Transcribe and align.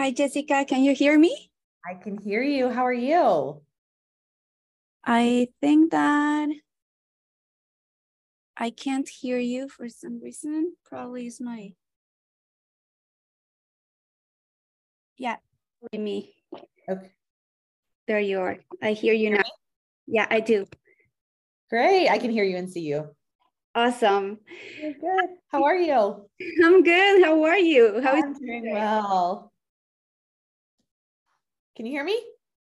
Hi, 0.00 0.12
Jessica. 0.12 0.64
Can 0.64 0.82
you 0.82 0.94
hear 0.94 1.18
me? 1.18 1.50
I 1.84 1.92
can 1.92 2.16
hear 2.16 2.42
you. 2.42 2.70
How 2.70 2.86
are 2.86 2.90
you? 2.90 3.60
I 5.04 5.48
think 5.60 5.90
that 5.90 6.48
I 8.56 8.70
can't 8.70 9.06
hear 9.06 9.36
you 9.36 9.68
for 9.68 9.90
some 9.90 10.18
reason. 10.18 10.72
Probably 10.86 11.26
is 11.26 11.38
my. 11.38 11.74
Yeah, 15.18 15.36
me. 15.92 16.32
Okay. 16.88 17.12
There 18.08 18.20
you 18.20 18.40
are. 18.40 18.56
I 18.82 18.92
hear 18.92 19.12
you 19.12 19.32
now. 19.32 19.50
Yeah, 20.06 20.26
I 20.30 20.40
do. 20.40 20.64
Great. 21.68 22.08
I 22.08 22.16
can 22.16 22.30
hear 22.30 22.44
you 22.44 22.56
and 22.56 22.72
see 22.72 22.88
you. 22.88 23.14
Awesome. 23.74 24.38
You're 24.80 24.94
good. 24.94 25.28
How 25.48 25.64
are 25.64 25.76
you? 25.76 26.24
I'm 26.64 26.82
good. 26.82 27.22
How 27.22 27.44
are 27.44 27.58
you? 27.58 28.00
How 28.00 28.16
is 28.16 28.24
I'm 28.24 28.32
doing 28.32 28.72
well. 28.72 29.49
Can 31.80 31.86
you 31.86 31.92
hear 31.92 32.04
me? 32.04 32.20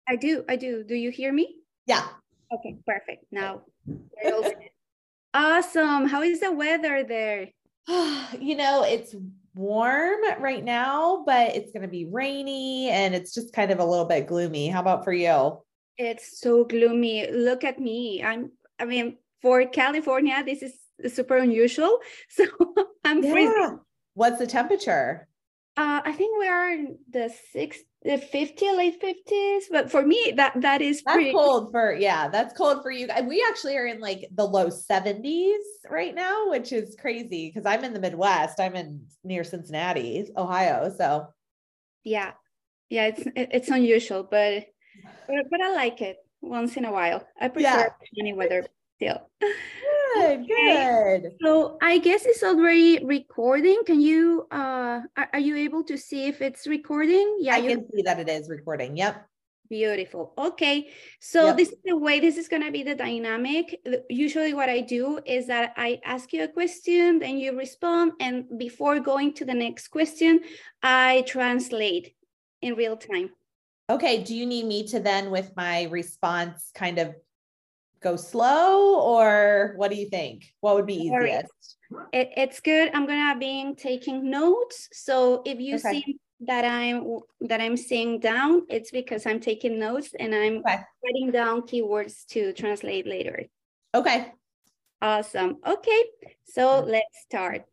I 0.07 0.17
do. 0.17 0.45
I 0.47 0.57
do. 0.57 0.85
Do 0.85 0.95
you 0.95 1.11
hear 1.11 1.33
me? 1.33 1.57
Yeah. 1.87 2.07
Okay, 2.53 2.77
perfect. 2.87 3.25
Now, 3.33 3.63
we're 3.87 4.35
all 4.35 4.43
set. 4.43 4.61
awesome. 5.33 6.07
How 6.07 6.21
is 6.21 6.41
the 6.41 6.53
weather 6.53 7.03
there? 7.03 7.49
you 7.89 8.57
know, 8.57 8.85
it's 8.85 9.17
warm 9.55 10.21
right 10.39 10.63
now, 10.63 11.23
but 11.25 11.57
it's 11.57 11.73
going 11.73 11.81
to 11.81 11.89
be 11.89 12.05
rainy 12.05 12.91
and 12.91 13.15
it's 13.15 13.33
just 13.33 13.55
kind 13.55 13.71
of 13.71 13.79
a 13.79 13.85
little 13.87 14.05
bit 14.05 14.27
gloomy. 14.27 14.69
How 14.69 14.81
about 14.83 15.03
for 15.03 15.15
you? 15.15 15.63
It's 15.97 16.39
so 16.39 16.65
gloomy. 16.65 17.27
Look 17.33 17.65
at 17.65 17.81
me. 17.81 18.23
I'm, 18.23 18.51
I 18.79 18.85
mean, 18.85 19.17
for 19.41 19.65
California, 19.65 20.43
this 20.45 20.61
is 20.63 20.75
super 21.15 21.39
unusual. 21.39 22.01
So 22.29 22.45
I'm 23.03 23.25
Yeah. 23.25 23.33
freezing. 23.33 23.81
What's 24.13 24.39
the 24.39 24.47
temperature? 24.47 25.27
Uh, 25.77 26.01
I 26.05 26.13
think 26.13 26.39
we 26.39 26.49
are 26.49 26.71
in 26.71 26.99
the 27.11 27.31
six, 27.53 27.79
the 28.03 28.17
50, 28.17 28.71
late 28.73 29.01
50s. 29.03 29.65
But 29.71 29.91
for 29.91 30.03
me, 30.07 30.33
that 30.37 30.61
that 30.63 30.81
is 30.81 31.03
That's 31.03 31.15
pretty 31.15 31.33
cold 31.33 31.71
for, 31.71 31.95
yeah, 31.95 32.29
that's 32.29 32.57
cold 32.57 32.83
for 32.83 32.91
you. 32.91 33.09
guys. 33.09 33.25
We 33.29 33.45
actually 33.47 33.77
are 33.77 33.87
in 33.87 34.01
like 34.01 34.27
the 34.35 34.45
low 34.45 34.69
70s 34.69 35.59
right 35.91 36.15
now, 36.15 36.49
which 36.49 36.73
is 36.73 36.97
crazy 36.99 37.53
because 37.53 37.67
I'm 37.67 37.85
in 37.85 37.93
the 37.93 38.01
Midwest. 38.01 38.59
I'm 38.59 38.75
in 38.75 39.07
near 39.23 39.45
Cincinnati, 39.45 40.29
Ohio. 40.37 40.93
So 40.97 41.27
yeah. 42.05 42.33
Yeah, 42.89 43.07
it's 43.07 43.23
it's 43.35 43.69
unusual, 43.69 44.23
but 44.23 44.67
but, 45.27 45.45
but 45.51 45.61
I 45.61 45.75
like 45.75 46.01
it 46.03 46.19
once 46.41 46.77
in 46.77 46.85
a 46.85 46.93
while. 46.93 47.27
I 47.41 47.49
prefer 47.49 47.93
any 48.19 48.33
weather 48.33 48.65
still. 48.97 49.31
good, 49.41 50.41
Okay. 50.41 51.21
good. 51.21 51.33
So 51.43 51.77
I 51.83 51.99
guess 51.99 52.25
it's 52.25 52.43
already 52.43 53.05
recording. 53.05 53.83
Can 53.87 54.01
you 54.01 54.47
uh 54.51 55.01
are, 55.17 55.29
are 55.33 55.39
you 55.39 55.57
able 55.57 55.85
to 55.85 55.97
see 55.97 56.27
if 56.27 56.41
it's 56.41 56.67
recording? 56.67 57.37
Yeah, 57.41 57.57
I 57.57 57.59
you 57.59 57.69
can 57.77 57.87
see 57.93 58.03
that 58.03 58.19
it 58.21 58.29
is 58.29 58.49
recording. 58.49 58.97
Yep. 58.97 59.15
beautiful. 59.69 60.33
Okay. 60.39 60.89
So 61.21 61.47
Yep. 61.47 61.57
this 61.57 61.69
is 61.75 61.81
the 61.85 61.99
way 61.99 62.21
this 62.21 62.37
is 62.39 62.49
gonna 62.49 62.71
be 62.71 62.83
the 62.85 62.95
dynamic. 62.95 63.77
Usually 64.09 64.55
what 64.55 64.69
I 64.71 64.81
do 64.81 65.19
is 65.27 65.49
that 65.49 65.75
I 65.77 66.01
ask 66.05 66.33
you 66.33 66.45
a 66.45 66.49
question, 66.49 67.19
then 67.19 67.37
you 67.39 67.51
respond, 67.59 68.13
and 68.21 68.47
before 68.59 69.01
going 69.01 69.35
to 69.35 69.45
the 69.45 69.55
next 69.55 69.89
question, 69.89 70.41
I 70.83 71.25
translate 71.27 72.15
in 72.63 72.75
real 72.77 72.97
time. 72.97 73.31
Okay. 73.91 74.23
Do 74.23 74.35
you 74.35 74.47
need 74.47 74.67
me 74.67 74.87
to 74.89 74.99
then, 75.01 75.31
with 75.31 75.51
my 75.57 75.85
response, 75.91 76.71
kind 76.75 76.99
of 76.99 77.15
go 78.01 78.17
slow 78.17 79.01
or 79.01 79.75
what 79.77 79.91
do 79.91 79.97
you 79.97 80.09
think? 80.09 80.53
What 80.61 80.77
would 80.77 80.87
be 80.87 80.95
easiest? 80.95 81.77
It, 82.13 82.31
it's 82.37 82.61
good. 82.61 82.91
I'm 82.95 83.07
gonna 83.07 83.39
be 83.39 83.75
taking 83.77 84.31
notes. 84.31 84.89
So 84.93 85.43
if 85.45 85.61
you 85.61 85.77
Okay. 85.77 86.03
see 86.03 86.19
that 86.41 86.65
I'm 86.65 87.19
that 87.41 87.61
I'm 87.61 87.77
saying 87.77 88.21
down, 88.21 88.63
it's 88.69 88.91
because 88.91 89.27
I'm 89.27 89.41
taking 89.41 89.79
notes 89.79 90.11
and 90.19 90.35
I'm 90.35 90.59
Okay. 90.59 90.79
writing 91.05 91.31
down 91.31 91.63
keywords 91.63 92.27
to 92.29 92.53
translate 92.53 93.07
later. 93.07 93.45
Okay. 93.95 94.33
Awesome. 95.01 95.59
Okay, 95.67 96.05
so 96.45 96.83
let's 96.87 97.21
start. 97.23 97.65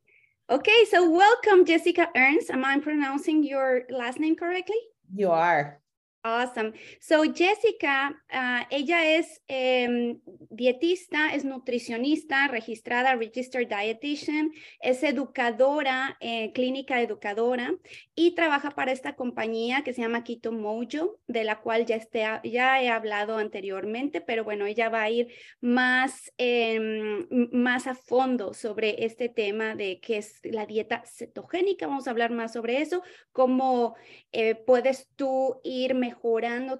Okay, 0.50 0.86
so 0.92 1.09
welcome, 1.09 1.66
Jessica 1.66 2.09
Ernst. 2.16 2.52
Am 2.52 2.66
I 2.66 2.80
pronouncing 2.80 3.44
your 3.44 3.84
last 3.90 4.20
name 4.20 4.36
correctly? 4.36 4.80
You 5.16 5.31
are. 5.31 5.80
Awesome. 6.25 6.72
So 7.01 7.23
Jessica, 7.34 8.16
ah, 8.31 8.66
ella 8.72 9.03
es 9.17 9.41
em, 9.50 10.22
dietista, 10.50 11.34
es 11.34 11.44
nutricionista, 11.44 12.47
registrada, 12.47 13.13
registered 13.16 13.67
dietitian, 13.67 14.50
es 14.79 15.03
educadora, 15.03 16.16
eh, 16.22 16.53
clínica 16.53 17.01
educadora 17.01 17.75
y 18.16 18.35
trabaja 18.35 18.72
para 18.72 18.94
esta 18.94 19.17
compañía 19.17 19.84
que 19.84 19.91
se 19.94 20.01
llama 20.01 20.23
Keto 20.23 20.53
Mojo, 20.53 21.19
de 21.28 21.44
la 21.44 21.59
cual 21.59 21.85
ya, 21.85 21.97
este, 21.97 22.23
ya 22.45 22.81
he 22.81 22.88
hablado 22.88 23.35
anteriormente, 23.38 24.22
pero 24.22 24.45
bueno, 24.45 24.66
ella 24.66 24.88
va 24.88 25.01
a 25.03 25.09
ir 25.09 25.28
más, 25.59 26.31
m- 26.38 27.25
más 27.51 27.85
a 27.85 27.95
fondo 27.95 28.53
sobre 28.53 29.03
este 29.03 29.28
tema 29.28 29.75
de 29.75 30.00
qué 30.00 30.19
es 30.19 30.40
la 30.44 30.66
dieta 30.66 31.03
cetogénica. 31.05 31.85
Vamos 31.88 32.07
a 32.07 32.11
hablar 32.11 32.31
más 32.31 32.53
sobre 32.53 32.81
eso, 32.81 33.03
cómo 33.34 33.95
eh, 34.31 34.55
puedes 34.55 35.09
tú 35.17 35.59
ir 35.66 35.94
mejorando 35.95 36.12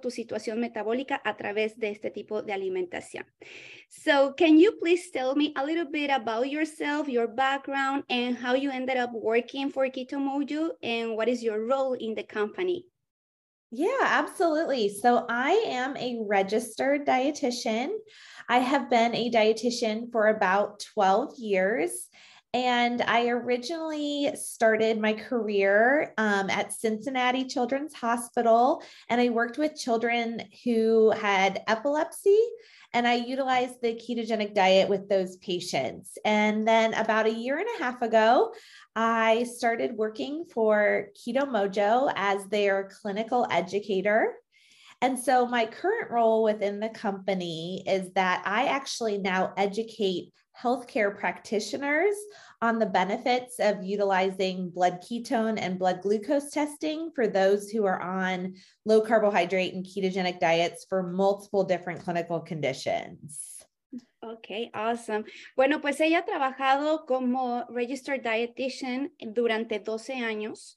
tu 0.00 0.10
situación 0.10 0.60
metabólica 0.60 1.20
a 1.24 1.36
través 1.36 1.78
de 1.78 1.90
este 1.90 2.10
tipo 2.10 2.42
de 2.42 2.52
alimentación. 2.52 3.26
So, 3.88 4.34
can 4.36 4.58
you 4.58 4.78
please 4.80 5.10
tell 5.10 5.34
me 5.34 5.52
a 5.56 5.64
little 5.64 5.86
bit 5.90 6.10
about 6.10 6.48
yourself, 6.48 7.08
your 7.08 7.28
background, 7.28 8.04
and 8.08 8.36
how 8.36 8.54
you 8.54 8.70
ended 8.70 8.96
up 8.96 9.10
working 9.12 9.70
for 9.70 9.88
Keto 9.88 10.18
Mojo, 10.18 10.70
and 10.82 11.16
what 11.16 11.28
is 11.28 11.42
your 11.42 11.66
role 11.66 11.94
in 11.94 12.14
the 12.14 12.24
company? 12.24 12.86
Yeah, 13.70 14.02
absolutely. 14.02 14.88
So 14.88 15.26
I 15.28 15.50
am 15.66 15.96
a 15.96 16.20
registered 16.28 17.06
dietitian. 17.06 17.88
I 18.48 18.58
have 18.58 18.88
been 18.88 19.14
a 19.16 19.30
dietitian 19.30 20.12
for 20.12 20.28
about 20.28 20.84
12 20.94 21.34
years. 21.38 22.08
And 22.54 23.02
I 23.02 23.26
originally 23.30 24.30
started 24.36 25.00
my 25.00 25.12
career 25.12 26.14
um, 26.16 26.48
at 26.48 26.72
Cincinnati 26.72 27.46
Children's 27.46 27.94
Hospital, 27.94 28.80
and 29.08 29.20
I 29.20 29.30
worked 29.30 29.58
with 29.58 29.74
children 29.74 30.40
who 30.62 31.10
had 31.10 31.64
epilepsy, 31.66 32.38
and 32.92 33.08
I 33.08 33.14
utilized 33.14 33.82
the 33.82 33.96
ketogenic 33.96 34.54
diet 34.54 34.88
with 34.88 35.08
those 35.08 35.36
patients. 35.38 36.16
And 36.24 36.66
then 36.66 36.94
about 36.94 37.26
a 37.26 37.34
year 37.34 37.58
and 37.58 37.66
a 37.76 37.82
half 37.82 38.02
ago, 38.02 38.54
I 38.94 39.42
started 39.42 39.96
working 39.96 40.44
for 40.54 41.08
Keto 41.18 41.48
Mojo 41.48 42.12
as 42.14 42.46
their 42.46 42.88
clinical 43.02 43.48
educator. 43.50 44.32
And 45.02 45.18
so 45.18 45.44
my 45.44 45.66
current 45.66 46.12
role 46.12 46.44
within 46.44 46.78
the 46.78 46.88
company 46.88 47.82
is 47.84 48.12
that 48.12 48.44
I 48.46 48.66
actually 48.66 49.18
now 49.18 49.52
educate 49.56 50.30
healthcare 50.60 51.16
practitioners 51.16 52.14
on 52.62 52.78
the 52.78 52.86
benefits 52.86 53.58
of 53.58 53.82
utilizing 53.82 54.70
blood 54.70 55.02
ketone 55.02 55.58
and 55.60 55.78
blood 55.78 56.00
glucose 56.02 56.50
testing 56.50 57.10
for 57.14 57.26
those 57.26 57.70
who 57.70 57.84
are 57.84 58.00
on 58.00 58.54
low 58.84 59.00
carbohydrate 59.00 59.74
and 59.74 59.84
ketogenic 59.84 60.38
diets 60.40 60.86
for 60.88 61.02
multiple 61.02 61.64
different 61.64 62.00
clinical 62.00 62.40
conditions. 62.40 63.50
Ok, 64.22 64.70
awesome. 64.72 65.24
Bueno, 65.54 65.80
pues 65.80 66.00
ella 66.00 66.20
ha 66.20 66.24
trabajado 66.24 67.06
como 67.06 67.64
registered 67.68 68.22
dietitian 68.22 69.10
durante 69.34 69.78
12 69.80 70.14
años. 70.14 70.76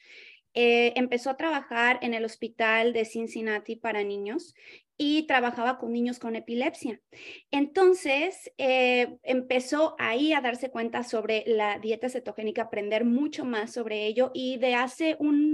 Eh, 0.53 0.93
empezó 0.95 1.29
a 1.29 1.37
trabajar 1.37 1.99
en 2.01 2.13
el 2.13 2.25
hospital 2.25 2.91
de 2.91 3.05
Cincinnati 3.05 3.75
para 3.75 4.03
niños 4.03 4.53
y 4.97 5.27
trabajaba 5.27 5.77
con 5.77 5.93
niños 5.93 6.19
con 6.19 6.35
epilepsia. 6.35 6.99
Entonces, 7.51 8.51
eh, 8.57 9.17
empezó 9.23 9.95
ahí 9.99 10.33
a 10.33 10.41
darse 10.41 10.71
cuenta 10.71 11.03
sobre 11.03 11.43
la 11.45 11.79
dieta 11.79 12.09
cetogénica, 12.09 12.63
aprender 12.63 13.05
mucho 13.05 13.45
más 13.45 13.73
sobre 13.73 14.07
ello 14.07 14.31
y 14.33 14.57
de 14.57 14.75
hace 14.75 15.15
un, 15.19 15.47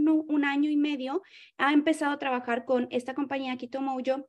año 0.45 0.69
y 0.69 0.78
medio 0.78 1.22
ha 1.57 1.74
empezado 1.74 2.12
a 2.12 2.19
trabajar 2.19 2.66
con 2.66 2.88
esta 2.92 3.13
compañía 3.13 3.57
Keto 3.57 3.81
Mojo 3.81 4.28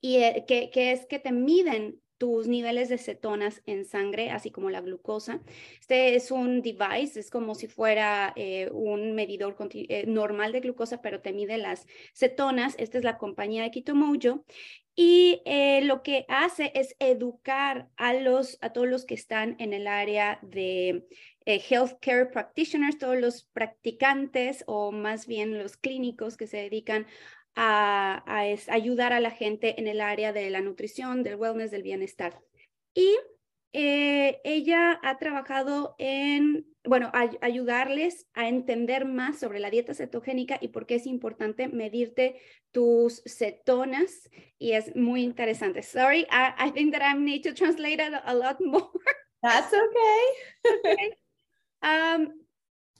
y 0.00 0.16
eh, 0.16 0.44
que 0.46 0.92
es 0.92 1.06
que 1.06 1.18
te 1.18 1.32
miden 1.32 2.00
tus 2.24 2.48
niveles 2.48 2.88
de 2.88 2.96
cetonas 2.96 3.60
en 3.66 3.84
sangre, 3.84 4.30
así 4.30 4.50
como 4.50 4.70
la 4.70 4.80
glucosa. 4.80 5.42
Este 5.78 6.14
es 6.14 6.30
un 6.30 6.62
device, 6.62 7.20
es 7.20 7.28
como 7.28 7.54
si 7.54 7.66
fuera 7.66 8.32
eh, 8.34 8.70
un 8.72 9.14
medidor 9.14 9.54
eh, 9.74 10.06
normal 10.06 10.52
de 10.52 10.60
glucosa, 10.60 11.02
pero 11.02 11.20
te 11.20 11.34
mide 11.34 11.58
las 11.58 11.86
cetonas. 12.14 12.76
Esta 12.78 12.96
es 12.96 13.04
la 13.04 13.18
compañía 13.18 13.62
de 13.62 13.70
Keto 13.70 13.94
Mojo. 13.94 14.42
Y 14.96 15.42
eh, 15.44 15.82
lo 15.82 16.02
que 16.02 16.24
hace 16.28 16.72
es 16.74 16.96
educar 16.98 17.90
a, 17.96 18.14
los, 18.14 18.56
a 18.62 18.72
todos 18.72 18.88
los 18.88 19.04
que 19.04 19.14
están 19.14 19.56
en 19.58 19.74
el 19.74 19.86
área 19.86 20.38
de 20.40 21.06
eh, 21.44 21.62
healthcare 21.68 22.30
practitioners, 22.30 22.96
todos 22.96 23.18
los 23.18 23.42
practicantes 23.52 24.64
o 24.66 24.92
más 24.92 25.26
bien 25.26 25.58
los 25.58 25.76
clínicos 25.76 26.38
que 26.38 26.46
se 26.46 26.56
dedican 26.56 27.06
a, 27.54 28.22
a 28.26 28.46
es- 28.48 28.68
ayudar 28.68 29.12
a 29.12 29.20
la 29.20 29.30
gente 29.30 29.80
en 29.80 29.86
el 29.86 30.00
área 30.00 30.32
de 30.32 30.50
la 30.50 30.60
nutrición, 30.60 31.22
del 31.22 31.36
wellness, 31.36 31.70
del 31.70 31.82
bienestar. 31.82 32.40
Y 32.94 33.16
eh, 33.72 34.40
ella 34.44 35.00
ha 35.02 35.18
trabajado 35.18 35.96
en 35.98 36.66
bueno, 36.86 37.10
ayudarles 37.40 38.26
a 38.34 38.46
entender 38.48 39.06
más 39.06 39.38
sobre 39.38 39.58
la 39.58 39.70
dieta 39.70 39.94
cetogénica 39.94 40.58
y 40.60 40.68
por 40.68 40.86
qué 40.86 40.96
es 40.96 41.06
importante 41.06 41.68
medirte 41.68 42.40
tus 42.72 43.22
cetonas. 43.24 44.30
Y 44.58 44.72
es 44.72 44.94
muy 44.94 45.22
interesante. 45.22 45.82
Sorry, 45.82 46.26
I, 46.30 46.70
think 46.72 46.92
that 46.92 47.02
I 47.02 47.18
need 47.18 47.42
to 47.44 47.54
translate 47.54 48.02
it 48.02 48.12
a 48.22 48.34
lot 48.34 48.60
more. 48.60 48.90
That's 49.42 49.72
okay. 49.72 50.24
okay. 50.92 51.16
Um, 51.82 52.43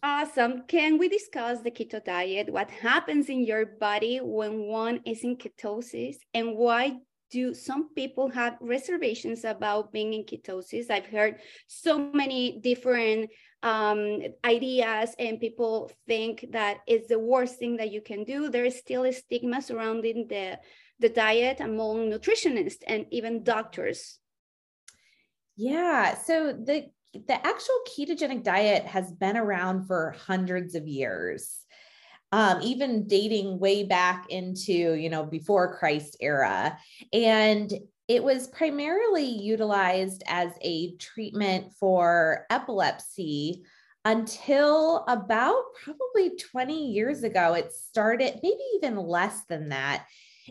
awesome. 0.05 0.65
Can 0.69 0.99
we 0.99 1.09
discuss 1.09 1.63
the 1.63 1.71
keto 1.71 2.05
diet? 2.05 2.53
What 2.53 2.71
happens 2.71 3.31
in 3.31 3.45
your 3.45 3.65
body 3.65 4.19
when 4.23 4.67
one 4.67 5.01
is 5.07 5.25
in 5.25 5.37
ketosis 5.37 6.17
and 6.35 6.57
why 6.57 6.99
do 7.31 7.55
some 7.55 7.93
people 7.95 8.29
have 8.29 8.59
reservations 8.61 9.45
about 9.45 9.93
being 9.93 10.13
in 10.13 10.25
ketosis? 10.25 10.91
I've 10.91 11.07
heard 11.07 11.41
so 11.67 11.99
many 12.13 12.61
different 12.61 13.31
um, 13.63 14.21
ideas 14.45 15.15
and 15.19 15.41
people 15.41 15.91
think 16.07 16.45
that 16.53 16.81
it's 16.87 17.09
the 17.09 17.19
worst 17.19 17.59
thing 17.59 17.79
that 17.79 17.91
you 17.91 18.03
can 18.03 18.25
do. 18.25 18.51
There 18.51 18.67
is 18.67 18.79
still 18.79 19.05
a 19.05 19.13
stigma 19.13 19.63
surrounding 19.63 20.27
the, 20.29 20.59
the 21.01 21.09
diet 21.09 21.61
among 21.61 22.11
nutritionists 22.11 22.83
and 22.87 23.07
even 23.11 23.43
doctors. 23.43 24.19
Yeah, 25.57 26.15
so 26.15 26.53
the 26.53 26.91
the 27.27 27.47
actual 27.47 27.81
ketogenic 27.89 28.43
diet 28.43 28.85
has 28.85 29.13
been 29.13 29.37
around 29.37 29.87
for 29.87 30.15
hundreds 30.27 30.75
of 30.75 30.87
years. 30.87 31.61
Um, 32.33 32.61
even 32.63 33.07
dating 33.07 33.61
way 33.61 33.85
back 33.85 34.27
into 34.29 34.95
you 34.95 35.09
know 35.09 35.25
before 35.25 35.79
christ 35.79 36.17
era 36.21 36.77
and 37.13 37.73
it 38.09 38.23
was 38.23 38.49
primarily 38.49 39.25
utilized 39.25 40.23
as 40.27 40.51
a 40.61 40.97
treatment 40.97 41.73
for 41.79 42.45
epilepsy 42.51 43.63
until 44.05 45.05
about 45.09 45.63
probably 45.83 46.37
20 46.37 46.93
years 46.93 47.23
ago. 47.23 47.55
It 47.55 47.73
started, 47.73 48.41
maybe 48.43 48.61
even 48.77 48.97
less 48.97 49.45
than 49.45 49.71
that. 49.71 50.05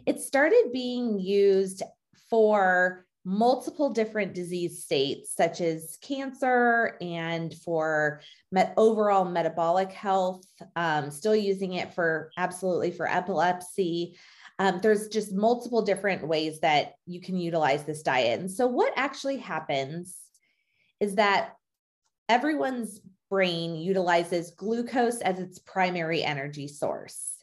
It 0.07 0.19
started 0.21 0.71
being 0.74 1.19
used 1.19 1.83
for 2.30 3.06
multiple 3.25 3.89
different 3.89 4.33
disease 4.33 4.83
states, 4.83 5.33
such 5.35 5.61
as 5.61 5.97
cancer 6.01 6.97
and 6.99 7.53
for 7.53 8.21
met- 8.51 8.73
overall 8.75 9.25
metabolic 9.25 9.91
health. 9.91 10.45
Um, 10.75 11.09
still 11.09 11.35
using 11.35 11.73
it 11.73 11.93
for 11.93 12.31
absolutely 12.37 12.91
for 12.91 13.09
epilepsy. 13.09 14.17
Um, 14.59 14.79
there's 14.81 15.07
just 15.07 15.33
multiple 15.33 15.81
different 15.81 16.27
ways 16.27 16.59
that 16.59 16.93
you 17.05 17.21
can 17.21 17.37
utilize 17.37 17.83
this 17.83 18.03
diet. 18.03 18.39
And 18.39 18.51
so, 18.51 18.67
what 18.67 18.93
actually 18.95 19.37
happens 19.37 20.17
is 20.99 21.15
that 21.15 21.55
everyone's 22.29 23.01
brain 23.29 23.75
utilizes 23.75 24.51
glucose 24.51 25.21
as 25.21 25.39
its 25.39 25.59
primary 25.59 26.23
energy 26.23 26.67
source. 26.67 27.33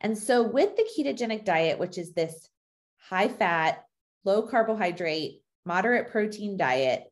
And 0.00 0.16
so, 0.16 0.42
with 0.42 0.74
the 0.76 0.88
ketogenic 0.96 1.44
diet, 1.44 1.78
which 1.78 1.98
is 1.98 2.12
this 2.12 2.48
high 2.98 3.28
fat, 3.28 3.84
low 4.28 4.42
carbohydrate, 4.42 5.40
moderate 5.64 6.10
protein 6.10 6.58
diet, 6.58 7.04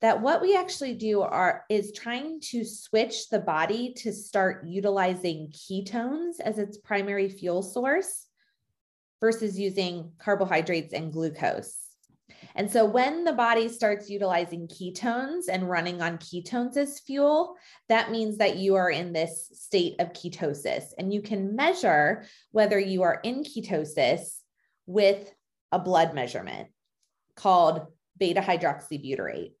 that 0.00 0.22
what 0.22 0.40
we 0.40 0.56
actually 0.56 0.94
do 0.94 1.20
are 1.20 1.64
is 1.68 1.92
trying 1.92 2.40
to 2.40 2.64
switch 2.64 3.28
the 3.28 3.40
body 3.40 3.92
to 3.94 4.12
start 4.12 4.64
utilizing 4.64 5.48
ketones 5.48 6.38
as 6.38 6.58
its 6.58 6.78
primary 6.78 7.28
fuel 7.28 7.62
source 7.62 8.26
versus 9.20 9.58
using 9.58 10.12
carbohydrates 10.18 10.94
and 10.94 11.12
glucose. 11.12 11.76
And 12.54 12.70
so 12.70 12.84
when 12.84 13.24
the 13.24 13.32
body 13.32 13.68
starts 13.68 14.08
utilizing 14.08 14.68
ketones 14.68 15.48
and 15.50 15.68
running 15.68 16.00
on 16.00 16.18
ketones 16.18 16.76
as 16.76 17.00
fuel, 17.00 17.56
that 17.88 18.12
means 18.12 18.38
that 18.38 18.56
you 18.56 18.76
are 18.76 18.90
in 18.90 19.12
this 19.12 19.50
state 19.52 19.96
of 19.98 20.12
ketosis. 20.12 20.84
And 20.96 21.12
you 21.12 21.20
can 21.20 21.56
measure 21.56 22.24
whether 22.52 22.78
you 22.78 23.02
are 23.02 23.20
in 23.24 23.42
ketosis 23.42 24.38
with 24.86 25.32
a 25.72 25.78
blood 25.78 26.14
measurement 26.14 26.68
called 27.36 27.86
beta 28.18 28.40
hydroxybutyrate. 28.40 29.52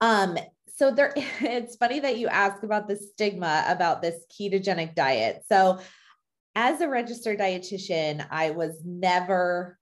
Um, 0.00 0.38
so 0.76 0.90
there 0.90 1.12
it's 1.16 1.76
funny 1.76 2.00
that 2.00 2.18
you 2.18 2.28
ask 2.28 2.62
about 2.62 2.88
the 2.88 2.96
stigma 2.96 3.64
about 3.68 4.02
this 4.02 4.24
ketogenic 4.38 4.94
diet. 4.94 5.42
So 5.48 5.80
as 6.54 6.80
a 6.80 6.88
registered 6.88 7.38
dietitian, 7.38 8.26
I 8.30 8.50
was 8.50 8.80
never 8.84 9.78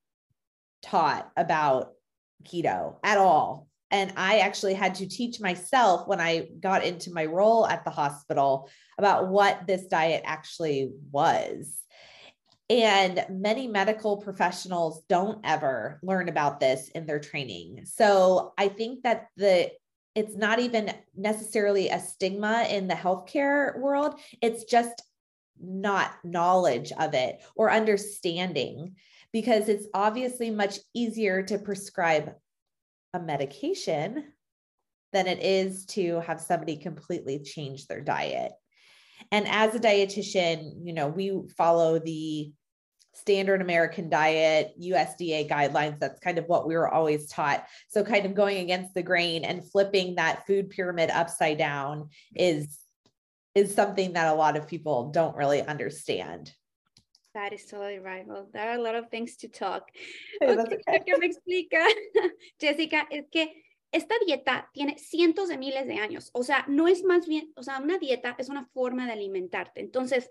taught 0.83 1.31
about 1.37 1.93
keto 2.45 2.97
at 3.03 3.19
all. 3.19 3.69
And 3.91 4.13
I 4.17 4.39
actually 4.41 4.75
had 4.75 4.97
to 4.97 5.09
teach 5.09 5.41
myself 5.41 6.09
when 6.09 6.21
I 6.21 6.49
got 6.59 6.85
into 6.85 7.13
my 7.13 7.27
role 7.27 7.67
at 7.67 7.85
the 7.85 7.91
hospital 7.91 8.69
about 8.99 9.29
what 9.29 9.69
this 9.69 9.87
diet 9.87 10.23
actually 10.25 10.91
was. 11.13 11.73
And 12.71 13.25
many 13.29 13.67
medical 13.67 14.17
professionals 14.17 15.03
don't 15.09 15.41
ever 15.45 16.01
learn 16.03 16.29
about 16.29 16.61
this 16.61 16.89
in 16.89 17.07
their 17.07 17.21
training. 17.21 17.85
So 17.85 18.55
I 18.57 18.69
think 18.69 19.03
that 19.03 19.29
the 19.37 19.71
it's 20.15 20.37
not 20.37 20.61
even 20.61 20.93
necessarily 21.17 21.89
a 21.89 21.99
stigma 21.99 22.67
in 22.71 22.87
the 22.87 22.95
healthcare 22.95 23.77
world. 23.79 24.21
It's 24.41 24.65
just 24.65 25.03
not 25.61 26.13
knowledge 26.25 26.93
of 26.93 27.15
it 27.15 27.41
or 27.57 27.71
understanding 27.71 28.95
because 29.33 29.69
it's 29.69 29.87
obviously 29.93 30.51
much 30.51 30.79
easier 30.95 31.43
to 31.43 31.59
prescribe 31.59 32.35
a 33.13 33.21
medication 33.21 34.25
than 35.13 35.27
it 35.27 35.41
is 35.41 35.87
to 35.87 36.21
have 36.21 36.41
somebody 36.41 36.77
completely 36.77 37.41
change 37.41 37.87
their 37.87 38.01
diet. 38.01 38.53
And 39.31 39.47
as 39.49 39.75
a 39.75 39.81
dietitian, 39.81 40.85
you 40.85 40.93
know, 40.93 41.09
we 41.09 41.41
follow 41.57 41.99
the 41.99 42.53
standard 43.15 43.61
American 43.61 44.09
diet, 44.09 44.73
USDA 44.81 45.49
guidelines. 45.49 45.99
That's 45.99 46.21
kind 46.21 46.39
of 46.39 46.47
what 46.47 46.67
we 46.67 46.75
were 46.75 46.93
always 46.93 47.29
taught. 47.29 47.65
So, 47.89 48.05
kind 48.05 48.27
of 48.27 48.35
going 48.35 48.59
against 48.59 48.95
the 48.95 49.03
grain 49.03 49.45
and 49.45 49.69
flipping 49.71 50.17
that 50.17 50.47
food 50.47 50.71
pyramid 50.71 51.11
upside 51.11 51.59
down 51.59 52.11
is 52.35 52.79
is 53.55 53.75
something 53.75 54.15
that 54.15 54.33
a 54.33 54.37
lot 54.37 54.57
of 54.57 54.67
people 54.67 55.11
don't 55.11 55.37
really 55.37 55.63
understand. 55.63 56.53
That 57.35 57.53
is 57.53 57.65
totally 57.67 57.99
right. 57.99 58.27
Well, 58.27 58.49
there 58.53 58.71
are 58.71 58.79
a 58.79 58.83
lot 58.83 58.95
of 58.95 59.11
things 59.11 59.37
to 59.39 59.49
talk. 59.49 59.89
Okay, 60.41 60.77
okay. 60.89 61.13
me 61.19 61.29
explica, 61.29 61.85
Jessica, 62.61 63.07
es 63.11 63.25
que 63.33 63.49
esta 63.95 64.17
dieta 64.27 64.71
tiene 64.73 64.99
cientos 64.99 65.49
de 65.49 65.57
miles 65.57 65.87
de 65.87 65.95
años. 65.95 66.31
O 66.33 66.43
sea, 66.43 66.65
no 66.69 66.89
es 66.89 67.05
más 67.05 67.29
bien, 67.29 67.53
o 67.55 67.63
sea, 67.63 67.79
una 67.79 67.99
dieta 67.99 68.35
es 68.39 68.49
una 68.49 68.67
forma 68.67 69.07
de 69.07 69.13
alimentarte. 69.13 69.81
Entonces, 69.81 70.31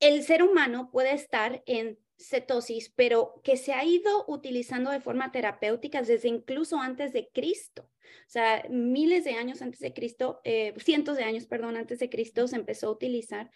el 0.00 0.24
ser 0.24 0.42
humano 0.42 0.90
puede 0.90 1.12
estar 1.12 1.62
en 1.66 1.98
cetosis, 2.18 2.92
pero 2.96 3.40
que 3.44 3.56
se 3.56 3.74
ha 3.74 3.84
ido 3.84 4.24
utilizando 4.26 4.90
de 4.90 5.00
forma 5.00 5.30
terapéutica 5.30 6.02
desde 6.02 6.28
incluso 6.28 6.78
antes 6.78 7.12
de 7.12 7.30
Cristo. 7.32 7.88
O 8.26 8.30
sea, 8.32 8.64
miles 8.68 9.22
de 9.22 9.34
años 9.34 9.62
antes 9.62 9.78
de 9.80 9.92
Cristo, 9.92 10.40
eh, 10.42 10.74
cientos 10.78 11.16
de 11.16 11.22
años, 11.22 11.46
perdón, 11.46 11.76
antes 11.76 12.00
de 12.00 12.10
Cristo 12.10 12.48
se 12.48 12.56
empezó 12.56 12.88
a 12.88 12.92
utilizar 12.92 13.52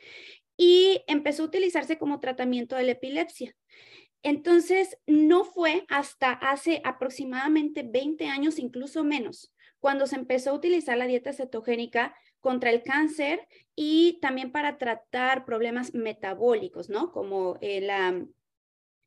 y 0.56 1.02
empezó 1.08 1.42
a 1.42 1.46
utilizarse 1.46 1.98
como 1.98 2.20
tratamiento 2.20 2.76
de 2.76 2.84
la 2.84 2.92
epilepsia. 2.92 3.56
Entonces, 4.24 4.96
no 5.06 5.44
fue 5.44 5.84
hasta 5.88 6.32
hace 6.32 6.80
aproximadamente 6.82 7.82
20 7.82 8.26
años, 8.26 8.58
incluso 8.58 9.04
menos, 9.04 9.52
cuando 9.80 10.06
se 10.06 10.16
empezó 10.16 10.50
a 10.50 10.54
utilizar 10.54 10.96
la 10.96 11.06
dieta 11.06 11.34
cetogénica 11.34 12.16
contra 12.40 12.70
el 12.70 12.82
cáncer 12.82 13.46
y 13.76 14.18
también 14.22 14.50
para 14.50 14.78
tratar 14.78 15.44
problemas 15.44 15.92
metabólicos, 15.92 16.88
¿no? 16.88 17.12
Como 17.12 17.58
eh, 17.60 17.82
la, 17.82 18.24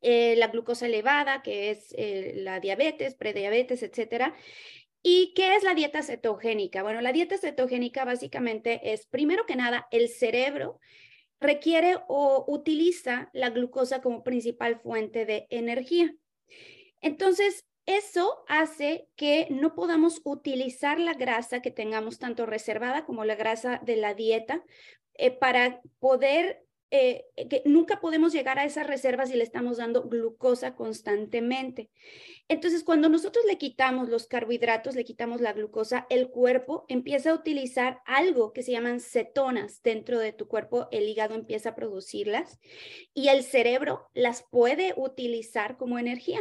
eh, 0.02 0.36
la 0.36 0.46
glucosa 0.46 0.86
elevada, 0.86 1.42
que 1.42 1.70
es 1.70 1.92
eh, 1.98 2.34
la 2.36 2.60
diabetes, 2.60 3.16
prediabetes, 3.16 3.82
etcétera. 3.82 4.36
¿Y 5.02 5.32
qué 5.34 5.56
es 5.56 5.64
la 5.64 5.74
dieta 5.74 6.04
cetogénica? 6.04 6.84
Bueno, 6.84 7.00
la 7.00 7.12
dieta 7.12 7.38
cetogénica 7.38 8.04
básicamente 8.04 8.92
es, 8.92 9.06
primero 9.06 9.46
que 9.46 9.56
nada, 9.56 9.88
el 9.90 10.08
cerebro 10.08 10.78
requiere 11.40 11.96
o 12.08 12.44
utiliza 12.48 13.30
la 13.32 13.50
glucosa 13.50 14.00
como 14.00 14.24
principal 14.24 14.80
fuente 14.80 15.24
de 15.26 15.46
energía. 15.50 16.14
Entonces, 17.00 17.64
eso 17.86 18.44
hace 18.48 19.08
que 19.16 19.46
no 19.50 19.74
podamos 19.74 20.20
utilizar 20.24 21.00
la 21.00 21.14
grasa 21.14 21.62
que 21.62 21.70
tengamos 21.70 22.18
tanto 22.18 22.44
reservada 22.44 23.06
como 23.06 23.24
la 23.24 23.34
grasa 23.34 23.80
de 23.82 23.96
la 23.96 24.12
dieta 24.14 24.62
eh, 25.14 25.30
para 25.30 25.80
poder 25.98 26.67
eh, 26.90 27.26
que 27.50 27.62
nunca 27.66 28.00
podemos 28.00 28.32
llegar 28.32 28.58
a 28.58 28.64
esas 28.64 28.86
reservas 28.86 29.28
si 29.28 29.36
le 29.36 29.44
estamos 29.44 29.76
dando 29.76 30.08
glucosa 30.08 30.74
constantemente. 30.74 31.90
Entonces, 32.48 32.82
cuando 32.82 33.08
nosotros 33.08 33.44
le 33.46 33.58
quitamos 33.58 34.08
los 34.08 34.26
carbohidratos, 34.26 34.94
le 34.94 35.04
quitamos 35.04 35.42
la 35.42 35.52
glucosa, 35.52 36.06
el 36.08 36.30
cuerpo 36.30 36.86
empieza 36.88 37.30
a 37.30 37.34
utilizar 37.34 38.00
algo 38.06 38.52
que 38.54 38.62
se 38.62 38.72
llaman 38.72 39.00
cetonas 39.00 39.82
dentro 39.82 40.18
de 40.18 40.32
tu 40.32 40.48
cuerpo, 40.48 40.88
el 40.90 41.08
hígado 41.08 41.34
empieza 41.34 41.70
a 41.70 41.74
producirlas 41.74 42.58
y 43.12 43.28
el 43.28 43.42
cerebro 43.42 44.08
las 44.14 44.44
puede 44.50 44.94
utilizar 44.96 45.76
como 45.76 45.98
energía. 45.98 46.40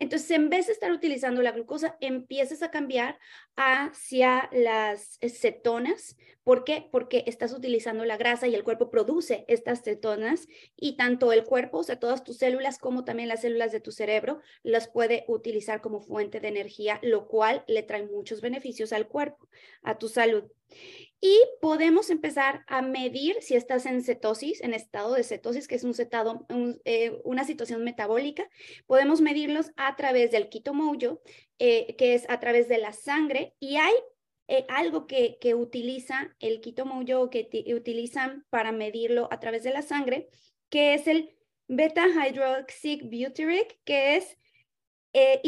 Entonces, 0.00 0.30
en 0.32 0.50
vez 0.50 0.66
de 0.66 0.72
estar 0.72 0.90
utilizando 0.90 1.40
la 1.40 1.52
glucosa, 1.52 1.96
empiezas 2.00 2.62
a 2.62 2.70
cambiar 2.70 3.18
hacia 3.56 4.50
las 4.52 5.18
cetonas. 5.22 6.16
¿Por 6.44 6.64
qué? 6.64 6.88
Porque 6.92 7.24
estás 7.26 7.52
utilizando 7.52 8.04
la 8.04 8.18
grasa 8.18 8.46
y 8.46 8.54
el 8.54 8.64
cuerpo 8.64 8.90
produce 8.90 9.44
estas 9.48 9.82
cetonas 9.82 10.46
y 10.76 10.96
tanto 10.96 11.32
el 11.32 11.44
cuerpo, 11.44 11.78
o 11.78 11.82
sea, 11.82 11.98
todas 11.98 12.22
tus 12.22 12.36
células 12.36 12.78
como 12.78 13.04
también 13.04 13.28
las 13.28 13.40
células 13.40 13.72
de 13.72 13.80
tu 13.80 13.92
cerebro, 13.92 14.40
las 14.62 14.88
puede 14.88 15.24
utilizar 15.26 15.80
como 15.80 16.00
fuente 16.00 16.40
de 16.40 16.48
energía, 16.48 17.00
lo 17.02 17.26
cual 17.26 17.64
le 17.66 17.82
trae 17.82 18.06
muchos 18.06 18.42
beneficios 18.42 18.92
al 18.92 19.08
cuerpo, 19.08 19.48
a 19.82 19.98
tu 19.98 20.08
salud. 20.08 20.44
Y 21.20 21.40
podemos 21.62 22.10
empezar 22.10 22.64
a 22.66 22.82
medir 22.82 23.36
si 23.40 23.54
estás 23.54 23.86
en 23.86 24.02
cetosis, 24.02 24.60
en 24.60 24.74
estado 24.74 25.14
de 25.14 25.24
cetosis, 25.24 25.66
que 25.66 25.76
es 25.76 25.84
un 25.84 25.94
cetado, 25.94 26.46
eh, 26.84 27.18
una 27.24 27.44
situación 27.44 27.82
metabólica. 27.82 28.48
Podemos 28.86 29.22
medirlos 29.22 29.70
a 29.76 29.96
través 29.96 30.30
del 30.32 30.50
Keto 30.50 30.74
eh, 31.58 31.94
que 31.96 32.14
es 32.14 32.28
a 32.28 32.40
través 32.40 32.68
de 32.68 32.76
la 32.76 32.92
sangre. 32.92 33.54
Y 33.58 33.76
hay 33.76 33.94
eh, 34.48 34.66
algo 34.68 35.06
que, 35.06 35.38
que, 35.40 35.54
utiliza 35.54 36.34
el 36.38 36.60
Keto 36.60 36.84
que 37.30 37.74
utilizan 37.74 38.44
para 38.50 38.72
medirlo 38.72 39.28
a 39.30 39.40
través 39.40 39.62
de 39.62 39.72
la 39.72 39.82
sangre, 39.82 40.28
que 40.68 40.94
es 40.94 41.06
el 41.06 41.34
beta 41.66 42.06
hydroxybutyric, 42.08 43.78
que 43.84 44.16
es 44.16 44.36
eh, 45.14 45.40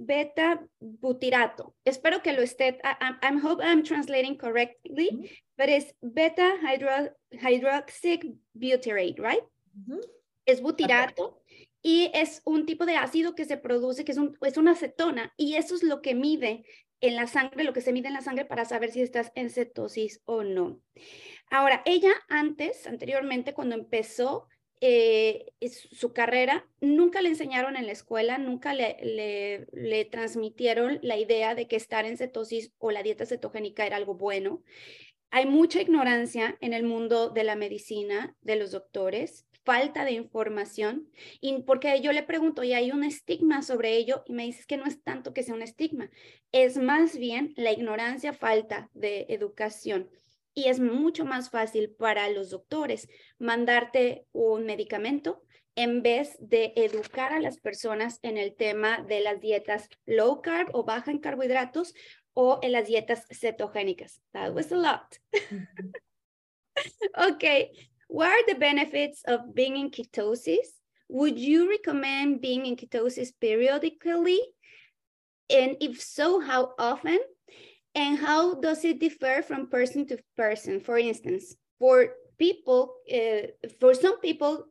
beta 0.00 0.66
butirato. 0.80 1.74
Espero 1.84 2.22
que 2.22 2.32
lo 2.32 2.42
esté, 2.42 2.80
I, 2.82 3.14
I, 3.22 3.38
hope 3.42 3.62
I'm 3.62 3.82
translating 3.82 4.36
correctly, 4.36 5.10
mm 5.12 5.22
-hmm. 5.22 5.30
but 5.56 5.68
it's 5.68 5.94
beta 6.00 6.56
hydro, 6.60 7.14
hydroxybutyrate, 7.30 9.22
right? 9.22 9.44
Mm 9.72 9.84
-hmm. 9.86 10.00
Es 10.44 10.60
butirato 10.60 11.24
okay. 11.24 11.68
y 11.82 12.10
es 12.12 12.42
un 12.44 12.66
tipo 12.66 12.84
de 12.84 12.96
ácido 12.96 13.34
que 13.34 13.44
se 13.44 13.56
produce, 13.56 14.04
que 14.04 14.12
es, 14.12 14.18
un, 14.18 14.36
es 14.40 14.56
una 14.56 14.72
acetona, 14.72 15.32
y 15.36 15.54
eso 15.54 15.74
es 15.76 15.82
lo 15.82 16.00
que 16.00 16.14
mide 16.14 16.64
en 17.02 17.16
la 17.16 17.26
sangre, 17.26 17.64
lo 17.64 17.74
que 17.74 17.82
se 17.82 17.92
mide 17.92 18.08
en 18.08 18.14
la 18.14 18.22
sangre 18.22 18.46
para 18.46 18.64
saber 18.64 18.90
si 18.90 19.02
estás 19.02 19.32
en 19.34 19.50
cetosis 19.50 20.22
o 20.24 20.44
no. 20.44 20.80
Ahora, 21.50 21.82
ella 21.84 22.12
antes, 22.28 22.86
anteriormente, 22.86 23.52
cuando 23.52 23.74
empezó 23.74 24.48
eh, 24.80 25.52
su 25.68 26.12
carrera, 26.12 26.66
nunca 26.80 27.20
le 27.20 27.28
enseñaron 27.28 27.76
en 27.76 27.86
la 27.86 27.92
escuela, 27.92 28.38
nunca 28.38 28.72
le, 28.72 29.66
le, 29.72 30.04
transmitieron 30.06 31.00
la 31.02 31.16
idea 31.16 31.54
de 31.54 31.68
que 31.68 31.76
estar 31.76 32.04
en 32.04 32.16
cetosis 32.16 32.72
o 32.78 32.90
la 32.90 33.02
dieta 33.02 33.26
cetogénica 33.26 33.84
era 33.84 33.96
algo 33.96 34.14
bueno. 34.14 34.62
Hay 35.30 35.46
mucha 35.46 35.80
ignorancia 35.80 36.56
en 36.60 36.72
el 36.72 36.84
mundo 36.84 37.30
de 37.30 37.44
la 37.44 37.56
medicina, 37.56 38.36
de 38.40 38.56
los 38.56 38.70
doctores, 38.70 39.46
falta 39.64 40.04
de 40.04 40.12
información, 40.12 41.10
y 41.40 41.62
porque 41.62 42.00
yo 42.00 42.12
le 42.12 42.22
pregunto, 42.22 42.62
y 42.62 42.72
hay 42.72 42.90
un 42.90 43.04
estigma 43.04 43.62
sobre 43.62 43.96
ello, 43.96 44.22
y 44.26 44.32
me 44.32 44.44
dices 44.44 44.66
que 44.66 44.76
no 44.76 44.86
es 44.86 45.02
tanto 45.02 45.32
que 45.32 45.42
sea 45.42 45.54
un 45.54 45.62
estigma, 45.62 46.10
es 46.50 46.78
más 46.78 47.16
bien 47.16 47.54
la 47.56 47.72
ignorancia, 47.72 48.32
falta 48.32 48.90
de 48.94 49.26
educación 49.28 50.10
y 50.54 50.68
es 50.68 50.80
mucho 50.80 51.24
más 51.24 51.50
fácil 51.50 51.90
para 51.90 52.28
los 52.28 52.50
doctores 52.50 53.08
mandarte 53.38 54.26
un 54.32 54.66
medicamento 54.66 55.42
en 55.74 56.02
vez 56.02 56.36
de 56.38 56.72
educar 56.76 57.32
a 57.32 57.40
las 57.40 57.58
personas 57.58 58.18
en 58.22 58.36
el 58.36 58.54
tema 58.54 59.02
de 59.02 59.20
las 59.20 59.40
dietas 59.40 59.88
low 60.04 60.42
carb 60.42 60.68
o 60.74 60.84
baja 60.84 61.10
en 61.10 61.18
carbohidratos 61.18 61.94
o 62.34 62.58
en 62.62 62.72
las 62.72 62.86
dietas 62.86 63.26
cetogénicas. 63.30 64.22
That 64.32 64.52
was 64.52 64.70
a 64.72 64.76
lot. 64.76 65.18
okay, 67.32 67.91
what 68.12 68.28
are 68.28 68.46
the 68.46 68.60
benefits 68.60 69.22
of 69.26 69.54
being 69.54 69.78
in 69.78 69.90
ketosis? 69.90 70.68
Would 71.08 71.38
you 71.38 71.70
recommend 71.70 72.42
being 72.42 72.66
in 72.66 72.76
ketosis 72.76 73.32
periodically? 73.40 74.38
And 75.48 75.78
if 75.80 75.98
so, 76.02 76.38
how 76.38 76.74
often? 76.78 77.20
And 77.94 78.18
how 78.18 78.60
does 78.60 78.84
it 78.84 79.00
differ 79.00 79.40
from 79.40 79.70
person 79.70 80.06
to 80.08 80.18
person? 80.36 80.80
For 80.80 80.98
instance, 80.98 81.56
for 81.78 82.08
people, 82.38 82.96
uh, 83.10 83.48
for 83.80 83.94
some 83.94 84.20
people 84.20 84.66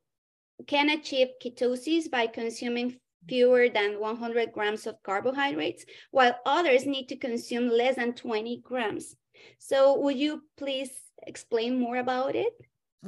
can 0.67 0.89
achieve 0.89 1.29
ketosis 1.43 2.11
by 2.11 2.27
consuming 2.27 2.99
fewer 3.27 3.69
than 3.69 3.99
100 3.99 4.51
grams 4.51 4.85
of 4.85 5.01
carbohydrates, 5.01 5.83
while 6.11 6.37
others 6.45 6.85
need 6.85 7.07
to 7.07 7.15
consume 7.15 7.69
less 7.69 7.95
than 7.95 8.13
20 8.13 8.61
grams. 8.61 9.15
So 9.57 9.99
would 9.99 10.17
you 10.17 10.43
please 10.57 10.91
explain 11.25 11.79
more 11.79 11.97
about 11.97 12.35
it? 12.35 12.53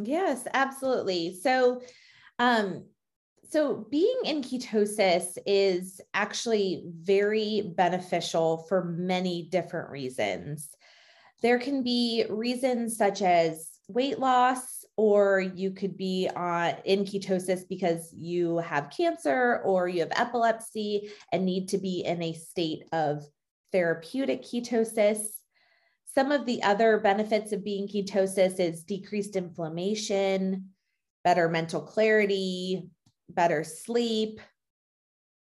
Yes, 0.01 0.47
absolutely. 0.53 1.35
So 1.41 1.81
um, 2.39 2.85
so, 3.53 3.85
being 3.91 4.21
in 4.25 4.41
ketosis 4.41 5.37
is 5.45 6.01
actually 6.15 6.85
very 6.87 7.71
beneficial 7.75 8.65
for 8.67 8.83
many 8.83 9.43
different 9.51 9.91
reasons. 9.91 10.69
There 11.43 11.59
can 11.59 11.83
be 11.83 12.25
reasons 12.31 12.97
such 12.97 13.21
as 13.21 13.69
weight 13.87 14.17
loss, 14.17 14.83
or 14.97 15.39
you 15.39 15.69
could 15.69 15.95
be 15.95 16.29
uh, 16.35 16.73
in 16.83 17.05
ketosis 17.05 17.61
because 17.69 18.11
you 18.17 18.57
have 18.57 18.89
cancer 18.89 19.61
or 19.63 19.87
you 19.87 19.99
have 19.99 20.13
epilepsy 20.15 21.11
and 21.31 21.45
need 21.45 21.69
to 21.69 21.77
be 21.77 22.03
in 22.05 22.23
a 22.23 22.33
state 22.33 22.85
of 22.91 23.23
therapeutic 23.71 24.41
ketosis. 24.41 25.19
Some 26.15 26.31
of 26.31 26.45
the 26.45 26.61
other 26.61 26.99
benefits 26.99 27.51
of 27.51 27.63
being 27.63 27.87
ketosis 27.87 28.59
is 28.59 28.83
decreased 28.83 29.35
inflammation, 29.35 30.69
better 31.23 31.49
mental 31.49 31.81
clarity, 31.81 32.87
better 33.29 33.63
sleep. 33.63 34.39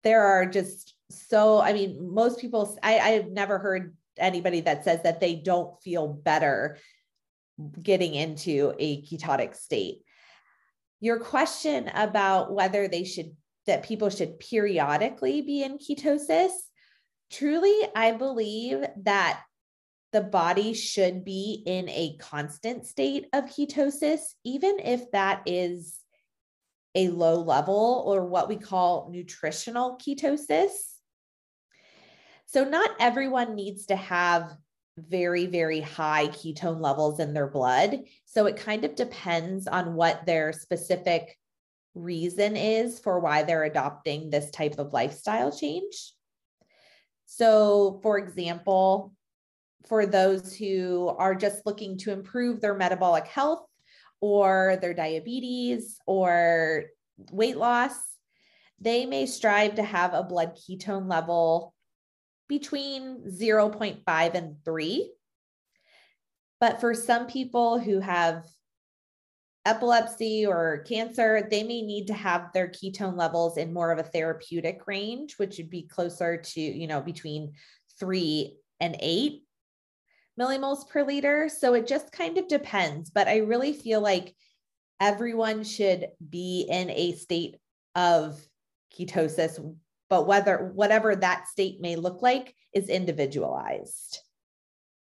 There 0.02 0.23
are 0.23 0.46
just 0.46 0.94
so, 1.11 1.61
I 1.61 1.73
mean, 1.73 2.12
most 2.12 2.40
people, 2.40 2.76
I, 2.82 2.99
I've 2.99 3.28
never 3.28 3.58
heard 3.58 3.96
anybody 4.18 4.61
that 4.62 4.85
says 4.85 5.02
that 5.04 5.20
they 5.20 5.37
don't 5.37 5.80
feel 5.82 6.08
better 6.08 6.78
getting 7.80 8.14
into 8.14 8.75
a 8.78 9.02
ketotic 9.02 9.54
state. 9.54 10.02
Your 11.00 11.20
question 11.20 11.88
about 11.94 12.52
whether 12.52 12.88
they 12.88 13.04
should, 13.04 13.37
that 13.66 13.85
people 13.85 14.11
should 14.11 14.40
periodically 14.40 15.42
be 15.42 15.62
in 15.62 15.78
ketosis, 15.78 16.50
truly, 17.30 17.76
I 17.94 18.12
believe 18.12 18.85
that 19.02 19.42
the 20.16 20.23
body 20.23 20.73
should 20.73 21.26
be 21.26 21.62
in 21.66 21.90
a 21.90 22.16
constant 22.16 22.87
state 22.87 23.26
of 23.35 23.44
ketosis, 23.44 24.20
even 24.44 24.78
if 24.78 25.11
that 25.11 25.42
is 25.44 25.99
a 26.94 27.08
low 27.08 27.42
level 27.42 28.02
or 28.06 28.25
what 28.25 28.49
we 28.49 28.56
call 28.56 29.11
nutritional 29.12 29.99
ketosis. 29.99 30.70
So, 32.46 32.64
not 32.64 32.92
everyone 32.99 33.56
needs 33.56 33.85
to 33.87 33.96
have 33.96 34.56
very, 34.96 35.44
very 35.44 35.82
high 35.82 36.28
ketone 36.28 36.80
levels 36.80 37.20
in 37.20 37.35
their 37.35 37.49
blood. 37.49 38.04
So, 38.25 38.46
it 38.46 38.56
kind 38.56 38.87
of 38.87 38.94
depends 38.94 39.66
on 39.66 39.96
what 39.96 40.25
their 40.25 40.54
specific 40.54 41.37
reason 41.94 42.56
is 42.56 42.99
for 43.00 43.20
why 43.20 43.42
they're 43.42 43.64
adopting 43.64 44.30
this 44.30 44.50
type 44.50 44.78
of 44.78 44.94
lifestyle 44.94 45.54
change. 45.54 46.14
So, 47.26 48.00
for 48.02 48.16
example, 48.16 49.12
for 49.88 50.07
those 50.07 50.55
who 50.55 51.14
are 51.19 51.35
just 51.35 51.64
looking 51.66 51.97
to 51.99 52.12
improve 52.12 52.61
their 52.61 52.75
metabolic 52.75 53.26
health, 53.26 53.66
or 54.21 54.78
their 54.81 54.95
diabetes 54.95 55.99
or 56.07 56.85
weight 57.31 57.57
loss, 57.57 57.95
they 58.81 59.07
may 59.07 59.26
strive 59.26 59.75
to 59.76 59.83
have 59.83 60.14
a 60.14 60.23
blood 60.23 60.57
ketone 60.57 61.09
level 61.09 61.75
between 62.49 63.25
0.5 63.28 64.35
and 64.35 64.57
3. 64.64 65.12
But 66.61 66.81
for 66.81 66.95
some 66.95 67.26
people 67.26 67.78
who 67.78 68.00
have 68.00 68.47
epilepsy 69.66 70.47
or 70.47 70.85
cancer, 70.87 71.47
they 71.50 71.62
may 71.62 71.83
need 71.83 72.07
to 72.07 72.14
have 72.14 72.52
their 72.52 72.69
ketone 72.69 73.16
levels 73.16 73.59
in 73.59 73.73
more 73.73 73.90
of 73.90 73.99
a 73.99 74.05
therapeutic 74.05 74.87
range, 74.87 75.35
which 75.38 75.59
would 75.59 75.71
be 75.71 75.83
closer 75.83 76.37
to, 76.37 76.61
you 76.61 76.87
know, 76.87 77.00
between 77.00 77.52
three 77.99 78.57
and 78.81 78.97
eight 79.00 79.46
millimoles 80.38 80.88
per 80.88 81.05
liter. 81.05 81.49
So 81.49 81.75
it 81.75 81.87
just 81.87 82.12
kind 82.12 82.38
of 82.38 82.49
depends. 82.49 83.11
But 83.11 83.28
I 83.28 83.38
really 83.38 83.73
feel 83.73 84.00
like 84.00 84.35
everyone 85.00 85.64
should 85.64 86.09
be 86.28 86.66
in 86.69 86.90
a 86.90 87.12
state 87.12 87.57
of 87.95 88.40
ketosis, 88.97 89.59
but 90.09 90.26
whether 90.26 90.71
whatever 90.75 91.16
that 91.16 91.49
state 91.49 91.81
may 91.81 91.97
look 91.97 92.23
like 92.23 92.55
is 92.75 92.88
individualized. 92.88 94.21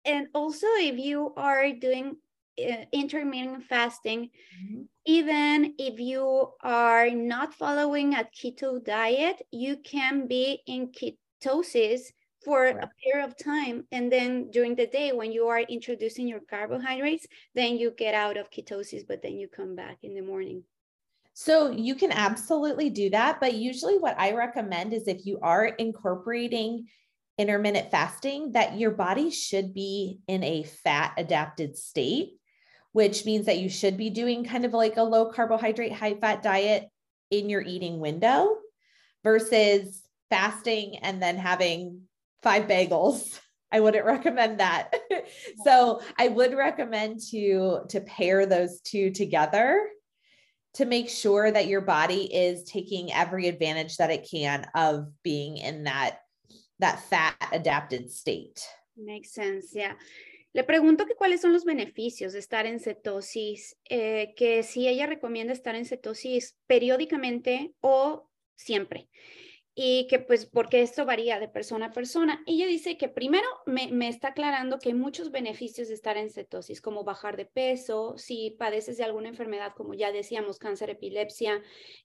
And 0.05 0.27
also, 0.33 0.67
if 0.77 0.97
you 0.97 1.33
are 1.37 1.71
doing 1.71 2.17
uh, 2.59 2.85
intermittent 2.91 3.63
fasting, 3.63 4.29
mm-hmm. 4.61 4.81
even 5.05 5.75
if 5.79 5.99
you 5.99 6.49
are 6.61 7.09
not 7.09 7.53
following 7.53 8.13
a 8.13 8.27
keto 8.35 8.83
diet, 8.83 9.41
you 9.51 9.77
can 9.77 10.27
be 10.27 10.61
in 10.67 10.91
ketosis 10.91 12.11
for 12.43 12.65
a 12.65 12.89
period 13.03 13.25
of 13.25 13.37
time. 13.37 13.85
And 13.91 14.11
then 14.11 14.51
during 14.51 14.75
the 14.75 14.87
day, 14.87 15.11
when 15.11 15.31
you 15.31 15.47
are 15.47 15.59
introducing 15.59 16.27
your 16.27 16.41
carbohydrates, 16.41 17.25
then 17.55 17.77
you 17.77 17.91
get 17.91 18.13
out 18.13 18.37
of 18.37 18.51
ketosis, 18.51 19.07
but 19.07 19.21
then 19.21 19.37
you 19.37 19.47
come 19.47 19.75
back 19.75 19.97
in 20.03 20.13
the 20.13 20.21
morning. 20.21 20.63
So 21.33 21.71
you 21.71 21.95
can 21.95 22.11
absolutely 22.11 22.89
do 22.89 23.09
that. 23.09 23.39
But 23.39 23.55
usually, 23.55 23.97
what 23.97 24.19
I 24.19 24.33
recommend 24.33 24.93
is 24.93 25.07
if 25.07 25.25
you 25.25 25.39
are 25.41 25.65
incorporating 25.65 26.87
intermittent 27.37 27.89
fasting, 27.89 28.51
that 28.51 28.77
your 28.77 28.91
body 28.91 29.31
should 29.31 29.73
be 29.73 30.19
in 30.27 30.43
a 30.43 30.63
fat 30.63 31.13
adapted 31.17 31.75
state, 31.75 32.33
which 32.91 33.25
means 33.25 33.47
that 33.47 33.57
you 33.57 33.69
should 33.69 33.97
be 33.97 34.11
doing 34.11 34.43
kind 34.43 34.65
of 34.65 34.73
like 34.73 34.97
a 34.97 35.03
low 35.03 35.31
carbohydrate, 35.31 35.93
high 35.93 36.13
fat 36.13 36.43
diet 36.43 36.87
in 37.31 37.49
your 37.49 37.61
eating 37.61 37.99
window 37.99 38.55
versus 39.23 40.03
fasting 40.29 40.97
and 40.97 41.21
then 41.21 41.37
having 41.37 42.01
five 42.43 42.67
bagels. 42.67 43.39
I 43.71 43.79
wouldn't 43.79 44.05
recommend 44.05 44.59
that. 44.59 44.93
so 45.63 46.01
I 46.19 46.27
would 46.27 46.53
recommend 46.53 47.21
to 47.31 47.85
to 47.89 48.01
pair 48.01 48.45
those 48.45 48.81
two 48.81 49.09
together 49.09 49.89
to 50.75 50.85
make 50.85 51.09
sure 51.09 51.51
that 51.51 51.67
your 51.67 51.81
body 51.81 52.33
is 52.33 52.63
taking 52.63 53.11
every 53.13 53.47
advantage 53.47 53.97
that 53.97 54.11
it 54.11 54.27
can 54.29 54.67
of 54.75 55.07
being 55.23 55.57
in 55.57 55.85
that 55.85 56.19
that 56.79 56.99
fat 57.09 57.35
adapted 57.51 58.11
state. 58.11 58.61
Makes 58.97 59.33
sense, 59.33 59.71
yeah. 59.73 59.93
Le 60.55 60.63
pregunto 60.63 61.07
que 61.07 61.15
cuáles 61.15 61.41
son 61.41 61.51
los 61.51 61.65
beneficios 61.65 62.33
de 62.33 62.39
estar 62.39 62.67
en 62.67 62.79
cetosis, 62.79 63.75
eh, 63.89 64.35
que 64.35 64.61
si 64.61 64.87
ella 64.87 65.07
recomienda 65.07 65.51
estar 65.51 65.73
en 65.73 65.85
cetosis 65.85 66.55
periódicamente 66.67 67.73
o 67.81 68.29
siempre 68.55 69.09
y 69.75 70.05
que 70.07 70.19
pues 70.19 70.45
porque 70.45 70.83
esto 70.83 71.05
varía 71.05 71.39
de 71.39 71.47
persona 71.47 71.87
a 71.87 71.91
persona. 71.91 72.43
Ella 72.45 72.67
dice 72.67 72.97
que 72.97 73.09
primero 73.09 73.47
me, 73.65 74.07
está 74.07 74.29
aclarando 74.29 74.77
que 74.77 74.89
hay 74.89 74.95
muchos 74.95 75.31
beneficios 75.31 75.87
de 75.87 75.95
estar 75.95 76.15
en 76.15 76.29
cetosis, 76.29 76.79
como 76.79 77.03
bajar 77.03 77.37
de 77.37 77.45
peso, 77.45 78.15
si 78.17 78.51
padeces 78.51 78.97
de 78.97 79.03
alguna 79.03 79.29
enfermedad, 79.29 79.73
como 79.75 79.95
ya 79.95 80.11
decíamos, 80.11 80.59
cáncer, 80.59 80.91
epilepsia, 80.91 81.63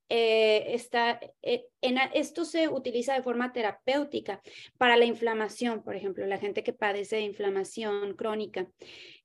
eh, 0.08 0.66
está, 0.68 1.20
eh, 1.42 1.66
esto 2.14 2.46
se 2.46 2.68
utiliza 2.68 3.12
de 3.14 3.22
forma 3.22 3.52
terapéutica 3.52 4.40
para 4.78 4.96
la 4.96 5.04
inflamación, 5.04 5.82
por 5.82 5.94
ejemplo, 5.94 6.26
la 6.26 6.38
gente 6.38 6.62
que 6.62 6.72
padece 6.72 7.16
de 7.16 7.22
inflamación 7.22 8.14
crónica. 8.14 8.66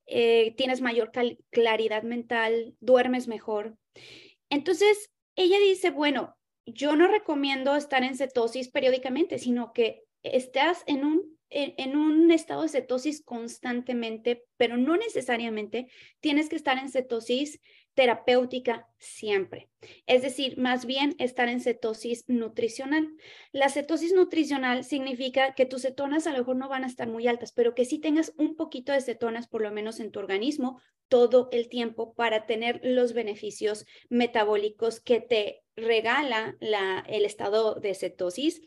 Eh, 0.05 0.53
tienes 0.57 0.81
mayor 0.81 1.11
claridad 1.49 2.03
mental, 2.03 2.75
duermes 2.81 3.29
mejor. 3.29 3.77
Entonces, 4.49 5.11
ella 5.35 5.57
dice, 5.59 5.91
bueno, 5.91 6.35
yo 6.65 6.95
no 6.95 7.07
recomiendo 7.07 7.75
estar 7.75 8.03
en 8.03 8.15
cetosis 8.15 8.69
periódicamente, 8.69 9.39
sino 9.39 9.73
que 9.73 10.03
estás 10.23 10.83
en 10.87 11.05
un, 11.05 11.37
en, 11.49 11.95
un 11.95 12.31
estado 12.31 12.63
de 12.63 12.69
cetosis 12.69 13.23
constantemente, 13.23 14.45
pero 14.57 14.77
no 14.77 14.95
necesariamente 14.97 15.87
tienes 16.19 16.49
que 16.49 16.55
estar 16.55 16.77
en 16.77 16.89
cetosis 16.89 17.59
terapéutica 17.93 18.87
siempre. 18.97 19.69
Es 20.07 20.21
decir, 20.21 20.57
más 20.57 20.85
bien 20.85 21.15
estar 21.19 21.49
en 21.49 21.61
cetosis 21.61 22.25
nutricional. 22.27 23.09
La 23.51 23.69
cetosis 23.69 24.13
nutricional 24.13 24.83
significa 24.83 25.53
que 25.53 25.65
tus 25.65 25.83
cetonas 25.83 26.27
a 26.27 26.31
lo 26.31 26.39
mejor 26.39 26.55
no 26.55 26.69
van 26.69 26.83
a 26.83 26.87
estar 26.87 27.07
muy 27.07 27.27
altas, 27.27 27.51
pero 27.51 27.75
que 27.75 27.85
sí 27.85 27.99
tengas 27.99 28.33
un 28.37 28.55
poquito 28.55 28.91
de 28.91 29.01
cetonas 29.01 29.47
por 29.47 29.61
lo 29.61 29.71
menos 29.71 29.99
en 29.99 30.11
tu 30.11 30.19
organismo 30.19 30.79
todo 31.07 31.49
el 31.51 31.69
tiempo 31.69 32.13
para 32.13 32.45
tener 32.45 32.79
los 32.83 33.13
beneficios 33.13 33.85
metabólicos 34.09 34.99
que 34.99 35.21
te 35.21 35.63
regala 35.75 36.55
la, 36.59 37.03
el 37.07 37.25
estado 37.25 37.75
de 37.75 37.93
cetosis 37.93 38.61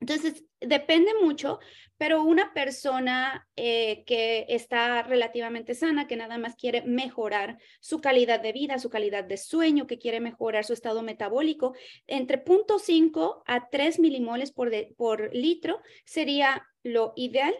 entonces, 0.00 0.44
depende 0.60 1.12
mucho, 1.22 1.60
pero 1.98 2.22
una 2.24 2.54
persona 2.54 3.46
eh, 3.54 4.02
que 4.06 4.46
está 4.48 5.02
relativamente 5.02 5.74
sana, 5.74 6.06
que 6.06 6.16
nada 6.16 6.38
más 6.38 6.56
quiere 6.56 6.82
mejorar 6.82 7.58
su 7.80 8.00
calidad 8.00 8.40
de 8.40 8.52
vida, 8.52 8.78
su 8.78 8.88
calidad 8.88 9.24
de 9.24 9.36
sueño, 9.36 9.86
que 9.86 9.98
quiere 9.98 10.20
mejorar 10.20 10.64
su 10.64 10.72
estado 10.72 11.02
metabólico, 11.02 11.74
entre 12.06 12.42
0.5 12.42 13.42
a 13.46 13.68
3 13.68 13.98
milimoles 13.98 14.52
por, 14.52 14.70
por 14.96 15.34
litro 15.34 15.82
sería 16.06 16.66
lo 16.82 17.12
ideal. 17.16 17.54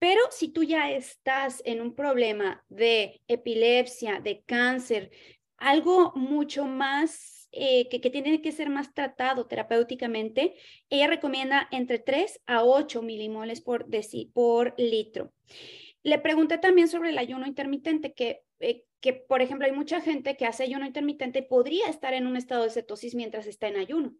Pero 0.00 0.20
si 0.30 0.48
tú 0.48 0.64
ya 0.64 0.90
estás 0.90 1.62
en 1.64 1.80
un 1.80 1.94
problema 1.94 2.64
de 2.68 3.20
epilepsia, 3.28 4.18
de 4.18 4.42
cáncer, 4.44 5.10
algo 5.56 6.12
mucho 6.16 6.64
más 6.64 7.39
eh, 7.52 7.88
que, 7.88 7.98
tiene 8.10 8.42
que 8.42 8.52
ser 8.52 8.70
más 8.70 8.94
tratado 8.94 9.46
terapéuticamente, 9.46 10.54
ella 10.88 11.08
recomienda 11.08 11.66
entre 11.72 11.98
3 11.98 12.40
a 12.46 12.62
8 12.64 13.02
milimoles 13.02 13.60
por, 13.60 13.86
por 14.32 14.74
litro. 14.78 15.32
Le 16.02 16.18
pregunté 16.18 16.58
también 16.58 16.86
sobre 16.86 17.10
el 17.10 17.18
ayuno 17.18 17.46
intermitente, 17.46 18.12
que, 18.12 18.42
eh, 18.60 18.84
que 19.00 19.14
por 19.14 19.42
ejemplo 19.42 19.66
hay 19.66 19.72
mucha 19.72 20.00
gente 20.00 20.36
que 20.36 20.46
hace 20.46 20.62
ayuno 20.62 20.86
intermitente 20.86 21.42
podría 21.42 21.88
estar 21.88 22.14
en 22.14 22.28
un 22.28 22.36
estado 22.36 22.62
de 22.64 22.70
cetosis 22.70 23.16
mientras 23.16 23.46
está 23.46 23.66
en 23.66 23.78
ayuno, 23.78 24.14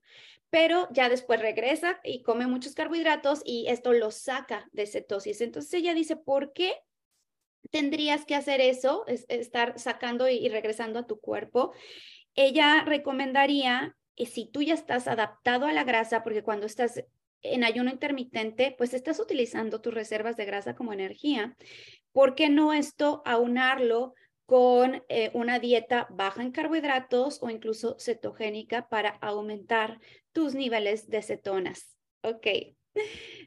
pero 0.51 0.89
ya 0.91 1.09
después 1.09 1.41
regresa 1.41 2.01
y 2.03 2.23
come 2.23 2.49
muchos 2.49 2.75
carbohidratos 2.75 3.43
y 3.45 3.67
esto 3.69 3.93
lo 3.93 4.11
saca 4.11 4.69
de 4.73 4.87
cetosis. 4.87 5.41
Entonces 5.41 5.73
ella 5.75 5.95
dice, 5.95 6.17
¿por 6.17 6.53
qué 6.53 6.75
tendrías 7.71 8.25
que 8.25 8.35
hacer 8.35 8.61
eso, 8.61 9.05
estar 9.07 9.79
sacando 9.79 10.29
y 10.29 10.49
regresando 10.49 10.99
a 10.99 11.07
tu 11.07 11.21
cuerpo? 11.21 11.73
Ella 12.35 12.85
recomendaría, 12.85 13.97
eh, 14.17 14.27
si 14.27 14.47
tú 14.47 14.63
ya 14.63 14.75
estás 14.75 15.09
adaptado 15.09 15.67
a 15.67 15.73
la 15.73 15.85
grasa, 15.85 16.23
porque 16.23 16.43
cuando 16.43 16.67
estás 16.67 17.05
en 17.43 17.65
ayuno 17.65 17.91
intermitente, 17.91 18.75
pues 18.77 18.95
estás 18.95 19.19
utilizando 19.19 19.81
tus 19.81 19.95
reservas 19.95 20.37
de 20.37 20.45
grasa 20.45 20.75
como 20.75 20.93
energía, 20.93 21.57
¿por 22.13 22.35
qué 22.35 22.49
no 22.49 22.73
esto 22.73 23.23
aunarlo 23.25 24.15
con 24.47 25.03
eh, 25.09 25.31
una 25.33 25.59
dieta 25.59 26.07
baja 26.11 26.43
en 26.43 26.51
carbohidratos 26.51 27.43
o 27.43 27.51
incluso 27.51 27.97
cetogénica 27.99 28.89
para 28.89 29.11
aumentar 29.21 30.01
tus 30.33 30.55
niveles 30.55 31.09
de 31.09 31.23
cetonas? 31.23 31.97
Ok, 32.23 32.47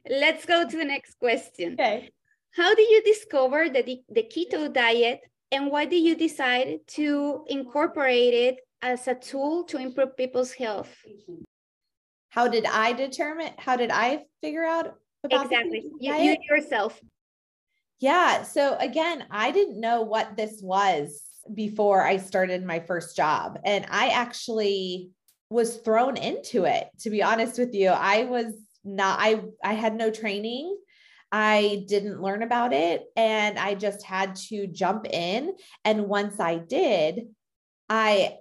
let's 0.05 0.47
go 0.47 0.67
to 0.67 0.77
the 0.77 0.85
next 0.85 1.19
question. 1.19 1.73
Okay. 1.73 2.13
How 2.55 2.75
did 2.75 2.87
you 2.89 3.01
discover 3.03 3.69
the, 3.69 4.03
the 4.09 4.27
keto 4.27 4.71
diet 4.71 5.21
and 5.51 5.71
why 5.71 5.85
did 5.85 6.03
you 6.03 6.15
decide 6.15 6.79
to 6.95 7.43
incorporate 7.47 8.33
it 8.33 8.59
as 8.83 9.07
a 9.07 9.15
tool 9.15 9.63
to 9.63 9.77
improve 9.77 10.15
people's 10.15 10.51
health. 10.51 10.93
How 12.29 12.47
did 12.47 12.65
I 12.65 12.93
determine? 12.93 13.51
How 13.57 13.77
did 13.77 13.89
I 13.89 14.25
figure 14.41 14.65
out 14.65 14.95
exactly 15.23 15.89
you, 15.99 16.13
you 16.13 16.37
yourself? 16.49 16.99
Yeah. 17.99 18.43
So 18.43 18.75
again, 18.77 19.25
I 19.31 19.51
didn't 19.51 19.79
know 19.79 20.01
what 20.01 20.35
this 20.35 20.59
was 20.61 21.21
before 21.53 22.05
I 22.05 22.17
started 22.17 22.65
my 22.65 22.79
first 22.81 23.15
job, 23.15 23.59
and 23.63 23.85
I 23.89 24.09
actually 24.09 25.11
was 25.49 25.77
thrown 25.77 26.17
into 26.17 26.65
it. 26.65 26.87
To 27.01 27.09
be 27.09 27.23
honest 27.23 27.57
with 27.57 27.73
you, 27.73 27.89
I 27.89 28.25
was 28.25 28.53
not. 28.83 29.19
I 29.19 29.43
I 29.63 29.73
had 29.73 29.95
no 29.95 30.11
training. 30.11 30.77
I 31.31 31.85
didn't 31.87 32.21
learn 32.21 32.43
about 32.43 32.73
it 32.73 33.05
and 33.15 33.57
I 33.57 33.73
just 33.73 34.03
had 34.03 34.35
to 34.49 34.67
jump 34.67 35.07
in. 35.07 35.55
And 35.83 36.07
once 36.07 36.39
I 36.39 36.57
did, 36.57 37.21
I 37.89 38.37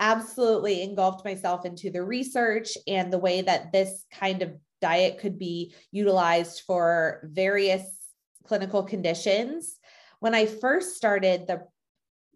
absolutely 0.00 0.82
engulfed 0.82 1.24
myself 1.24 1.64
into 1.64 1.90
the 1.90 2.02
research 2.02 2.76
and 2.86 3.12
the 3.12 3.18
way 3.18 3.42
that 3.42 3.72
this 3.72 4.04
kind 4.12 4.42
of 4.42 4.56
diet 4.80 5.18
could 5.18 5.38
be 5.38 5.74
utilized 5.90 6.62
for 6.66 7.28
various 7.32 7.82
clinical 8.44 8.82
conditions. 8.82 9.78
When 10.20 10.34
I 10.34 10.46
first 10.46 10.96
started 10.96 11.46
the 11.46 11.62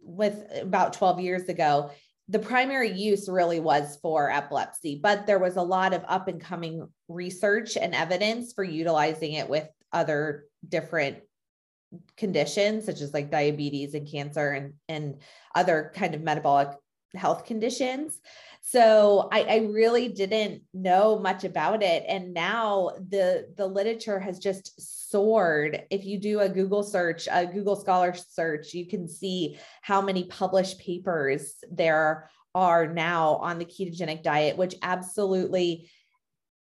with 0.02 0.46
about 0.60 0.94
12 0.94 1.20
years 1.20 1.48
ago, 1.48 1.90
the 2.28 2.38
primary 2.38 2.92
use 2.92 3.28
really 3.28 3.60
was 3.60 3.98
for 4.00 4.30
epilepsy, 4.30 5.00
but 5.02 5.26
there 5.26 5.38
was 5.38 5.56
a 5.56 5.62
lot 5.62 5.92
of 5.92 6.04
up 6.06 6.28
and 6.28 6.40
coming 6.40 6.88
research 7.08 7.76
and 7.76 7.94
evidence 7.94 8.52
for 8.52 8.64
utilizing 8.64 9.34
it 9.34 9.48
with 9.48 9.68
other 9.92 10.44
different 10.66 11.18
conditions 12.16 12.86
such 12.86 13.00
as 13.00 13.12
like 13.12 13.32
diabetes 13.32 13.94
and 13.94 14.08
cancer 14.08 14.52
and 14.52 14.74
and 14.88 15.16
other 15.56 15.90
kind 15.92 16.14
of 16.14 16.22
metabolic 16.22 16.68
health 17.14 17.44
conditions. 17.44 18.18
So 18.62 19.28
I, 19.32 19.42
I, 19.42 19.56
really 19.72 20.08
didn't 20.08 20.62
know 20.72 21.18
much 21.18 21.44
about 21.44 21.82
it. 21.82 22.04
And 22.06 22.32
now 22.34 22.90
the 23.08 23.48
the 23.56 23.66
literature 23.66 24.20
has 24.20 24.38
just 24.38 25.10
soared. 25.10 25.82
If 25.90 26.04
you 26.04 26.18
do 26.18 26.40
a 26.40 26.48
Google 26.48 26.82
search, 26.82 27.26
a 27.30 27.46
Google 27.46 27.76
Scholar 27.76 28.14
search, 28.14 28.74
you 28.74 28.86
can 28.86 29.08
see 29.08 29.58
how 29.82 30.00
many 30.00 30.24
published 30.24 30.78
papers 30.78 31.54
there 31.70 32.30
are 32.54 32.86
now 32.86 33.36
on 33.36 33.58
the 33.58 33.64
ketogenic 33.64 34.22
diet, 34.22 34.56
which 34.56 34.74
absolutely 34.82 35.90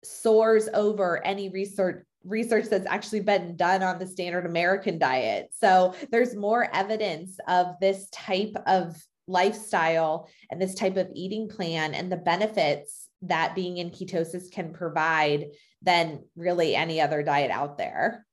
soars 0.04 0.70
over 0.74 1.24
any 1.26 1.50
research 1.50 2.06
research 2.26 2.66
that's 2.66 2.88
actually 2.88 3.22
been 3.22 3.56
done 3.56 3.82
on 3.82 3.98
the 3.98 4.08
standard 4.08 4.46
American 4.46 5.00
diet. 5.00 5.50
So 5.58 5.94
there's 6.12 6.36
more 6.36 6.68
evidence 6.74 7.38
of 7.48 7.76
this 7.80 8.10
type 8.10 8.56
of 8.68 9.02
lifestyle 9.30 10.28
and 10.50 10.62
this 10.62 10.76
type 10.76 10.98
of 10.98 11.08
eating 11.14 11.48
plan 11.48 11.94
and 11.94 12.12
the 12.12 12.18
benefits 12.18 13.08
that 13.22 13.56
being 13.56 13.78
in 13.78 13.92
ketosis 13.92 14.52
can 14.52 14.74
provide 14.74 15.48
than 15.82 16.24
really 16.36 16.76
any 16.76 17.00
other 17.00 17.24
diet 17.24 17.52
out 17.52 17.78
there. 17.78 18.26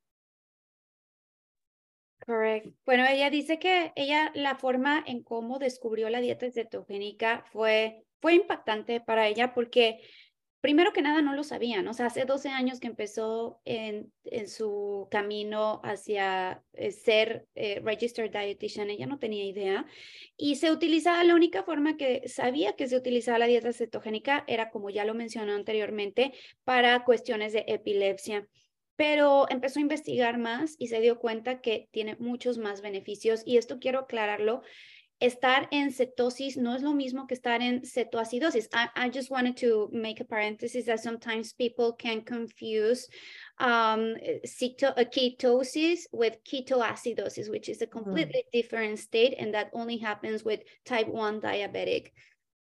Correct. 2.25 2.67
Bueno, 2.85 3.05
ella 3.05 3.31
dice 3.31 3.61
que 3.61 3.93
ella 3.95 4.33
la 4.35 4.57
forma 4.57 5.05
en 5.07 5.23
cómo 5.23 5.61
descubrió 5.61 6.11
la 6.11 6.21
dieta 6.21 6.51
cetogénica 6.51 7.45
fue 7.53 8.03
fue 8.21 8.35
impactante 8.35 9.01
para 9.01 9.29
ella 9.29 9.55
porque 9.55 10.01
primero 10.67 10.93
que 10.93 11.01
nada 11.01 11.23
no 11.23 11.33
lo 11.33 11.45
sabían, 11.45 11.87
o 11.87 11.95
sea, 11.95 12.07
hace 12.07 12.25
12 12.25 12.49
años 12.49 12.81
que 12.81 12.89
empezó 12.89 13.61
en, 13.65 14.11
su 14.49 15.07
camino 15.13 15.81
hacia 15.85 16.61
eh, 16.73 16.91
ser 16.91 17.47
eh, 17.55 17.81
registered 17.85 18.33
dietitian, 18.33 18.91
ella 18.91 19.07
no 19.07 19.21
tenía 19.21 19.45
idea 19.45 19.87
y 20.37 20.57
se 20.57 20.73
utilizaba, 20.73 21.23
la 21.23 21.37
única 21.37 21.63
forma 21.63 21.97
que 21.97 22.27
sabía 22.27 22.73
que 22.73 22.89
se 22.89 22.97
utilizaba 22.97 23.39
la 23.39 23.47
dieta 23.47 23.73
cetogénica 23.73 24.43
era, 24.49 24.71
como 24.71 24.91
ya 24.91 25.05
lo 25.05 25.15
mencionó 25.15 25.55
anteriormente, 25.55 26.33
para 26.65 27.05
cuestiones 27.05 27.53
de 27.53 27.65
epilepsia 27.69 28.49
pero 28.97 29.47
empezó 29.51 29.79
a 29.79 29.83
investigar 29.83 30.39
más 30.39 30.75
y 30.79 30.89
se 30.89 31.01
dio 31.01 31.19
cuenta 31.19 31.61
que 31.61 31.89
tiene 31.93 32.17
muchos 32.19 32.57
más 32.57 32.81
beneficios 32.81 33.43
y 33.45 33.59
esto 33.59 33.79
quiero 33.79 34.01
aclararlo 34.01 34.63
estar 35.21 35.67
en 35.71 35.91
cetosis 35.91 36.57
no 36.57 36.75
es 36.75 36.83
lo 36.83 36.93
mismo 36.93 37.27
que 37.27 37.35
estar 37.35 37.63
en 37.63 37.83
cetoacidosis. 37.83 38.69
I, 38.73 38.89
I 38.95 39.11
just 39.11 39.31
wanted 39.31 39.57
to 39.59 39.89
make 39.93 40.21
a 40.21 40.25
parenthesis 40.25 40.87
that 40.87 41.01
sometimes 41.01 41.55
people 41.55 41.93
can 41.93 42.23
confuse 42.23 43.09
um, 43.59 44.15
keto, 44.45 44.93
uh, 44.97 45.05
ketosis 45.05 46.01
with 46.13 46.37
ketoacidosis, 46.45 47.51
which 47.51 47.69
is 47.69 47.81
a 47.81 47.87
mm-hmm. 47.87 47.99
completely 47.99 48.45
mm. 48.47 48.53
different 48.53 48.99
state, 48.99 49.35
and 49.39 49.55
that 49.55 49.71
only 49.73 49.97
happens 49.97 50.45
with 50.45 50.61
type 50.85 51.09
1 51.09 51.41
diabetic. 51.41 52.13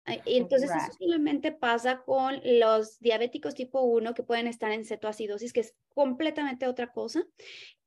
Entonces, 0.06 0.70
eso 0.74 0.92
simplemente 0.98 1.50
pasa 1.52 2.02
con 2.04 2.40
los 2.44 3.00
diabéticos 3.00 3.54
tipo 3.54 3.82
1 3.82 4.14
que 4.14 4.22
pueden 4.22 4.46
estar 4.46 4.70
en 4.70 4.84
cetoacidosis, 4.84 5.52
que 5.52 5.60
es 5.60 5.74
completamente 5.94 6.68
otra 6.68 6.92
cosa. 6.92 7.24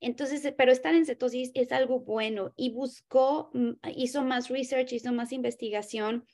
Entonces, 0.02 0.44
eh, 0.46 0.52
pero 0.52 0.72
estar 0.72 0.94
en 0.96 1.06
cetosis 1.06 1.52
es 1.54 1.72
algo 1.72 2.02
bueno 2.02 2.54
y 2.58 2.72
buscó, 2.74 3.52
mm, 3.54 3.72
hizo 3.96 4.24
más 4.24 4.50
research, 4.50 4.94
hizo 4.94 5.14
más 5.14 5.32
investigación. 5.32 6.26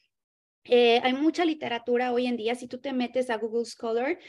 Eh, 0.64 1.00
hay 1.04 1.14
mucha 1.14 1.46
literatura 1.46 2.12
hoy 2.14 2.28
en 2.28 2.38
día. 2.38 2.56
Si 2.56 2.68
tú 2.68 2.80
te 2.80 2.94
metes 2.94 3.30
a 3.30 3.38
Google 3.38 3.66
Scholar, 3.66 4.20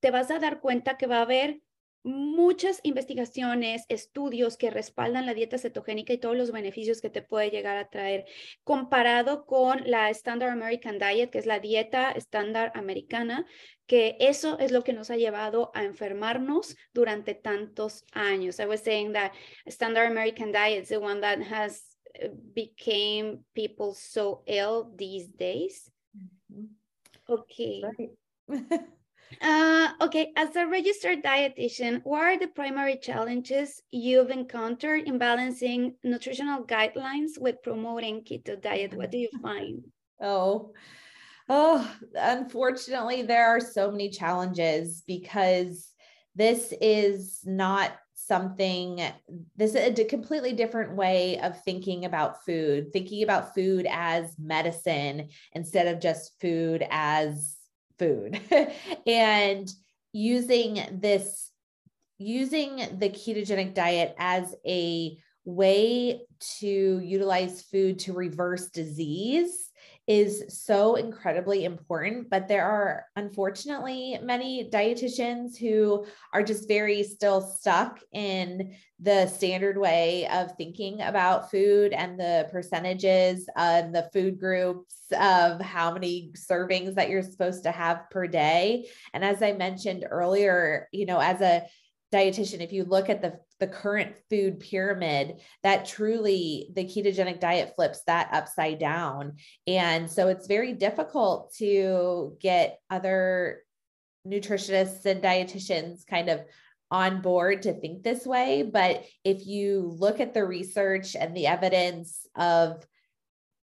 te 0.00 0.10
vas 0.10 0.30
a 0.30 0.38
dar 0.38 0.60
cuenta 0.60 0.96
que 0.96 1.06
va 1.06 1.18
a 1.18 1.22
haber 1.22 1.60
muchas 2.04 2.80
investigaciones, 2.82 3.84
estudios 3.88 4.56
que 4.56 4.70
respaldan 4.70 5.26
la 5.26 5.34
dieta 5.34 5.58
cetogénica 5.58 6.12
y 6.12 6.18
todos 6.18 6.36
los 6.36 6.50
beneficios 6.50 7.00
que 7.00 7.10
te 7.10 7.22
puede 7.22 7.50
llegar 7.50 7.76
a 7.76 7.88
traer, 7.88 8.26
comparado 8.64 9.46
con 9.46 9.82
la 9.88 10.10
Standard 10.10 10.50
American 10.50 10.98
Diet, 10.98 11.30
que 11.30 11.38
es 11.38 11.46
la 11.46 11.60
dieta 11.60 12.10
estándar 12.10 12.72
americana, 12.74 13.46
que 13.86 14.16
eso 14.20 14.58
es 14.58 14.72
lo 14.72 14.82
que 14.82 14.92
nos 14.92 15.10
ha 15.10 15.16
llevado 15.16 15.70
a 15.74 15.84
enfermarnos 15.84 16.76
durante 16.92 17.34
tantos 17.34 18.04
años. 18.12 18.58
I 18.58 18.66
was 18.66 18.80
saying 18.80 19.12
that 19.12 19.32
Standard 19.66 20.10
American 20.10 20.50
Diet 20.50 20.82
is 20.82 20.88
the 20.88 20.98
one 20.98 21.20
that 21.20 21.40
has 21.40 21.82
uh, 22.22 22.28
became 22.54 23.44
people 23.54 23.94
so 23.94 24.42
ill 24.46 24.90
these 24.96 25.28
days. 25.28 25.90
Okay. 27.28 27.82
Uh, 29.40 29.88
okay, 30.00 30.32
as 30.36 30.54
a 30.56 30.66
registered 30.66 31.22
dietitian, 31.22 32.00
what 32.04 32.22
are 32.22 32.38
the 32.38 32.48
primary 32.48 32.96
challenges 32.96 33.80
you've 33.90 34.30
encountered 34.30 35.06
in 35.06 35.18
balancing 35.18 35.94
nutritional 36.04 36.64
guidelines 36.64 37.38
with 37.38 37.62
promoting 37.62 38.22
keto 38.22 38.60
diet? 38.60 38.94
What 38.94 39.10
do 39.10 39.18
you 39.18 39.28
find? 39.42 39.84
Oh, 40.20 40.72
oh, 41.48 41.96
unfortunately, 42.14 43.22
there 43.22 43.48
are 43.48 43.60
so 43.60 43.90
many 43.90 44.10
challenges 44.10 45.02
because 45.06 45.88
this 46.34 46.72
is 46.80 47.40
not 47.44 47.92
something 48.14 49.00
this 49.56 49.74
is 49.74 49.98
a 49.98 50.04
completely 50.04 50.52
different 50.52 50.94
way 50.96 51.40
of 51.40 51.60
thinking 51.64 52.04
about 52.04 52.44
food 52.44 52.92
thinking 52.92 53.24
about 53.24 53.52
food 53.52 53.86
as 53.90 54.36
medicine 54.38 55.28
instead 55.54 55.88
of 55.88 56.00
just 56.00 56.40
food 56.40 56.86
as 56.90 57.51
food. 58.02 58.40
And 59.06 59.70
using 60.12 60.84
this 61.00 61.50
using 62.18 62.76
the 62.98 63.08
ketogenic 63.08 63.74
diet 63.74 64.14
as 64.18 64.54
a 64.66 65.16
way 65.44 66.20
to 66.58 67.00
utilize 67.00 67.62
food 67.62 67.98
to 67.98 68.12
reverse 68.12 68.68
disease 68.70 69.70
is 70.08 70.44
so 70.48 70.96
incredibly 70.96 71.64
important. 71.64 72.28
But 72.28 72.48
there 72.48 72.64
are 72.64 73.06
unfortunately 73.16 74.18
many 74.22 74.68
dietitians 74.68 75.56
who 75.56 76.04
are 76.32 76.42
just 76.42 76.66
very 76.66 77.02
still 77.02 77.40
stuck 77.40 78.00
in 78.12 78.74
the 78.98 79.26
standard 79.26 79.78
way 79.78 80.28
of 80.28 80.56
thinking 80.56 81.00
about 81.00 81.50
food 81.50 81.92
and 81.92 82.18
the 82.18 82.48
percentages 82.50 83.48
and 83.56 83.94
the 83.94 84.08
food 84.12 84.38
groups 84.38 84.96
of 85.18 85.60
how 85.60 85.92
many 85.92 86.32
servings 86.36 86.94
that 86.94 87.08
you're 87.10 87.22
supposed 87.22 87.64
to 87.64 87.70
have 87.70 88.08
per 88.10 88.26
day. 88.26 88.88
And 89.12 89.24
as 89.24 89.42
I 89.42 89.52
mentioned 89.52 90.06
earlier, 90.08 90.88
you 90.92 91.06
know, 91.06 91.18
as 91.18 91.40
a 91.40 91.64
dietitian, 92.12 92.60
if 92.60 92.72
you 92.72 92.84
look 92.84 93.08
at 93.08 93.22
the, 93.22 93.38
the 93.58 93.66
current 93.66 94.14
food 94.28 94.60
pyramid, 94.60 95.40
that 95.62 95.86
truly 95.86 96.68
the 96.74 96.84
ketogenic 96.84 97.40
diet 97.40 97.72
flips 97.74 98.02
that 98.06 98.28
upside 98.32 98.78
down. 98.78 99.36
And 99.66 100.10
so 100.10 100.28
it's 100.28 100.46
very 100.46 100.74
difficult 100.74 101.54
to 101.58 102.36
get 102.40 102.78
other 102.90 103.62
nutritionists 104.26 105.06
and 105.06 105.22
dietitians 105.22 106.06
kind 106.06 106.28
of 106.28 106.42
on 106.90 107.22
board 107.22 107.62
to 107.62 107.72
think 107.72 108.02
this 108.02 108.26
way. 108.26 108.62
But 108.62 109.04
if 109.24 109.46
you 109.46 109.96
look 109.98 110.20
at 110.20 110.34
the 110.34 110.44
research 110.44 111.16
and 111.16 111.34
the 111.34 111.46
evidence 111.46 112.26
of 112.36 112.86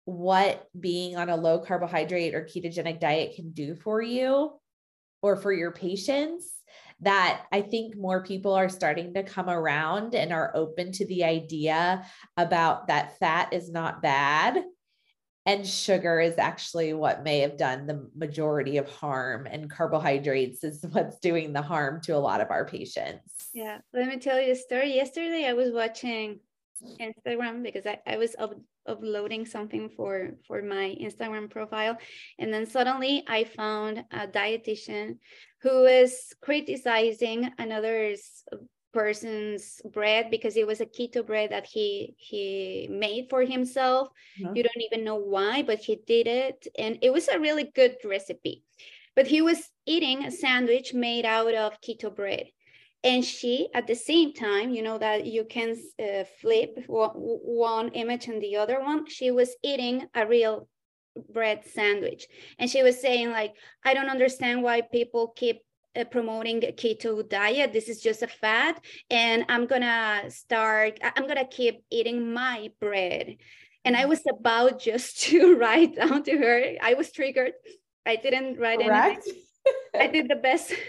what 0.07 0.67
being 0.79 1.19
on 1.19 1.29
a 1.29 1.37
low 1.37 1.59
carbohydrate 1.59 2.35
or 2.35 2.45
ketogenic 2.45 2.99
diet 2.99 3.37
can 3.37 3.51
do 3.51 3.75
for 3.75 4.01
you 4.01 4.53
or 5.21 5.37
for 5.37 5.53
your 5.53 5.71
patients, 5.71 6.51
that 7.01 7.45
I 7.53 7.63
think 7.63 7.97
more 7.97 8.25
people 8.25 8.55
are 8.55 8.69
starting 8.69 9.15
to 9.15 9.23
come 9.23 9.49
around 9.49 10.15
and 10.15 10.33
are 10.33 10.53
open 10.55 10.93
to 10.93 11.07
the 11.07 11.25
idea 11.25 12.05
about 12.37 12.89
that 12.89 13.19
fat 13.19 13.53
is 13.53 13.71
not 13.71 14.03
bad 14.03 14.65
and 15.49 15.67
sugar 15.67 16.21
is 16.21 16.37
actually 16.37 16.93
what 16.93 17.23
may 17.23 17.39
have 17.39 17.57
done 17.57 17.87
the 17.87 18.11
majority 18.15 18.77
of 18.77 18.87
harm 18.91 19.47
and 19.47 19.71
carbohydrates 19.71 20.63
is 20.63 20.85
what's 20.91 21.19
doing 21.21 21.55
the 21.55 21.63
harm 21.63 22.03
to 22.03 22.15
a 22.15 22.19
lot 22.19 22.43
of 22.43 22.51
our 22.51 22.67
patients. 22.67 23.49
Yeah 23.55 23.79
let 23.95 24.09
me 24.09 24.19
tell 24.19 24.41
you 24.41 24.53
a 24.53 24.57
story. 24.57 24.95
Yesterday 24.95 25.47
i 25.47 25.55
was 25.55 25.73
watching 25.73 26.41
instagram 27.01 27.63
because 27.65 27.87
i, 27.87 27.99
I 28.07 28.19
was 28.19 28.37
up, 28.39 28.55
uploading 28.87 29.47
something 29.47 29.89
for 29.97 30.31
for 30.47 30.63
my 30.63 30.97
instagram 31.01 31.51
profile 31.51 31.97
and 32.39 32.53
then 32.53 32.67
suddenly 32.67 33.25
i 33.27 33.45
found 33.45 34.05
a 34.13 34.29
dietitian 34.29 35.19
who 35.63 35.85
is 35.85 36.35
criticizing 36.41 37.51
another 37.59 38.15
person's 38.93 39.81
bread 39.93 40.31
because 40.31 40.57
it 40.57 40.67
was 40.67 40.81
a 40.81 40.87
keto 40.87 41.25
bread 41.25 41.51
that 41.51 41.67
he 41.67 42.15
he 42.17 42.89
made 42.91 43.29
for 43.29 43.43
himself. 43.43 44.09
Uh-huh. 44.43 44.53
you 44.55 44.63
don't 44.63 44.85
even 44.93 45.05
know 45.05 45.17
why 45.17 45.63
but 45.63 45.79
he 45.79 45.97
did 46.07 46.27
it. 46.27 46.67
And 46.79 46.99
it 47.03 47.13
was 47.13 47.29
a 47.29 47.41
really 47.41 47.71
good 47.75 47.97
recipe. 48.05 48.63
But 49.15 49.27
he 49.27 49.43
was 49.43 49.69
eating 49.85 50.25
a 50.25 50.31
sandwich 50.31 50.95
made 50.95 51.25
out 51.25 51.55
of 51.55 51.81
keto 51.81 52.15
bread. 52.15 52.47
And 53.05 53.25
she 53.25 53.69
at 53.75 53.87
the 53.87 53.95
same 53.95 54.33
time 54.33 54.71
you 54.71 54.83
know 54.83 54.99
that 54.99 55.27
you 55.27 55.45
can 55.45 55.77
uh, 56.03 56.25
flip 56.41 56.71
one, 56.87 57.11
one 57.15 57.89
image 57.91 58.29
and 58.29 58.43
the 58.43 58.57
other 58.57 58.81
one 58.81 59.07
she 59.07 59.31
was 59.31 59.55
eating 59.63 60.07
a 60.15 60.27
real 60.27 60.69
bread 61.33 61.65
sandwich. 61.65 62.27
And 62.59 62.71
she 62.71 62.83
was 62.83 63.01
saying 63.01 63.31
like 63.31 63.55
i 63.85 63.95
don't 63.95 64.11
understand 64.11 64.63
why 64.63 64.81
people 64.81 65.29
keep 65.37 65.61
uh, 65.97 66.05
promoting 66.05 66.61
keto 66.61 67.27
diet. 67.29 67.73
This 67.73 67.89
is 67.89 68.01
just 68.01 68.23
a 68.23 68.29
fad 68.29 68.77
and 69.11 69.45
i'm 69.49 69.67
gonna 69.67 70.23
start 70.29 70.99
i'm 71.03 71.27
gonna 71.27 71.47
keep 71.47 71.83
eating 71.91 72.33
my 72.33 72.71
bread. 72.81 73.37
And 73.85 73.97
i 73.97 74.05
was 74.05 74.23
about 74.29 74.81
just 74.81 75.21
to 75.25 75.57
write 75.57 75.97
down 75.97 76.23
to 76.25 76.37
her 76.37 76.75
i 76.83 76.95
was 76.95 77.13
triggered. 77.13 77.53
I 78.07 78.17
didn't 78.17 78.59
write 78.59 78.81
Correct. 78.81 79.27
anything 79.27 79.43
i 79.95 80.07
did 80.07 80.29
the 80.29 80.37
best. 80.37 80.73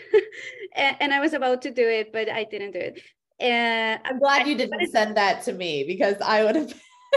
And, 0.75 0.95
and, 0.99 1.13
i 1.13 1.19
was 1.19 1.33
about 1.33 1.63
to 1.63 1.71
do 1.71 1.87
it 1.87 2.13
but 2.13 2.29
i 2.29 2.43
didn't 2.43 2.71
do 2.71 2.79
it. 2.79 3.01
And 3.39 3.99
i'm 4.05 4.19
glad 4.19 4.47
you 4.47 4.55
didn't 4.55 4.91
send 4.91 5.17
that 5.17 5.43
to 5.43 5.53
me 5.53 5.83
because 5.83 6.15
i 6.21 6.43
would 6.43 6.55
have 6.55 6.73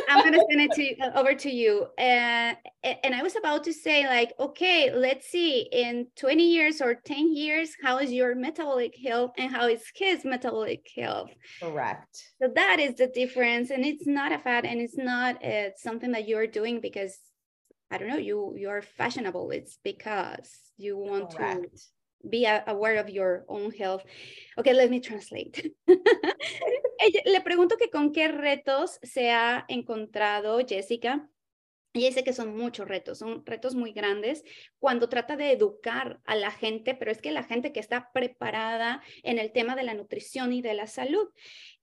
I'm 0.09 0.25
gonna 0.25 0.43
send 0.51 0.61
it 0.61 0.73
to 0.73 1.01
uh, 1.01 1.21
over 1.21 1.35
to 1.35 1.51
you. 1.51 1.87
And 1.99 2.57
and 2.83 3.15
I 3.15 3.23
was 3.23 3.37
about 3.37 3.65
to 3.65 3.73
say 3.73 4.07
like, 4.07 4.33
okay, 4.39 4.93
let's 4.95 5.29
see 5.29 5.69
in 5.73 6.07
20 6.17 6.43
years 6.43 6.81
or 6.81 6.95
10 6.95 7.35
years, 7.35 7.71
how 7.83 7.99
is 7.99 8.13
your 8.13 8.35
metabolic 8.35 8.95
health 9.05 9.33
and 9.39 9.51
how 9.51 9.69
is 9.69 9.83
his 9.95 10.25
metabolic 10.25 10.87
health? 10.97 11.31
Correct. 11.61 12.25
So 12.41 12.49
that 12.55 12.81
is 12.81 12.95
the 12.97 13.09
difference, 13.09 13.71
and 13.71 13.85
it's 13.85 14.07
not 14.07 14.33
a 14.33 14.39
fad, 14.39 14.65
and 14.65 14.81
it's 14.81 14.97
not 14.97 15.45
uh, 15.45 15.71
something 15.77 16.13
that 16.13 16.29
you're 16.29 16.47
doing 16.47 16.81
because 16.81 17.19
I 17.91 17.99
don't 17.99 18.09
know 18.09 18.17
you 18.17 18.55
you're 18.57 18.83
fashionable. 18.83 19.51
It's 19.51 19.79
because 19.83 20.51
you 20.77 20.97
want 20.97 21.37
Correct. 21.37 21.63
to 21.63 21.69
be 22.29 22.47
aware 22.47 22.99
of 23.01 23.09
your 23.09 23.45
own 23.49 23.71
health. 23.73 24.05
Okay, 24.59 24.73
let 24.73 24.91
me 24.91 25.01
translate. 25.01 25.75
Le 27.25 27.41
pregunto 27.41 27.77
que 27.77 27.91
con 27.91 28.13
qué 28.13 28.29
retos 28.29 28.99
se 29.03 29.31
ha 29.31 29.65
encontrado 29.69 30.61
Jessica 30.67 31.29
ella 31.95 32.09
dice 32.09 32.25
que 32.25 32.33
son 32.33 32.57
muchos 32.57 32.89
retos, 32.89 33.19
son 33.19 33.45
retos 33.45 33.75
muy 33.75 33.93
grandes 33.93 34.45
cuando 34.79 35.09
trata 35.09 35.37
de 35.37 35.53
educar 35.53 36.21
a 36.25 36.35
la 36.35 36.51
gente, 36.51 36.95
pero 36.95 37.11
es 37.11 37.21
que 37.21 37.33
la 37.33 37.45
gente 37.45 37.73
que 37.73 37.81
está 37.81 38.11
preparada 38.13 39.03
en 39.23 39.39
el 39.39 39.53
tema 39.53 39.77
de 39.77 39.83
la 39.83 39.95
nutrición 39.95 40.53
y 40.55 40.63
de 40.63 40.73
la 40.75 40.87
salud. 40.87 41.29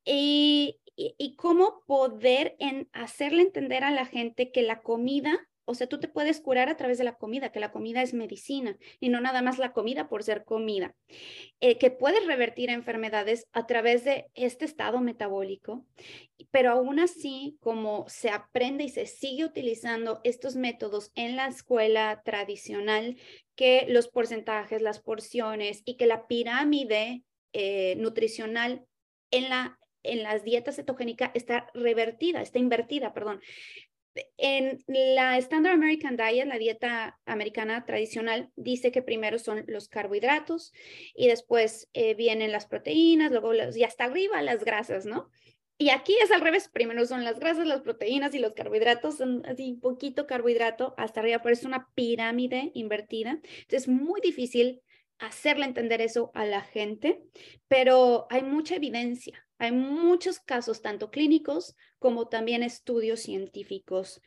Y, 0.03 0.79
y, 0.95 1.35
cómo 1.35 1.83
poder 1.85 2.55
en 2.57 2.89
hacerle 2.93 3.43
entender 3.43 3.83
a 3.83 3.91
la 3.91 4.05
gente 4.05 4.51
que 4.51 4.63
la 4.63 4.81
comida 4.81 5.47
o 5.69 5.75
sea, 5.75 5.85
tú 5.85 5.99
te 5.99 6.07
puedes 6.07 6.41
curar 6.41 6.67
a 6.67 6.77
través 6.77 6.97
de 6.97 7.03
la 7.03 7.13
comida, 7.13 7.51
que 7.51 7.59
la 7.59 7.71
comida 7.71 8.01
es 8.01 8.15
medicina 8.15 8.75
y 8.99 9.09
no 9.09 9.21
nada 9.21 9.43
más 9.43 9.59
la 9.59 9.71
comida 9.71 10.09
por 10.09 10.23
ser 10.23 10.43
comida, 10.43 10.95
eh, 11.59 11.77
que 11.77 11.91
puedes 11.91 12.25
revertir 12.25 12.71
enfermedades 12.71 13.45
a 13.51 13.67
través 13.67 14.03
de 14.03 14.25
este 14.33 14.65
estado 14.65 14.99
metabólico, 14.99 15.85
pero 16.49 16.71
aún 16.71 16.99
así, 16.99 17.55
como 17.59 18.05
se 18.07 18.31
aprende 18.31 18.83
y 18.83 18.89
se 18.89 19.05
sigue 19.05 19.45
utilizando 19.45 20.21
estos 20.23 20.55
métodos 20.55 21.11
en 21.13 21.35
la 21.35 21.45
escuela 21.45 22.23
tradicional, 22.25 23.17
que 23.55 23.85
los 23.89 24.07
porcentajes, 24.07 24.81
las 24.81 24.99
porciones 24.99 25.83
y 25.85 25.97
que 25.97 26.07
la 26.07 26.25
pirámide 26.25 27.21
eh, 27.53 27.95
nutricional 27.97 28.85
en 29.29 29.49
la 29.49 29.75
en 30.01 30.23
las 30.23 30.45
dietas 30.45 30.77
cetogénicas 30.77 31.29
está 31.33 31.69
revertida, 31.73 32.41
está 32.41 32.57
invertida, 32.57 33.13
perdón 33.13 33.41
en 34.37 34.83
la 34.87 35.37
Standard 35.37 35.73
American 35.73 36.17
Diet, 36.17 36.47
la 36.47 36.57
dieta 36.57 37.19
americana 37.25 37.85
tradicional, 37.85 38.51
dice 38.55 38.91
que 38.91 39.01
primero 39.01 39.39
son 39.39 39.63
los 39.67 39.87
carbohidratos 39.89 40.73
y 41.15 41.27
después 41.27 41.89
eh, 41.93 42.15
vienen 42.15 42.51
las 42.51 42.65
proteínas, 42.67 43.31
luego 43.31 43.53
y 43.53 43.83
hasta 43.83 44.05
arriba 44.05 44.41
las 44.41 44.63
grasas, 44.63 45.05
¿no? 45.05 45.29
Y 45.81 45.91
aquí 45.91 46.13
es 46.21 46.29
al 46.31 46.41
revés, 46.41 46.67
primero 46.67 47.05
son 47.05 47.23
las 47.23 47.39
grasas, 47.39 47.65
las 47.65 47.81
proteínas 47.81 48.35
y 48.35 48.39
los 48.39 48.53
carbohidratos, 48.53 49.15
son 49.15 49.45
así 49.45 49.79
poquito 49.81 50.27
carbohidrato 50.27 50.93
hasta 50.97 51.21
arriba, 51.21 51.39
pero 51.41 51.53
es 51.53 51.63
una 51.63 51.87
pirámide 51.95 52.71
invertida. 52.73 53.39
Entonces 53.41 53.83
es 53.83 53.87
muy 53.87 54.19
difícil 54.19 54.81
hacerle 55.19 55.65
entender 55.65 56.01
eso 56.01 56.31
a 56.33 56.45
la 56.45 56.61
gente, 56.61 57.21
pero 57.67 58.27
hay 58.29 58.43
mucha 58.43 58.75
evidencia 58.75 59.45
hay 59.59 59.73
muchos 59.73 60.39
casos, 60.39 60.81
tanto 60.81 61.11
clínicos 61.11 61.75
como 61.99 62.29
también 62.29 62.63
estudios 62.63 63.19
científicos, 63.19 64.21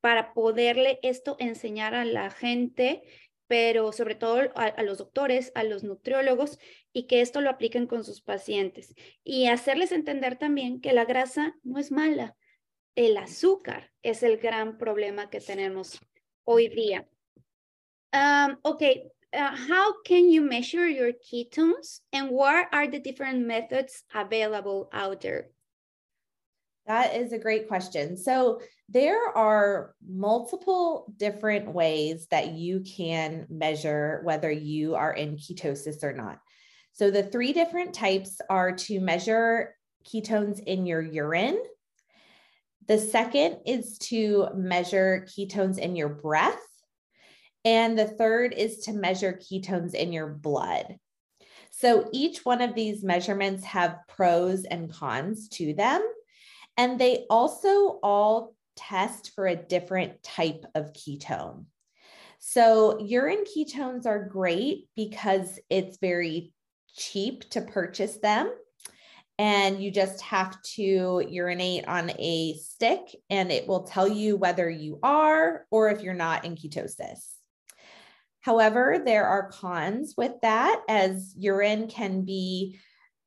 para 0.00 0.32
poderle 0.32 0.98
esto 1.02 1.36
enseñar 1.38 1.94
a 1.94 2.06
la 2.06 2.30
gente, 2.30 3.02
pero 3.46 3.92
sobre 3.92 4.14
todo 4.14 4.50
a, 4.54 4.82
los 4.82 4.96
doctores, 4.96 5.52
a 5.54 5.64
los 5.64 5.84
nutriólogos, 5.84 6.58
y 6.94 7.06
que 7.06 7.20
esto 7.20 7.42
lo 7.42 7.50
apliquen 7.50 7.86
con 7.86 8.04
sus 8.04 8.22
pacientes. 8.22 8.94
Y 9.22 9.48
hacerles 9.48 9.92
entender 9.92 10.38
también 10.38 10.80
que 10.80 10.94
la 10.94 11.04
grasa 11.04 11.54
no 11.62 11.78
es 11.78 11.92
mala, 11.92 12.34
el 12.94 13.18
azúcar 13.18 13.92
es 14.02 14.22
el 14.22 14.38
gran 14.38 14.78
problema 14.78 15.28
que 15.28 15.40
tenemos 15.40 16.00
hoy 16.44 16.68
día. 16.68 17.06
Um, 18.14 18.56
ok, 18.62 18.82
uh, 19.32 19.54
how 19.54 20.02
can 20.02 20.28
you 20.28 20.40
measure 20.40 20.86
your 20.86 21.12
ketones 21.12 22.00
and 22.12 22.30
what 22.30 22.68
are 22.72 22.88
the 22.88 22.98
different 22.98 23.46
methods 23.46 24.02
available 24.14 24.88
out 24.92 25.20
there? 25.20 25.48
That 26.86 27.14
is 27.14 27.32
a 27.32 27.38
great 27.38 27.68
question. 27.68 28.16
So, 28.16 28.60
there 28.88 29.28
are 29.36 29.94
multiple 30.04 31.14
different 31.16 31.72
ways 31.72 32.26
that 32.32 32.54
you 32.54 32.80
can 32.80 33.46
measure 33.48 34.20
whether 34.24 34.50
you 34.50 34.96
are 34.96 35.12
in 35.12 35.36
ketosis 35.36 36.02
or 36.02 36.12
not. 36.12 36.40
So, 36.92 37.10
the 37.10 37.22
three 37.22 37.52
different 37.52 37.94
types 37.94 38.40
are 38.50 38.72
to 38.72 39.00
measure 39.00 39.76
ketones 40.04 40.60
in 40.64 40.86
your 40.86 41.00
urine. 41.00 41.62
The 42.88 42.98
second 42.98 43.58
is 43.66 43.98
to 44.08 44.48
measure 44.56 45.26
ketones 45.28 45.78
in 45.78 45.94
your 45.94 46.08
breath. 46.08 46.58
And 47.64 47.98
the 47.98 48.06
third 48.06 48.54
is 48.54 48.78
to 48.84 48.92
measure 48.92 49.38
ketones 49.40 49.94
in 49.94 50.12
your 50.12 50.28
blood. 50.28 50.96
So 51.70 52.08
each 52.12 52.44
one 52.44 52.62
of 52.62 52.74
these 52.74 53.04
measurements 53.04 53.64
have 53.64 53.98
pros 54.08 54.64
and 54.64 54.92
cons 54.92 55.48
to 55.50 55.74
them. 55.74 56.02
And 56.76 56.98
they 56.98 57.26
also 57.28 57.98
all 58.02 58.54
test 58.76 59.32
for 59.34 59.46
a 59.46 59.56
different 59.56 60.22
type 60.22 60.64
of 60.74 60.92
ketone. 60.92 61.66
So 62.38 62.98
urine 63.00 63.44
ketones 63.44 64.06
are 64.06 64.24
great 64.24 64.88
because 64.96 65.58
it's 65.68 65.98
very 65.98 66.54
cheap 66.96 67.48
to 67.50 67.60
purchase 67.60 68.16
them. 68.16 68.50
And 69.38 69.82
you 69.82 69.90
just 69.90 70.20
have 70.22 70.60
to 70.74 71.24
urinate 71.26 71.88
on 71.88 72.10
a 72.18 72.54
stick, 72.54 73.00
and 73.30 73.50
it 73.50 73.66
will 73.66 73.84
tell 73.84 74.06
you 74.06 74.36
whether 74.36 74.68
you 74.68 74.98
are 75.02 75.66
or 75.70 75.88
if 75.88 76.02
you're 76.02 76.12
not 76.12 76.44
in 76.44 76.56
ketosis. 76.56 77.29
However, 78.40 79.02
there 79.04 79.26
are 79.26 79.50
cons 79.50 80.14
with 80.16 80.32
that 80.42 80.82
as 80.88 81.34
urine 81.36 81.88
can 81.88 82.24
be 82.24 82.78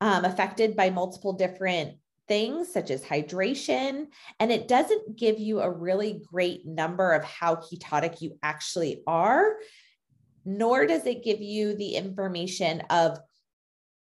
um, 0.01 0.25
affected 0.25 0.75
by 0.75 0.89
multiple 0.89 1.33
different 1.33 1.97
things 2.27 2.71
such 2.71 2.89
as 2.89 3.03
hydration, 3.03 4.07
and 4.39 4.51
it 4.51 4.67
doesn't 4.67 5.17
give 5.17 5.39
you 5.39 5.59
a 5.59 5.69
really 5.69 6.21
great 6.31 6.65
number 6.65 7.11
of 7.11 7.23
how 7.23 7.55
ketotic 7.55 8.21
you 8.21 8.37
actually 8.41 9.03
are, 9.05 9.57
nor 10.45 10.85
does 10.87 11.05
it 11.05 11.23
give 11.23 11.41
you 11.41 11.75
the 11.75 11.95
information 11.95 12.81
of 12.89 13.19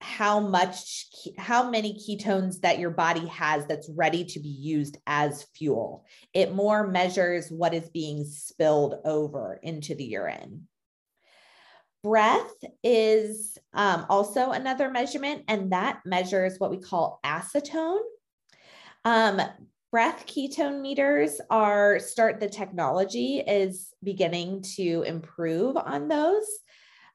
how 0.01 0.39
much 0.39 1.07
how 1.39 1.71
many 1.71 1.95
ketones 1.95 2.61
that 2.61 2.79
your 2.79 2.91
body 2.91 3.27
has 3.27 3.65
that's 3.67 3.89
ready 3.89 4.25
to 4.25 4.39
be 4.39 4.49
used 4.49 4.99
as 5.07 5.47
fuel. 5.55 6.05
It 6.35 6.55
more 6.55 6.87
measures 6.87 7.51
what 7.51 7.73
is 7.73 7.89
being 7.89 8.25
spilled 8.25 8.97
over 9.05 9.59
into 9.63 9.95
the 9.95 10.05
urine 10.05 10.69
Breath 12.05 12.53
is 12.83 13.57
um, 13.73 14.05
also 14.11 14.51
another 14.51 14.91
measurement, 14.91 15.45
and 15.49 15.73
that 15.73 16.01
measures 16.05 16.61
what 16.61 16.71
we 16.71 16.77
call 16.77 17.19
acetone. 17.25 18.03
Um, 19.07 19.41
breath 19.91 20.27
ketone 20.27 20.83
meters 20.83 21.41
are 21.49 21.99
start 21.99 22.41
the 22.41 22.49
technology 22.51 23.39
is 23.39 23.95
beginning 24.03 24.61
to 24.77 25.03
improve 25.07 25.79
on 25.79 26.09
those. 26.09 26.47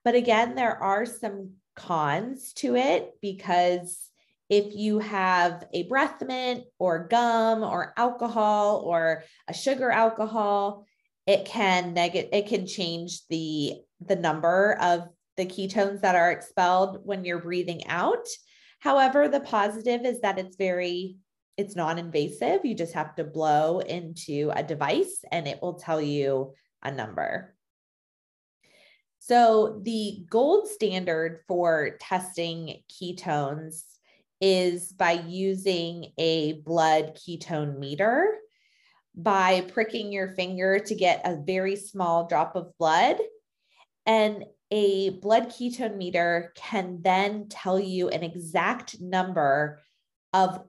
But 0.04 0.16
again, 0.16 0.56
there 0.56 0.82
are 0.82 1.06
some 1.06 1.52
cons 1.76 2.52
to 2.54 2.76
it 2.76 3.12
because 3.22 4.10
if 4.50 4.76
you 4.76 4.98
have 4.98 5.68
a 5.72 5.84
breath 5.84 6.24
mint 6.26 6.64
or 6.80 7.08
gum 7.08 7.62
or 7.62 7.94
alcohol 7.96 8.82
or 8.84 9.24
a 9.48 9.54
sugar 9.54 9.92
alcohol, 9.92 10.88
it 11.28 11.46
can 11.46 11.94
negative 11.94 12.32
it 12.34 12.48
can 12.48 12.66
change 12.66 13.28
the 13.28 13.82
the 14.06 14.16
number 14.16 14.78
of 14.82 15.08
the 15.38 15.46
ketones 15.46 16.02
that 16.02 16.16
are 16.16 16.32
expelled 16.32 17.00
when 17.06 17.26
you're 17.26 17.42
breathing 17.42 17.86
out 17.88 18.26
however 18.80 19.28
the 19.28 19.40
positive 19.40 20.06
is 20.06 20.22
that 20.22 20.40
it's 20.40 20.56
very 20.58 21.18
it's 21.58 21.76
non-invasive 21.76 22.64
you 22.64 22.76
just 22.76 22.94
have 22.94 23.16
to 23.16 23.24
blow 23.24 23.80
into 23.80 24.52
a 24.56 24.64
device 24.64 25.24
and 25.32 25.48
it 25.48 25.62
will 25.62 25.76
tell 25.76 26.02
you 26.02 26.54
a 26.84 26.92
number 26.92 27.56
so 29.20 29.82
the 29.84 30.26
gold 30.30 30.68
standard 30.68 31.42
for 31.48 31.98
testing 32.00 32.82
ketones 32.90 33.84
is 34.42 34.94
by 34.94 35.12
using 35.28 36.14
a 36.18 36.54
blood 36.66 37.18
ketone 37.18 37.78
meter 37.78 38.38
by 39.16 39.62
pricking 39.62 40.12
your 40.12 40.30
finger 40.30 40.80
to 40.80 40.96
get 40.96 41.22
a 41.26 41.42
very 41.46 41.76
small 41.76 42.28
drop 42.28 42.56
of 42.56 42.78
blood. 42.78 43.18
And 44.10 44.46
a 44.72 45.12
blood 45.12 45.50
ketone 45.50 45.96
meter 45.96 46.52
can 46.56 47.00
then 47.04 47.48
tell 47.48 47.80
you 47.80 48.10
an 48.10 48.24
exact 48.24 49.00
number 49.00 49.84
of 50.34 50.60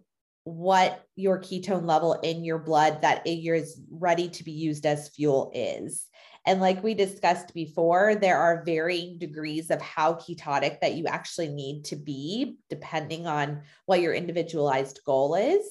what 0.45 1.07
your 1.17 1.41
ketone 1.41 1.87
level 1.87 2.13
in 2.23 2.45
your 2.45 2.59
blood 2.59 3.01
that 3.01 3.27
is 3.27 3.81
ready 3.91 4.29
to 4.29 4.45
be 4.45 4.53
used 4.53 4.85
as 4.85 5.09
fuel 5.09 5.51
is. 5.55 6.07
And 6.47 6.61
like 6.61 6.83
we 6.83 6.93
discussed 6.93 7.55
before, 7.55 8.15
there 8.15 8.37
are 8.37 8.63
varying 8.63 9.19
degrees 9.19 9.71
of 9.71 9.81
how 9.81 10.15
ketotic 10.15 10.81
that 10.83 10.95
you 10.95 11.07
actually 11.07 11.49
need 11.49 11.87
to 11.87 11.97
be, 11.97 12.59
depending 12.69 13.27
on 13.27 13.63
what 13.87 14.03
your 14.03 14.13
individualized 14.13 15.01
goal 15.07 15.35
is. 15.35 15.65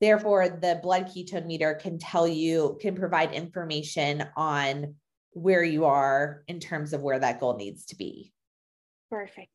Therefore, 0.00 0.48
the 0.48 0.78
blood 0.80 1.06
ketone 1.06 1.46
meter 1.46 1.74
can 1.74 1.98
tell 1.98 2.28
you, 2.28 2.78
can 2.80 2.94
provide 2.94 3.32
information 3.32 4.28
on 4.36 4.94
where 5.36 5.62
you 5.62 5.84
are 5.84 6.42
in 6.48 6.58
terms 6.58 6.92
of 6.92 7.02
where 7.02 7.20
that 7.20 7.38
goal 7.38 7.56
needs 7.56 7.84
to 7.86 7.96
be. 7.96 8.32
Perfect. 9.08 9.52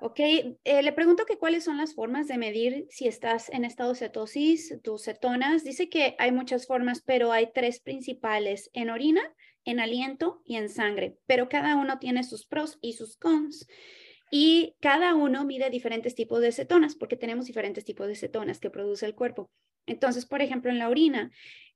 Ok, 0.00 0.20
eh, 0.20 0.82
le 0.82 0.92
pregunto 0.92 1.26
que 1.26 1.36
cuáles 1.36 1.64
son 1.64 1.76
las 1.76 1.94
formas 1.94 2.28
de 2.28 2.38
medir 2.38 2.86
si 2.88 3.06
estás 3.06 3.50
en 3.50 3.64
estado 3.64 3.92
de 3.92 3.98
cetosis, 3.98 4.74
tus 4.82 5.04
cetonas. 5.04 5.64
Dice 5.64 5.90
que 5.90 6.14
hay 6.18 6.32
muchas 6.32 6.66
formas, 6.66 7.02
pero 7.04 7.30
hay 7.32 7.50
tres 7.52 7.80
principales, 7.80 8.70
en 8.72 8.88
orina, 8.88 9.20
en 9.66 9.80
aliento 9.80 10.40
y 10.44 10.56
en 10.56 10.70
sangre, 10.70 11.18
pero 11.26 11.48
cada 11.48 11.76
uno 11.76 11.98
tiene 11.98 12.24
sus 12.24 12.46
pros 12.46 12.78
y 12.80 12.94
sus 12.94 13.16
cons. 13.16 13.66
y 14.30 14.74
cada 14.80 15.14
uno 15.14 15.44
mide 15.44 15.70
diferentes 15.70 16.16
tipos 16.16 16.40
de 16.40 16.50
cetonas 16.50 16.96
porque 16.96 17.16
tenemos 17.16 17.46
diferentes 17.46 17.84
tipos 17.84 18.08
de 18.08 18.16
cetonas 18.16 18.58
que 18.58 18.70
produce 18.70 19.06
el 19.06 19.14
cuerpo. 19.14 19.50
Entonces, 19.86 20.26
por 20.26 20.42
ejemplo, 20.42 20.70
en 20.70 20.78
la 20.78 20.88
orina 20.88 21.30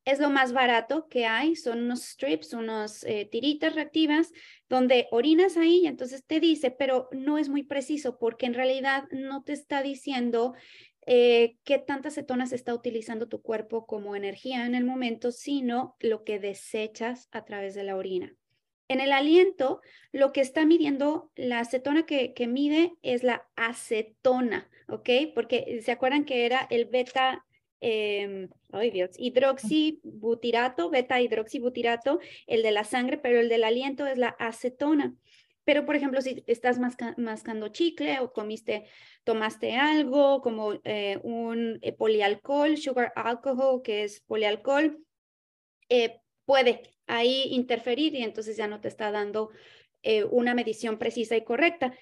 es 0.05 0.19
lo 0.19 0.31
más 0.31 0.53
barato 0.53 1.09
que 1.09 1.27
hay, 1.27 1.57
son 1.57 1.85
unos 1.85 2.03
strips, 2.03 2.55
unas 2.55 3.05
eh, 3.05 3.29
tiritas 3.31 3.75
reactivas 3.75 4.33
donde 4.69 5.09
orinas 5.11 5.57
ahí 5.57 5.81
y 5.83 5.87
entonces 5.87 6.25
te 6.25 6.41
dice, 6.41 6.71
pero 6.71 7.09
no 7.13 7.39
es 7.39 7.49
muy 7.49 7.63
preciso 7.63 8.19
porque 8.19 8.47
en 8.47 8.55
realidad 8.55 9.05
no 9.11 9.43
te 9.43 9.53
está 9.53 9.83
diciendo 9.83 10.55
eh, 11.07 11.57
qué 11.65 11.79
tantas 11.79 12.15
cetonas 12.15 12.53
está 12.53 12.75
utilizando 12.75 13.29
tu 13.29 13.43
cuerpo 13.43 13.87
como 13.87 14.17
energía 14.17 14.67
en 14.67 14.75
el 14.75 14.85
momento, 14.85 15.33
sino 15.33 15.97
lo 16.01 16.25
que 16.25 16.39
desechas 16.39 17.29
a 17.33 17.45
través 17.45 17.75
de 17.75 17.85
la 17.85 17.97
orina. 17.97 18.35
En 18.89 19.01
el 19.01 19.13
aliento, 19.13 19.81
lo 20.13 20.33
que 20.33 20.41
está 20.41 20.67
midiendo 20.67 21.31
la 21.37 21.61
acetona 21.61 22.07
que, 22.07 22.35
que 22.35 22.47
mide 22.49 22.95
es 23.03 23.23
la 23.23 23.49
acetona, 23.55 24.69
¿ok? 24.89 25.09
Porque 25.35 25.81
se 25.83 25.93
acuerdan 25.93 26.25
que 26.25 26.45
era 26.45 26.67
el 26.71 26.87
beta 26.87 27.45
ay 27.81 28.91
Dios, 28.91 29.11
hidroxibutirato, 29.17 30.91
beta 30.91 31.21
hidroxibutirato, 31.21 32.21
el 32.47 32.63
de 32.63 32.71
la 32.71 32.85
sangre, 32.85 33.19
pero 33.19 33.41
el 33.41 33.49
del 33.49 33.65
aliento 33.65 34.07
es 34.07 34.19
la 34.19 34.29
acetona. 34.29 35.15
Pero, 35.65 35.85
por 35.85 35.95
ejemplo, 35.95 36.21
si 36.21 36.43
estás 36.47 36.79
mascando 36.79 37.69
chicle 37.69 38.19
o 38.21 38.33
comiste, 38.33 38.87
tomaste 39.25 39.77
algo 39.77 40.41
como 40.41 40.81
eh, 40.85 41.19
un 41.23 41.79
eh, 41.83 41.93
polialcohol, 41.93 42.77
sugar 42.77 43.13
alcohol, 43.15 43.83
que 43.83 44.05
es 44.05 44.21
polialcohol, 44.21 45.05
eh, 45.89 46.21
puede 46.45 46.83
ahí 47.07 47.45
interferir 47.51 48.15
y 48.15 48.23
entonces 48.23 48.57
ya 48.57 48.67
no 48.67 48.81
te 48.81 48.89
está 48.89 49.11
dando 49.11 49.51
eh, 50.03 50.25
una 50.25 50.55
medición 50.55 50.99
precisa 50.99 51.37
y 51.37 51.45
correcta. 51.45 51.93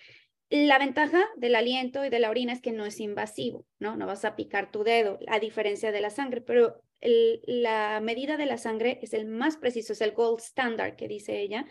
La 0.50 0.78
ventaja 0.78 1.26
del 1.37 1.54
aliento 1.54 2.04
y 2.04 2.08
de 2.08 2.20
la 2.20 2.30
orina 2.30 2.54
es 2.54 2.62
que 2.62 2.72
no 2.72 2.87
es 2.87 3.00
invasivo, 3.00 3.66
¿no? 3.78 3.96
No 3.96 4.06
vas 4.06 4.24
a 4.24 4.34
picar 4.34 4.70
tu 4.70 4.82
dedo, 4.82 5.18
a 5.28 5.38
diferencia 5.38 5.92
de 5.92 6.00
la 6.00 6.11
sangre, 6.11 6.40
pero 6.40 6.82
la 7.00 8.00
medida 8.00 8.37
de 8.37 8.46
la 8.46 8.56
sangre 8.56 8.98
es 9.02 9.12
el 9.12 9.26
más 9.26 9.56
preciso, 9.56 9.92
es 9.92 10.00
el 10.00 10.12
gold 10.12 10.40
standard 10.40 10.96
que 10.96 11.06
dice 11.06 11.40
ella, 11.40 11.66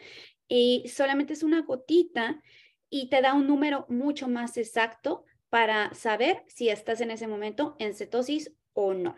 y 0.47 0.87
solamente 0.87 1.33
es 1.33 1.43
una 1.43 1.63
gotita 1.63 2.41
y 2.89 3.09
te 3.09 3.21
da 3.21 3.33
un 3.33 3.47
número 3.47 3.85
mucho 3.89 4.27
más 4.27 4.57
exacto 4.57 5.25
para 5.49 5.93
saber 5.93 6.43
si 6.47 6.69
estás 6.69 7.01
en 7.01 7.11
ese 7.11 7.27
momento 7.27 7.75
en 7.79 7.93
cetosis 7.93 8.53
o 8.73 8.93
no. 8.93 9.15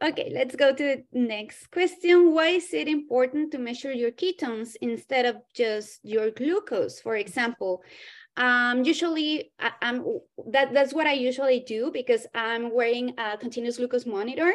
Okay, 0.00 0.30
let's 0.30 0.56
go 0.56 0.74
to 0.74 0.84
the 0.84 1.04
next 1.12 1.68
question. 1.70 2.32
Why 2.32 2.56
is 2.56 2.72
it 2.72 2.88
important 2.88 3.50
to 3.52 3.58
measure 3.58 3.92
your 3.92 4.12
ketones 4.12 4.76
instead 4.80 5.26
of 5.26 5.42
just 5.54 6.00
your 6.04 6.30
glucose? 6.30 7.00
For 7.00 7.16
example, 7.16 7.82
um, 8.36 8.84
usually 8.84 9.52
I, 9.58 9.72
am 9.82 10.20
that 10.48 10.72
that's 10.72 10.94
what 10.94 11.06
I 11.06 11.12
usually 11.12 11.60
do 11.60 11.90
because 11.92 12.26
I'm 12.34 12.74
wearing 12.74 13.14
a 13.18 13.36
continuous 13.36 13.76
glucose 13.76 14.06
monitor. 14.06 14.54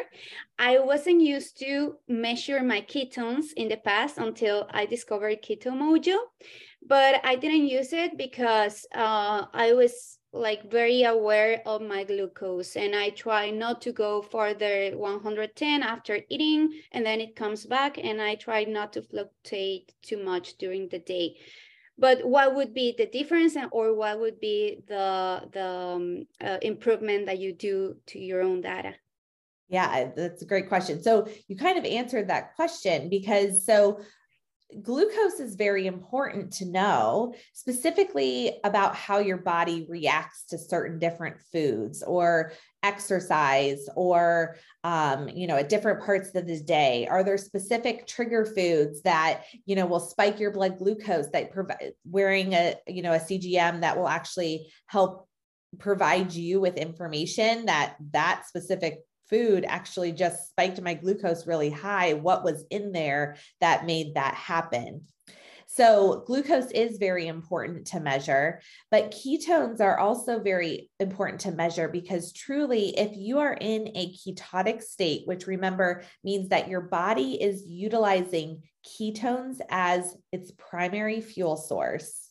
I 0.58 0.80
wasn't 0.80 1.20
used 1.20 1.58
to 1.60 1.96
measure 2.08 2.62
my 2.62 2.80
ketones 2.80 3.52
in 3.56 3.68
the 3.68 3.76
past 3.76 4.18
until 4.18 4.66
I 4.70 4.86
discovered 4.86 5.42
Keto 5.42 5.72
Mojo, 5.72 6.18
but 6.86 7.20
I 7.24 7.36
didn't 7.36 7.68
use 7.68 7.92
it 7.92 8.18
because 8.18 8.84
uh, 8.94 9.46
I 9.52 9.72
was 9.74 10.18
like 10.32 10.70
very 10.70 11.04
aware 11.04 11.62
of 11.64 11.80
my 11.80 12.04
glucose 12.04 12.76
and 12.76 12.94
I 12.94 13.10
try 13.10 13.50
not 13.50 13.80
to 13.82 13.92
go 13.92 14.20
further 14.20 14.90
110 14.90 15.82
after 15.82 16.20
eating 16.28 16.70
and 16.92 17.06
then 17.06 17.20
it 17.20 17.34
comes 17.34 17.64
back 17.64 17.96
and 17.96 18.20
I 18.20 18.34
try 18.34 18.64
not 18.64 18.92
to 18.94 19.02
fluctuate 19.02 19.94
too 20.02 20.22
much 20.22 20.58
during 20.58 20.88
the 20.88 20.98
day. 20.98 21.36
But 21.98 22.24
what 22.24 22.54
would 22.54 22.72
be 22.72 22.94
the 22.96 23.06
difference 23.06 23.56
and, 23.56 23.68
or 23.72 23.94
what 23.94 24.20
would 24.20 24.38
be 24.38 24.82
the, 24.86 25.48
the 25.52 25.66
um, 25.66 26.26
uh, 26.40 26.58
improvement 26.62 27.26
that 27.26 27.38
you 27.38 27.52
do 27.52 27.96
to 28.06 28.18
your 28.18 28.42
own 28.42 28.60
data? 28.60 28.94
Yeah, 29.68 30.10
that's 30.16 30.42
a 30.42 30.46
great 30.46 30.68
question. 30.68 31.02
So 31.02 31.28
you 31.48 31.56
kind 31.56 31.76
of 31.76 31.84
answered 31.84 32.28
that 32.28 32.54
question 32.54 33.10
because 33.10 33.66
so 33.66 34.00
glucose 34.82 35.40
is 35.40 35.54
very 35.54 35.86
important 35.86 36.52
to 36.52 36.66
know 36.66 37.34
specifically 37.54 38.58
about 38.64 38.94
how 38.94 39.18
your 39.18 39.38
body 39.38 39.86
reacts 39.88 40.44
to 40.44 40.58
certain 40.58 40.98
different 40.98 41.36
foods 41.50 42.02
or 42.02 42.52
exercise 42.82 43.88
or 43.96 44.56
um, 44.84 45.28
you 45.28 45.46
know 45.46 45.56
at 45.56 45.68
different 45.68 46.04
parts 46.04 46.34
of 46.34 46.46
the 46.46 46.60
day. 46.60 47.06
Are 47.10 47.24
there 47.24 47.38
specific 47.38 48.06
trigger 48.06 48.44
foods 48.44 49.02
that 49.02 49.44
you 49.64 49.74
know 49.74 49.86
will 49.86 50.00
spike 50.00 50.38
your 50.38 50.52
blood 50.52 50.78
glucose 50.78 51.28
that 51.32 51.50
provide 51.50 51.92
wearing 52.04 52.52
a 52.52 52.76
you 52.86 53.02
know 53.02 53.14
a 53.14 53.18
cgm 53.18 53.80
that 53.80 53.96
will 53.96 54.08
actually 54.08 54.70
help 54.86 55.28
provide 55.78 56.32
you 56.32 56.60
with 56.60 56.76
information 56.76 57.66
that 57.66 57.96
that 58.12 58.44
specific 58.46 59.00
food 59.28 59.64
actually 59.66 60.12
just 60.12 60.50
spiked 60.50 60.80
my 60.80 60.94
glucose 60.94 61.46
really 61.46 61.70
high. 61.70 62.14
What 62.14 62.44
was 62.44 62.64
in 62.70 62.92
there 62.92 63.36
that 63.60 63.86
made 63.86 64.14
that 64.14 64.34
happen? 64.34 65.06
So, 65.70 66.24
glucose 66.26 66.70
is 66.70 66.96
very 66.96 67.26
important 67.26 67.88
to 67.88 68.00
measure, 68.00 68.62
but 68.90 69.10
ketones 69.10 69.82
are 69.82 69.98
also 69.98 70.40
very 70.40 70.90
important 70.98 71.42
to 71.42 71.52
measure 71.52 71.88
because 71.88 72.32
truly, 72.32 72.98
if 72.98 73.18
you 73.18 73.38
are 73.40 73.52
in 73.52 73.88
a 73.94 74.14
ketotic 74.14 74.82
state, 74.82 75.26
which 75.26 75.46
remember 75.46 76.04
means 76.24 76.48
that 76.48 76.68
your 76.68 76.80
body 76.80 77.34
is 77.34 77.66
utilizing 77.66 78.62
ketones 78.82 79.60
as 79.68 80.16
its 80.32 80.52
primary 80.56 81.20
fuel 81.20 81.56
source, 81.56 82.30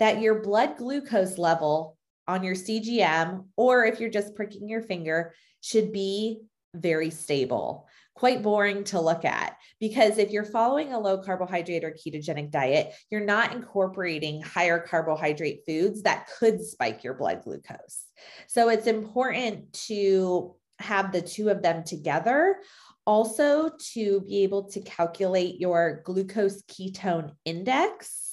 that 0.00 0.20
your 0.20 0.42
blood 0.42 0.76
glucose 0.76 1.38
level 1.38 1.96
on 2.26 2.42
your 2.42 2.56
CGM, 2.56 3.46
or 3.56 3.84
if 3.84 4.00
you're 4.00 4.10
just 4.10 4.34
pricking 4.34 4.68
your 4.68 4.82
finger, 4.82 5.32
should 5.64 5.92
be 5.92 6.42
very 6.74 7.08
stable, 7.08 7.88
quite 8.14 8.42
boring 8.42 8.84
to 8.84 9.00
look 9.00 9.24
at. 9.24 9.56
Because 9.80 10.18
if 10.18 10.30
you're 10.30 10.44
following 10.44 10.92
a 10.92 10.98
low 10.98 11.16
carbohydrate 11.16 11.84
or 11.84 11.92
ketogenic 11.92 12.50
diet, 12.50 12.92
you're 13.10 13.24
not 13.24 13.54
incorporating 13.54 14.42
higher 14.42 14.78
carbohydrate 14.78 15.62
foods 15.66 16.02
that 16.02 16.28
could 16.38 16.62
spike 16.62 17.02
your 17.02 17.14
blood 17.14 17.42
glucose. 17.44 18.04
So 18.46 18.68
it's 18.68 18.86
important 18.86 19.72
to 19.86 20.54
have 20.80 21.12
the 21.12 21.22
two 21.22 21.48
of 21.48 21.62
them 21.62 21.82
together. 21.82 22.58
Also, 23.06 23.70
to 23.92 24.20
be 24.22 24.42
able 24.42 24.64
to 24.70 24.80
calculate 24.80 25.60
your 25.60 26.02
glucose 26.04 26.62
ketone 26.64 27.32
index 27.46 28.23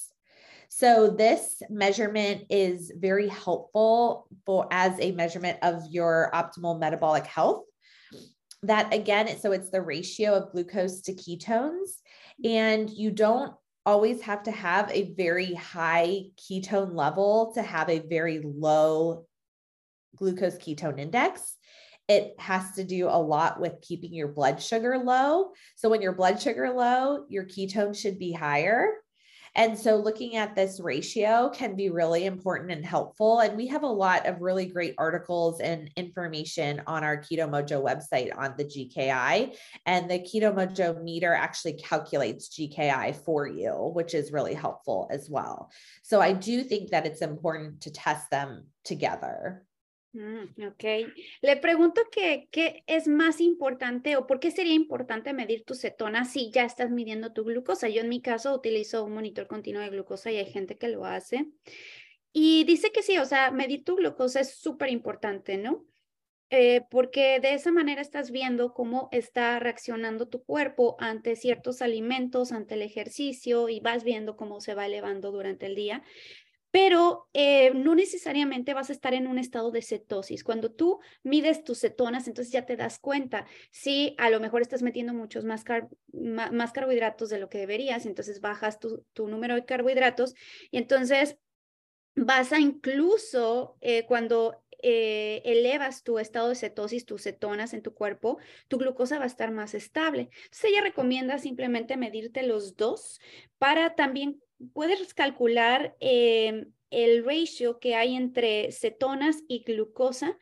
so 0.74 1.06
this 1.06 1.60
measurement 1.68 2.46
is 2.48 2.90
very 2.96 3.28
helpful 3.28 4.26
for 4.46 4.68
as 4.70 4.98
a 5.00 5.12
measurement 5.12 5.58
of 5.60 5.82
your 5.90 6.30
optimal 6.32 6.80
metabolic 6.80 7.26
health. 7.26 7.64
That 8.62 8.94
again, 8.94 9.38
so 9.38 9.52
it's 9.52 9.68
the 9.68 9.82
ratio 9.82 10.32
of 10.32 10.50
glucose 10.50 11.02
to 11.02 11.12
ketones, 11.12 11.90
and 12.42 12.88
you 12.88 13.10
don't 13.10 13.52
always 13.84 14.22
have 14.22 14.44
to 14.44 14.50
have 14.50 14.90
a 14.90 15.12
very 15.14 15.52
high 15.52 16.22
ketone 16.40 16.94
level 16.94 17.52
to 17.54 17.60
have 17.60 17.90
a 17.90 17.98
very 17.98 18.40
low 18.42 19.26
glucose 20.16 20.56
ketone 20.56 20.98
index. 20.98 21.54
It 22.08 22.34
has 22.38 22.72
to 22.76 22.84
do 22.84 23.08
a 23.08 23.20
lot 23.20 23.60
with 23.60 23.82
keeping 23.82 24.14
your 24.14 24.28
blood 24.28 24.62
sugar 24.62 24.96
low. 24.96 25.50
So 25.76 25.90
when 25.90 26.00
your 26.00 26.14
blood 26.14 26.40
sugar 26.40 26.70
low, 26.70 27.26
your 27.28 27.44
ketone 27.44 27.94
should 27.94 28.18
be 28.18 28.32
higher. 28.32 29.01
And 29.54 29.78
so 29.78 29.96
looking 29.96 30.36
at 30.36 30.54
this 30.54 30.80
ratio 30.80 31.50
can 31.50 31.76
be 31.76 31.90
really 31.90 32.24
important 32.24 32.70
and 32.70 32.84
helpful. 32.84 33.40
And 33.40 33.56
we 33.56 33.66
have 33.66 33.82
a 33.82 33.86
lot 33.86 34.26
of 34.26 34.40
really 34.40 34.66
great 34.66 34.94
articles 34.96 35.60
and 35.60 35.90
information 35.96 36.82
on 36.86 37.04
our 37.04 37.18
Keto 37.18 37.48
Mojo 37.48 37.84
website 37.84 38.36
on 38.36 38.54
the 38.56 38.64
GKI. 38.64 39.54
And 39.84 40.10
the 40.10 40.18
Keto 40.18 40.54
Mojo 40.54 41.02
meter 41.02 41.34
actually 41.34 41.74
calculates 41.74 42.48
GKI 42.48 43.14
for 43.24 43.46
you, 43.46 43.90
which 43.94 44.14
is 44.14 44.32
really 44.32 44.54
helpful 44.54 45.08
as 45.10 45.28
well. 45.28 45.70
So 46.02 46.20
I 46.20 46.32
do 46.32 46.62
think 46.64 46.90
that 46.90 47.06
it's 47.06 47.22
important 47.22 47.82
to 47.82 47.90
test 47.90 48.30
them 48.30 48.66
together. 48.84 49.64
Mm, 50.12 50.66
ok. 50.68 50.84
Le 51.40 51.56
pregunto 51.56 52.02
que, 52.10 52.48
qué 52.50 52.84
es 52.86 53.08
más 53.08 53.40
importante 53.40 54.16
o 54.16 54.26
por 54.26 54.40
qué 54.40 54.50
sería 54.50 54.74
importante 54.74 55.32
medir 55.32 55.64
tu 55.64 55.74
cetona 55.74 56.26
si 56.26 56.50
ya 56.50 56.64
estás 56.64 56.90
midiendo 56.90 57.32
tu 57.32 57.44
glucosa. 57.44 57.88
Yo 57.88 58.02
en 58.02 58.10
mi 58.10 58.20
caso 58.20 58.54
utilizo 58.54 59.04
un 59.04 59.14
monitor 59.14 59.46
continuo 59.46 59.82
de 59.82 59.88
glucosa 59.88 60.30
y 60.30 60.36
hay 60.36 60.46
gente 60.46 60.76
que 60.76 60.88
lo 60.88 61.06
hace. 61.06 61.46
Y 62.32 62.64
dice 62.64 62.92
que 62.92 63.02
sí, 63.02 63.18
o 63.18 63.24
sea, 63.24 63.50
medir 63.50 63.84
tu 63.84 63.96
glucosa 63.96 64.40
es 64.40 64.54
súper 64.54 64.90
importante, 64.90 65.56
¿no? 65.56 65.86
Eh, 66.50 66.82
porque 66.90 67.40
de 67.40 67.54
esa 67.54 67.72
manera 67.72 68.02
estás 68.02 68.30
viendo 68.30 68.74
cómo 68.74 69.08
está 69.10 69.58
reaccionando 69.58 70.28
tu 70.28 70.44
cuerpo 70.44 70.96
ante 70.98 71.34
ciertos 71.34 71.80
alimentos, 71.80 72.52
ante 72.52 72.74
el 72.74 72.82
ejercicio 72.82 73.70
y 73.70 73.80
vas 73.80 74.04
viendo 74.04 74.36
cómo 74.36 74.60
se 74.60 74.74
va 74.74 74.84
elevando 74.84 75.32
durante 75.32 75.64
el 75.64 75.74
día 75.74 76.02
pero 76.72 77.28
eh, 77.34 77.72
no 77.74 77.94
necesariamente 77.94 78.74
vas 78.74 78.88
a 78.88 78.94
estar 78.94 79.12
en 79.12 79.28
un 79.28 79.38
estado 79.38 79.70
de 79.70 79.82
cetosis. 79.82 80.42
Cuando 80.42 80.72
tú 80.72 81.00
mides 81.22 81.62
tus 81.62 81.80
cetonas, 81.80 82.26
entonces 82.26 82.50
ya 82.50 82.64
te 82.64 82.76
das 82.76 82.98
cuenta 82.98 83.46
si 83.70 84.16
a 84.18 84.30
lo 84.30 84.40
mejor 84.40 84.62
estás 84.62 84.82
metiendo 84.82 85.12
muchos 85.12 85.44
más, 85.44 85.64
más 86.12 86.72
carbohidratos 86.72 87.28
de 87.28 87.38
lo 87.38 87.50
que 87.50 87.58
deberías, 87.58 88.06
entonces 88.06 88.40
bajas 88.40 88.80
tu, 88.80 89.04
tu 89.12 89.28
número 89.28 89.54
de 89.54 89.66
carbohidratos 89.66 90.34
y 90.70 90.78
entonces 90.78 91.36
vas 92.14 92.52
a 92.52 92.58
incluso 92.58 93.76
eh, 93.82 94.06
cuando 94.06 94.62
eh, 94.82 95.42
elevas 95.44 96.02
tu 96.02 96.18
estado 96.18 96.48
de 96.48 96.56
cetosis, 96.56 97.06
tus 97.06 97.22
cetonas 97.22 97.74
en 97.74 97.82
tu 97.82 97.94
cuerpo, 97.94 98.38
tu 98.68 98.78
glucosa 98.78 99.18
va 99.18 99.24
a 99.24 99.28
estar 99.28 99.52
más 99.52 99.74
estable. 99.74 100.30
Entonces 100.44 100.70
ella 100.70 100.80
recomienda 100.80 101.38
simplemente 101.38 101.96
medirte 101.96 102.42
los 102.42 102.76
dos 102.76 103.20
para 103.58 103.94
también 103.94 104.42
puedes 104.72 105.14
calcular 105.14 105.96
eh, 106.00 106.66
el 106.90 107.24
ratio 107.24 107.78
que 107.78 107.94
hay 107.94 108.14
entre 108.14 108.70
cetonas 108.72 109.42
y 109.48 109.64
glucosa 109.64 110.38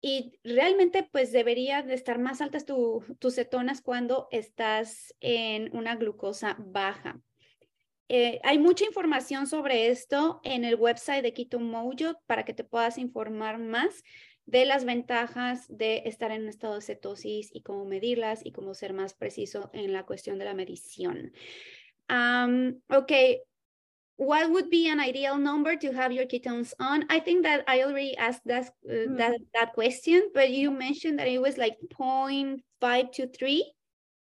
y 0.00 0.38
realmente 0.44 1.08
pues 1.10 1.32
debería 1.32 1.82
de 1.82 1.94
estar 1.94 2.18
más 2.18 2.40
altas 2.40 2.64
tus 2.64 3.34
cetonas 3.34 3.80
cuando 3.80 4.28
estás 4.30 5.14
en 5.20 5.74
una 5.76 5.96
glucosa 5.96 6.56
baja. 6.58 7.20
Eh, 8.08 8.40
hay 8.44 8.58
mucha 8.58 8.84
información 8.84 9.48
sobre 9.48 9.88
esto 9.88 10.40
en 10.44 10.64
el 10.64 10.76
website 10.76 11.24
de 11.24 11.32
Keto 11.32 11.58
Mojo 11.58 12.20
para 12.26 12.44
que 12.44 12.54
te 12.54 12.62
puedas 12.62 12.98
informar 12.98 13.58
más 13.58 14.04
de 14.44 14.64
las 14.64 14.84
ventajas 14.84 15.66
de 15.68 16.02
estar 16.06 16.30
en 16.30 16.42
un 16.42 16.48
estado 16.48 16.76
de 16.76 16.82
cetosis 16.82 17.50
y 17.52 17.62
cómo 17.62 17.84
medirlas 17.84 18.46
y 18.46 18.52
cómo 18.52 18.74
ser 18.74 18.92
más 18.92 19.14
preciso 19.14 19.70
en 19.72 19.92
la 19.92 20.06
cuestión 20.06 20.38
de 20.38 20.44
la 20.44 20.54
medición. 20.54 21.32
Um, 22.08 22.80
okay, 22.92 23.40
what 24.16 24.50
would 24.50 24.70
be 24.70 24.88
an 24.88 24.98
ideal 24.98 25.36
number 25.36 25.76
to 25.76 25.92
have 25.92 26.12
your 26.12 26.24
ketones 26.24 26.72
on? 26.80 27.04
I 27.10 27.20
think 27.20 27.42
that 27.44 27.64
I 27.68 27.82
already 27.82 28.16
asked 28.16 28.42
that, 28.46 28.70
uh, 28.88 28.92
mm. 28.92 29.18
that, 29.18 29.38
that 29.54 29.74
question, 29.74 30.30
but 30.34 30.50
you 30.50 30.70
mentioned 30.70 31.18
that 31.18 31.28
it 31.28 31.40
was 31.40 31.58
like 31.58 31.76
0.5 31.98 33.12
to 33.12 33.26
3. 33.28 33.72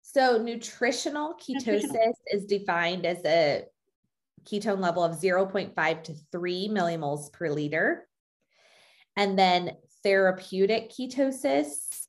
So 0.03 0.39
nutritional 0.39 1.35
ketosis 1.35 1.67
nutritional. 1.67 2.15
is 2.33 2.47
defined 2.47 3.07
as 3.07 3.25
a 3.25 3.65
ketone 4.45 4.81
level 4.81 5.05
of 5.05 5.21
0.5 5.21 6.03
to 6.05 6.15
3 6.33 6.69
millimoles 6.69 7.33
per 7.33 7.51
liter. 7.51 8.09
And 9.17 9.39
then 9.39 9.73
therapeutic 10.03 10.91
ketosis 10.91 12.07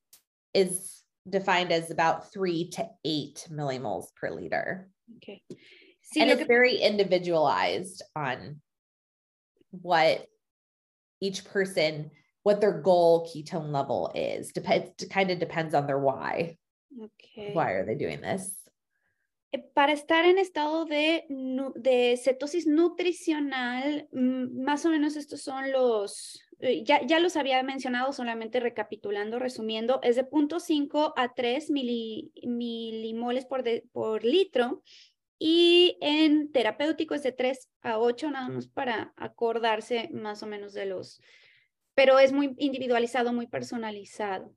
is 0.53 1.01
defined 1.27 1.71
as 1.71 1.91
about 1.91 2.31
3 2.31 2.69
to 2.71 2.87
8 3.03 3.47
millimoles 3.51 4.13
per 4.15 4.29
liter. 4.29 4.89
Okay. 5.17 5.41
See, 6.01 6.21
and 6.21 6.29
it's 6.29 6.47
very 6.47 6.77
individualized 6.77 8.01
on 8.15 8.61
what 9.71 10.25
each 11.19 11.45
person 11.45 12.11
what 12.43 12.61
their 12.61 12.79
goal 12.81 13.27
ketone 13.27 13.73
level 13.73 14.09
is. 14.15 14.53
Depends 14.53 14.91
kind 15.09 15.31
of 15.31 15.39
depends 15.39 15.73
on 15.73 15.85
their 15.85 15.99
why. 15.99 16.57
Okay. 16.97 17.51
Why 17.51 17.71
are 17.71 17.85
they 17.85 17.95
doing 17.95 18.21
this? 18.21 18.55
Eh, 19.53 19.59
para 19.75 19.93
estar 19.93 20.25
en 20.25 20.37
estado 20.37 20.85
de, 20.85 21.23
de 21.75 22.17
cetosis 22.17 22.65
nutricional, 22.65 24.07
más 24.13 24.85
o 24.85 24.89
menos 24.89 25.15
estos 25.15 25.41
son 25.41 25.71
los, 25.71 26.39
ya, 26.59 27.05
ya 27.05 27.19
los 27.19 27.37
había 27.37 27.61
mencionado, 27.63 28.11
solamente 28.13 28.59
recapitulando, 28.59 29.39
resumiendo, 29.39 29.99
es 30.03 30.15
de 30.15 30.23
0.5 30.23 31.13
a 31.15 31.33
3 31.33 31.69
milimoles 31.69 33.45
por, 33.45 33.63
por 33.91 34.23
litro 34.23 34.83
y 35.39 35.97
en 36.01 36.51
terapéutico 36.51 37.13
es 37.13 37.23
de 37.23 37.31
3 37.31 37.69
a 37.81 37.99
8, 37.99 38.31
nada 38.31 38.49
más 38.49 38.67
para 38.67 39.13
acordarse 39.15 40.09
más 40.11 40.41
o 40.41 40.47
menos 40.47 40.73
de 40.73 40.87
los, 40.87 41.21
pero 41.93 42.17
es 42.19 42.31
muy 42.31 42.55
individualizado, 42.57 43.33
muy 43.33 43.47
personalizado. 43.47 44.53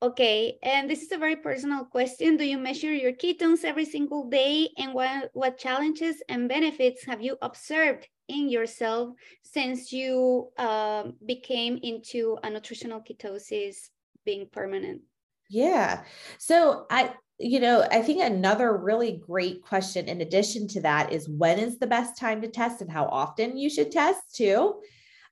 Okay, 0.00 0.60
and 0.62 0.88
this 0.88 1.02
is 1.02 1.10
a 1.10 1.18
very 1.18 1.34
personal 1.34 1.88
question. 1.90 2.36
Do 2.36 2.44
you 2.44 2.56
measure 2.56 2.94
your 2.94 3.16
ketones 3.16 3.64
every 3.64 3.84
single 3.84 4.28
day? 4.30 4.70
And 4.76 4.94
what, 4.94 5.30
what 5.32 5.58
challenges 5.58 6.22
and 6.28 6.48
benefits 6.48 7.04
have 7.04 7.20
you 7.20 7.36
observed 7.42 8.08
in 8.28 8.48
yourself 8.48 9.10
since 9.42 9.92
you 9.92 10.48
uh, 10.58 11.04
became 11.24 11.78
into 11.82 12.38
a 12.42 12.50
nutritional 12.50 13.00
ketosis 13.00 13.88
being 14.24 14.48
permanent? 14.50 15.02
Yeah. 15.50 16.02
So 16.38 16.86
I, 16.90 17.14
you 17.38 17.60
know, 17.60 17.86
I 17.90 18.02
think 18.02 18.22
another 18.22 18.76
really 18.76 19.22
great 19.26 19.62
question 19.62 20.06
in 20.06 20.20
addition 20.20 20.68
to 20.68 20.80
that 20.82 21.12
is 21.12 21.28
when 21.28 21.58
is 21.58 21.78
the 21.78 21.86
best 21.86 22.18
time 22.18 22.42
to 22.42 22.48
test 22.48 22.82
and 22.82 22.90
how 22.90 23.06
often 23.06 23.56
you 23.56 23.70
should 23.70 23.90
test 23.90 24.20
too. 24.34 24.80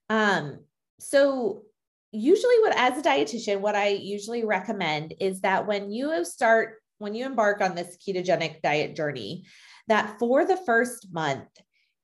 Um, 0.09 0.61
so 0.99 1.63
usually 2.13 2.59
what 2.61 2.77
as 2.77 2.99
a 2.99 3.03
dietitian 3.03 3.61
what 3.61 3.75
i 3.75 3.89
usually 3.89 4.45
recommend 4.45 5.15
is 5.21 5.41
that 5.41 5.67
when 5.67 5.91
you 5.91 6.25
start 6.25 6.77
when 6.99 7.15
you 7.15 7.27
embark 7.27 7.61
on 7.61 7.75
this 7.75 7.97
ketogenic 7.97 8.63
diet 8.63 8.97
journey 8.97 9.45
that 9.89 10.19
for 10.19 10.45
the 10.45 10.57
first 10.57 11.09
month 11.13 11.49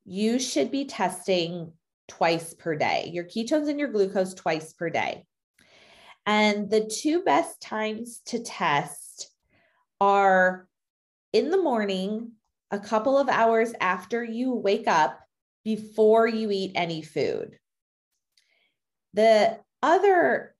you 0.05 0.39
should 0.39 0.71
be 0.71 0.85
testing 0.85 1.73
twice 2.09 2.55
per 2.55 2.77
day. 2.77 3.11
Your 3.13 3.25
ketones 3.25 3.69
and 3.69 3.79
your 3.79 3.89
glucose 3.89 4.35
twice 4.35 4.73
per 4.73 4.91
day. 4.91 5.25
And 6.27 6.71
the 6.71 6.85
two 6.85 7.23
best 7.23 7.61
times 7.61 8.21
to 8.27 8.43
test 8.43 9.31
are 10.01 10.69
in 11.33 11.51
the 11.51 11.63
morning 11.63 12.33
a 12.71 12.79
couple 12.79 13.19
of 13.19 13.29
hours 13.29 13.73
after 13.81 14.23
you 14.23 14.53
wake 14.53 14.89
up 14.89 15.21
before 15.65 16.27
you 16.27 16.51
eat 16.51 16.73
any 16.75 17.03
food. 17.03 17.59
The 19.15 19.59
other 19.83 20.55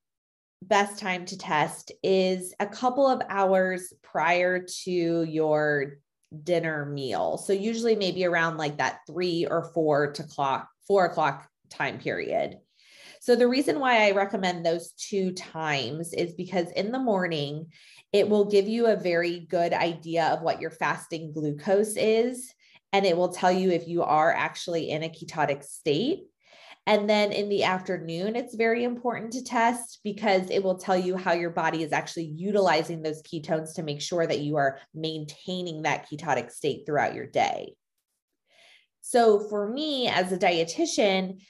best 0.63 0.99
time 0.99 1.25
to 1.27 1.39
test 1.39 1.93
is 2.03 2.55
a 2.61 2.67
couple 2.67 3.07
of 3.07 3.23
hours 3.29 3.93
prior 4.03 4.65
to 4.85 5.23
your 5.23 5.95
dinner 6.45 6.87
meal. 6.87 7.39
So 7.39 7.53
usually 7.53 7.97
maybe 7.97 8.25
around 8.25 8.57
like 8.57 8.79
that 8.79 9.01
three 9.07 9.47
or 9.47 9.71
four 9.75 10.13
to 10.13 10.23
clock, 10.23 10.69
four 10.87 11.07
o'clock 11.07 11.49
time 11.71 11.99
period. 11.99 12.59
So 13.21 13.37
the 13.37 13.49
reason 13.49 13.79
why 13.79 14.07
I 14.07 14.13
recommend 14.13 14.67
those 14.67 14.93
two 14.93 15.33
times 15.33 16.13
is 16.13 16.35
because 16.35 16.71
in 16.73 16.91
the 16.91 16.99
morning, 16.99 17.67
it 18.13 18.29
will 18.29 18.45
give 18.45 18.67
you 18.67 18.87
a 18.87 18.97
very 18.97 19.47
good 19.49 19.73
idea 19.73 20.27
of 20.27 20.43
what 20.43 20.61
your 20.61 20.71
fasting 20.71 21.33
glucose 21.33 21.97
is. 21.97 22.53
And 22.93 23.07
it 23.07 23.17
will 23.17 23.33
tell 23.33 23.53
you 23.53 23.71
if 23.71 23.87
you 23.87 24.03
are 24.03 24.33
actually 24.33 24.91
in 24.91 25.03
a 25.03 25.09
ketotic 25.09 25.63
state. 25.63 26.25
And 26.87 27.09
then 27.09 27.31
in 27.31 27.49
the 27.49 27.63
afternoon, 27.63 28.35
it's 28.35 28.57
very 28.57 28.83
important 28.83 29.33
to 29.35 29.45
test 29.45 30.01
because 30.03 30.51
it 30.51 30.65
will 30.65 30.79
tell 30.79 30.97
you 30.97 31.17
how 31.17 31.33
your 31.33 31.51
body 31.51 31.83
is 31.85 31.93
actually 31.93 32.25
utilizing 32.25 33.03
those 33.03 33.23
ketones 33.23 33.75
to 33.75 33.85
make 33.85 34.01
sure 34.01 34.27
that 34.27 34.41
you 34.41 34.57
are 34.57 34.79
maintaining 34.93 35.83
that 35.83 36.09
ketotic 36.11 36.51
state 36.51 36.85
throughout 36.85 37.15
your 37.15 37.27
day. 37.27 37.75
So 39.01 39.49
for 39.49 39.69
me 39.69 40.09
as 40.09 40.33
a 40.33 40.39
dietitian, 40.39 41.43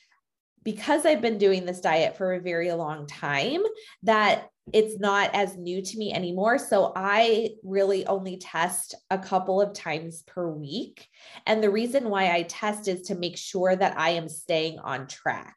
because 0.65 1.07
I've 1.07 1.23
been 1.23 1.39
doing 1.39 1.65
this 1.65 1.81
diet 1.81 2.17
for 2.17 2.35
a 2.35 2.41
very 2.41 2.73
long 2.73 3.07
time, 3.07 3.63
that 4.03 4.49
it's 4.73 4.99
not 5.01 5.35
as 5.35 5.57
new 5.57 5.83
to 5.83 5.99
me 5.99 6.13
anymore. 6.13 6.59
So 6.59 6.93
I 6.95 7.51
really 7.65 8.07
only 8.07 8.37
test 8.37 8.95
a 9.11 9.19
couple 9.19 9.61
of 9.61 9.75
times 9.75 10.23
per 10.27 10.49
week. 10.49 11.09
And 11.47 11.63
the 11.63 11.71
reason 11.71 12.09
why 12.09 12.33
I 12.33 12.43
test 12.43 12.87
is 12.87 13.03
to 13.03 13.15
make 13.15 13.37
sure 13.37 13.75
that 13.75 13.99
I 13.99 14.11
am 14.11 14.29
staying 14.29 14.79
on 14.79 15.09
track. 15.09 15.57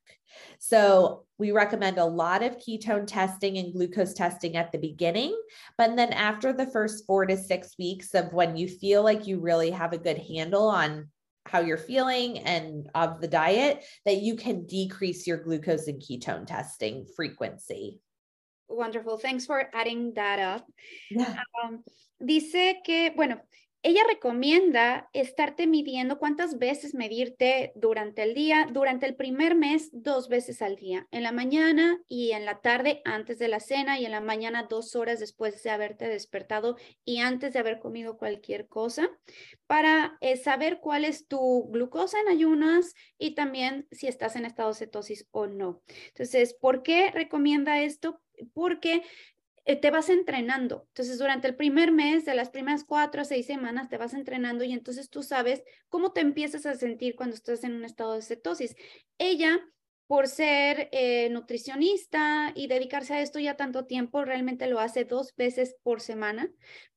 So 0.60 1.26
we 1.38 1.52
recommend 1.52 1.98
a 1.98 2.06
lot 2.06 2.44
of 2.44 2.58
ketone 2.58 3.08
testing 3.08 3.58
and 3.58 3.74
glucose 3.74 4.14
testing 4.14 4.58
at 4.58 4.72
the 4.72 4.78
beginning. 4.78 5.40
But 5.78 5.96
then 5.96 6.12
after 6.12 6.52
the 6.52 6.66
first 6.68 7.06
four 7.06 7.26
to 7.26 7.38
six 7.38 7.76
weeks 7.78 8.14
of 8.16 8.34
when 8.34 8.58
you 8.58 8.68
feel 8.68 9.04
like 9.04 9.28
you 9.28 9.40
really 9.40 9.72
have 9.72 9.94
a 9.94 9.98
good 9.98 10.18
handle 10.18 10.68
on 10.68 11.10
how 11.46 11.60
you're 11.60 11.78
feeling 11.78 12.40
and 12.40 12.90
of 12.96 13.22
the 13.22 13.28
diet, 13.28 13.84
that 14.06 14.18
you 14.18 14.36
can 14.36 14.66
decrease 14.66 15.28
your 15.28 15.38
glucose 15.38 15.88
and 15.88 16.02
ketone 16.02 16.48
testing 16.48 17.06
frequency. 17.16 18.00
Wonderful. 18.68 19.18
Thanks 19.18 19.46
for 19.46 19.70
adding 19.74 20.14
that 20.16 20.40
up. 20.40 20.66
Yeah. 21.10 21.36
Um, 21.64 21.84
dice 22.20 22.82
que, 22.84 23.12
bueno, 23.16 23.42
ella 23.88 24.02
recomienda 24.08 25.12
estarte 25.14 25.68
midiendo 25.68 26.18
cuántas 26.18 26.58
veces 26.58 26.96
medirte 26.96 27.72
durante 27.76 28.24
el 28.24 28.34
día, 28.34 28.68
durante 28.72 29.06
el 29.06 29.16
primer 29.16 29.54
mes, 29.54 29.92
dos 29.94 30.28
veces 30.28 30.64
al 30.64 30.76
día, 30.76 31.08
en 31.12 31.22
la 31.22 31.32
mañana 31.32 32.02
y 32.08 32.32
en 32.32 32.46
la 32.46 32.62
tarde 32.62 33.04
antes 33.06 33.38
de 33.38 33.48
la 33.48 33.60
cena 33.60 34.00
y 34.00 34.06
en 34.06 34.12
la 34.12 34.22
mañana 34.22 34.66
dos 34.68 34.96
horas 34.96 35.20
después 35.20 35.62
de 35.62 35.70
haberte 35.70 36.08
despertado 36.08 36.78
y 37.04 37.20
antes 37.20 37.54
de 37.54 37.60
haber 37.60 37.78
comido 37.78 38.18
cualquier 38.18 38.68
cosa, 38.68 39.08
para 39.68 40.18
eh, 40.20 40.36
saber 40.38 40.80
cuál 40.80 41.06
es 41.06 41.28
tu 41.28 41.70
glucosa 41.70 42.20
en 42.20 42.30
ayunas 42.30 42.96
y 43.20 43.36
también 43.36 43.88
si 43.92 44.08
estás 44.08 44.36
en 44.36 44.46
estado 44.46 44.70
de 44.70 44.80
cetosis 44.80 45.28
o 45.30 45.46
no. 45.46 45.84
Entonces, 46.08 46.56
¿por 46.56 46.82
qué 46.82 47.12
recomienda 47.12 47.80
esto? 47.84 48.20
Porque 48.54 49.04
eh, 49.66 49.76
te 49.76 49.90
vas 49.90 50.10
entrenando. 50.10 50.86
Entonces, 50.90 51.18
durante 51.18 51.48
el 51.48 51.56
primer 51.56 51.92
mes, 51.92 52.24
de 52.26 52.36
las 52.36 52.50
primeras 52.52 52.84
cuatro 52.84 53.22
a 53.22 53.26
seis 53.26 53.48
semanas, 53.48 53.90
te 53.90 53.98
vas 53.98 54.14
entrenando 54.14 54.64
y 54.64 54.74
entonces 54.74 55.10
tú 55.10 55.24
sabes 55.24 55.64
cómo 55.90 56.14
te 56.14 56.22
empiezas 56.22 56.68
a 56.68 56.76
sentir 56.76 57.16
cuando 57.16 57.36
estás 57.36 57.64
en 57.64 57.74
un 57.74 57.84
estado 57.84 58.14
de 58.14 58.22
cetosis. 58.22 58.76
Ella, 59.18 59.60
por 60.06 60.28
ser 60.28 60.90
eh, 60.92 61.30
nutricionista 61.32 62.52
y 62.54 62.68
dedicarse 62.68 63.16
a 63.16 63.22
esto 63.22 63.40
ya 63.40 63.58
tanto 63.58 63.86
tiempo, 63.86 64.24
realmente 64.24 64.68
lo 64.68 64.80
hace 64.80 65.04
dos 65.04 65.36
veces 65.36 65.76
por 65.82 66.00
semana 66.00 66.52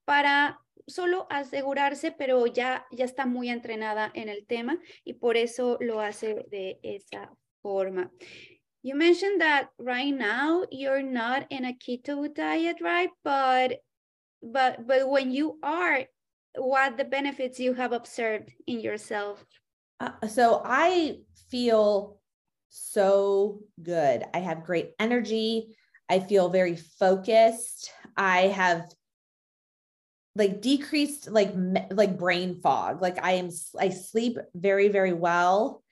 para 0.04 0.60
solo 0.86 1.26
asegurarse, 1.30 2.12
pero 2.12 2.46
ya, 2.46 2.86
ya 2.90 3.06
está 3.06 3.24
muy 3.24 3.48
entrenada 3.48 4.10
en 4.14 4.28
el 4.28 4.46
tema 4.46 4.78
y 5.04 5.14
por 5.14 5.38
eso 5.38 5.78
lo 5.80 6.00
hace 6.00 6.44
de 6.50 6.80
esa 6.82 7.34
forma. 7.62 8.10
You 8.82 8.94
mentioned 8.94 9.40
that 9.40 9.70
right 9.78 10.14
now 10.14 10.64
you're 10.70 11.02
not 11.02 11.46
in 11.50 11.64
a 11.64 11.72
keto 11.72 12.32
diet, 12.32 12.76
right? 12.80 13.10
But 13.24 13.80
but 14.42 14.86
but 14.86 15.08
when 15.08 15.32
you 15.32 15.58
are, 15.62 16.04
what 16.54 16.96
the 16.96 17.04
benefits 17.04 17.58
you 17.58 17.74
have 17.74 17.92
observed 17.92 18.52
in 18.66 18.80
yourself? 18.80 19.44
Uh, 20.00 20.26
so 20.28 20.62
I 20.64 21.18
feel 21.50 22.20
so 22.68 23.60
good. 23.82 24.24
I 24.32 24.38
have 24.38 24.64
great 24.64 24.92
energy. 25.00 25.76
I 26.08 26.20
feel 26.20 26.48
very 26.48 26.76
focused. 26.76 27.90
I 28.16 28.48
have 28.48 28.88
like 30.36 30.62
decreased 30.62 31.28
like 31.28 31.52
like 31.90 32.16
brain 32.16 32.60
fog. 32.60 33.02
Like 33.02 33.18
I 33.22 33.32
am 33.32 33.50
I 33.78 33.88
sleep 33.88 34.38
very 34.54 34.88
very 34.88 35.12
well 35.12 35.82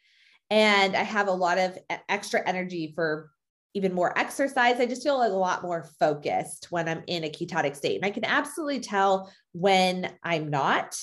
and 0.50 0.96
I 0.96 1.02
have 1.02 1.28
a 1.28 1.32
lot 1.32 1.58
of 1.58 1.78
extra 2.08 2.46
energy 2.46 2.92
for 2.94 3.30
even 3.74 3.92
more 3.92 4.18
exercise. 4.18 4.80
I 4.80 4.86
just 4.86 5.02
feel 5.02 5.18
like 5.18 5.32
a 5.32 5.34
lot 5.34 5.62
more 5.62 5.84
focused 6.00 6.68
when 6.70 6.88
I'm 6.88 7.02
in 7.06 7.24
a 7.24 7.30
ketotic 7.30 7.76
state. 7.76 7.96
And 7.96 8.06
I 8.06 8.10
can 8.10 8.24
absolutely 8.24 8.80
tell 8.80 9.30
when 9.52 10.10
I'm 10.22 10.48
not 10.48 10.96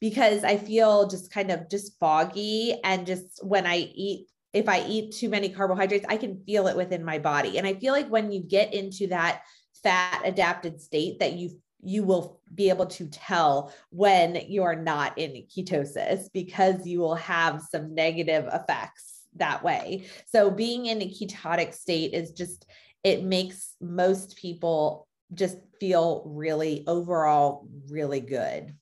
because 0.00 0.44
I 0.44 0.56
feel 0.56 1.08
just 1.08 1.32
kind 1.32 1.50
of 1.50 1.68
just 1.68 1.98
foggy 1.98 2.78
and 2.84 3.06
just 3.06 3.44
when 3.44 3.66
I 3.66 3.78
eat 3.94 4.28
if 4.52 4.68
I 4.68 4.86
eat 4.86 5.12
too 5.12 5.28
many 5.28 5.48
carbohydrates, 5.48 6.06
I 6.08 6.16
can 6.16 6.40
feel 6.46 6.68
it 6.68 6.76
within 6.76 7.04
my 7.04 7.18
body. 7.18 7.58
And 7.58 7.66
I 7.66 7.74
feel 7.74 7.92
like 7.92 8.08
when 8.08 8.30
you 8.30 8.40
get 8.40 8.72
into 8.72 9.08
that 9.08 9.42
fat 9.82 10.22
adapted 10.24 10.80
state 10.80 11.18
that 11.18 11.32
you 11.32 11.58
you 11.84 12.02
will 12.02 12.40
be 12.54 12.68
able 12.68 12.86
to 12.86 13.06
tell 13.08 13.72
when 13.90 14.40
you're 14.48 14.76
not 14.76 15.18
in 15.18 15.44
ketosis 15.54 16.32
because 16.32 16.86
you 16.86 17.00
will 17.00 17.14
have 17.14 17.60
some 17.60 17.94
negative 17.94 18.48
effects 18.52 19.22
that 19.36 19.62
way. 19.62 20.06
So 20.26 20.50
being 20.50 20.86
in 20.86 21.02
a 21.02 21.08
ketotic 21.08 21.74
state 21.74 22.14
is 22.14 22.32
just 22.32 22.66
it 23.02 23.22
makes 23.22 23.76
most 23.80 24.36
people 24.36 25.06
just 25.34 25.58
feel 25.78 26.22
really 26.26 26.84
overall 26.86 27.68
really 27.90 28.20
good. 28.20 28.74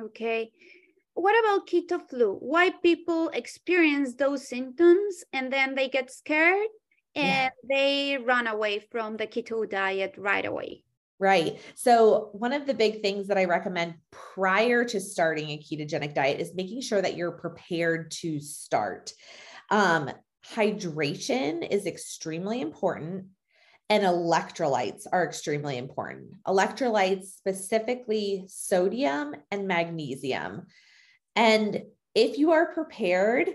Okay. 0.00 0.50
What 1.14 1.38
about 1.38 1.68
keto 1.68 2.00
flu? 2.08 2.36
Why 2.40 2.70
people 2.70 3.28
experience 3.28 4.14
those 4.14 4.48
symptoms 4.48 5.24
and 5.32 5.52
then 5.52 5.74
they 5.74 5.88
get 5.88 6.10
scared 6.10 6.68
and 7.14 7.52
yeah. 7.52 7.68
they 7.68 8.16
run 8.16 8.46
away 8.46 8.80
from 8.90 9.16
the 9.16 9.26
keto 9.26 9.68
diet 9.68 10.14
right 10.16 10.46
away? 10.46 10.82
Right. 11.22 11.60
So, 11.76 12.30
one 12.32 12.52
of 12.52 12.66
the 12.66 12.74
big 12.74 13.00
things 13.00 13.28
that 13.28 13.38
I 13.38 13.44
recommend 13.44 13.94
prior 14.10 14.84
to 14.86 15.00
starting 15.00 15.50
a 15.50 15.56
ketogenic 15.56 16.16
diet 16.16 16.40
is 16.40 16.52
making 16.52 16.80
sure 16.80 17.00
that 17.00 17.16
you're 17.16 17.30
prepared 17.30 18.10
to 18.22 18.40
start. 18.40 19.12
Um, 19.70 20.10
hydration 20.44 21.64
is 21.70 21.86
extremely 21.86 22.60
important, 22.60 23.26
and 23.88 24.02
electrolytes 24.02 25.06
are 25.12 25.24
extremely 25.24 25.78
important. 25.78 26.32
Electrolytes, 26.44 27.26
specifically 27.26 28.46
sodium 28.48 29.36
and 29.52 29.68
magnesium. 29.68 30.66
And 31.36 31.84
if 32.16 32.36
you 32.36 32.50
are 32.50 32.74
prepared 32.74 33.48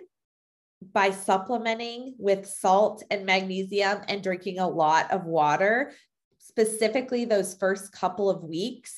by 0.93 1.11
supplementing 1.11 2.15
with 2.17 2.47
salt 2.47 3.03
and 3.11 3.25
magnesium 3.25 4.03
and 4.07 4.23
drinking 4.23 4.59
a 4.59 4.69
lot 4.69 5.11
of 5.11 5.25
water, 5.25 5.91
specifically 6.57 7.23
those 7.23 7.53
first 7.53 7.91
couple 7.91 8.31
of 8.31 8.43
weeks 8.43 8.95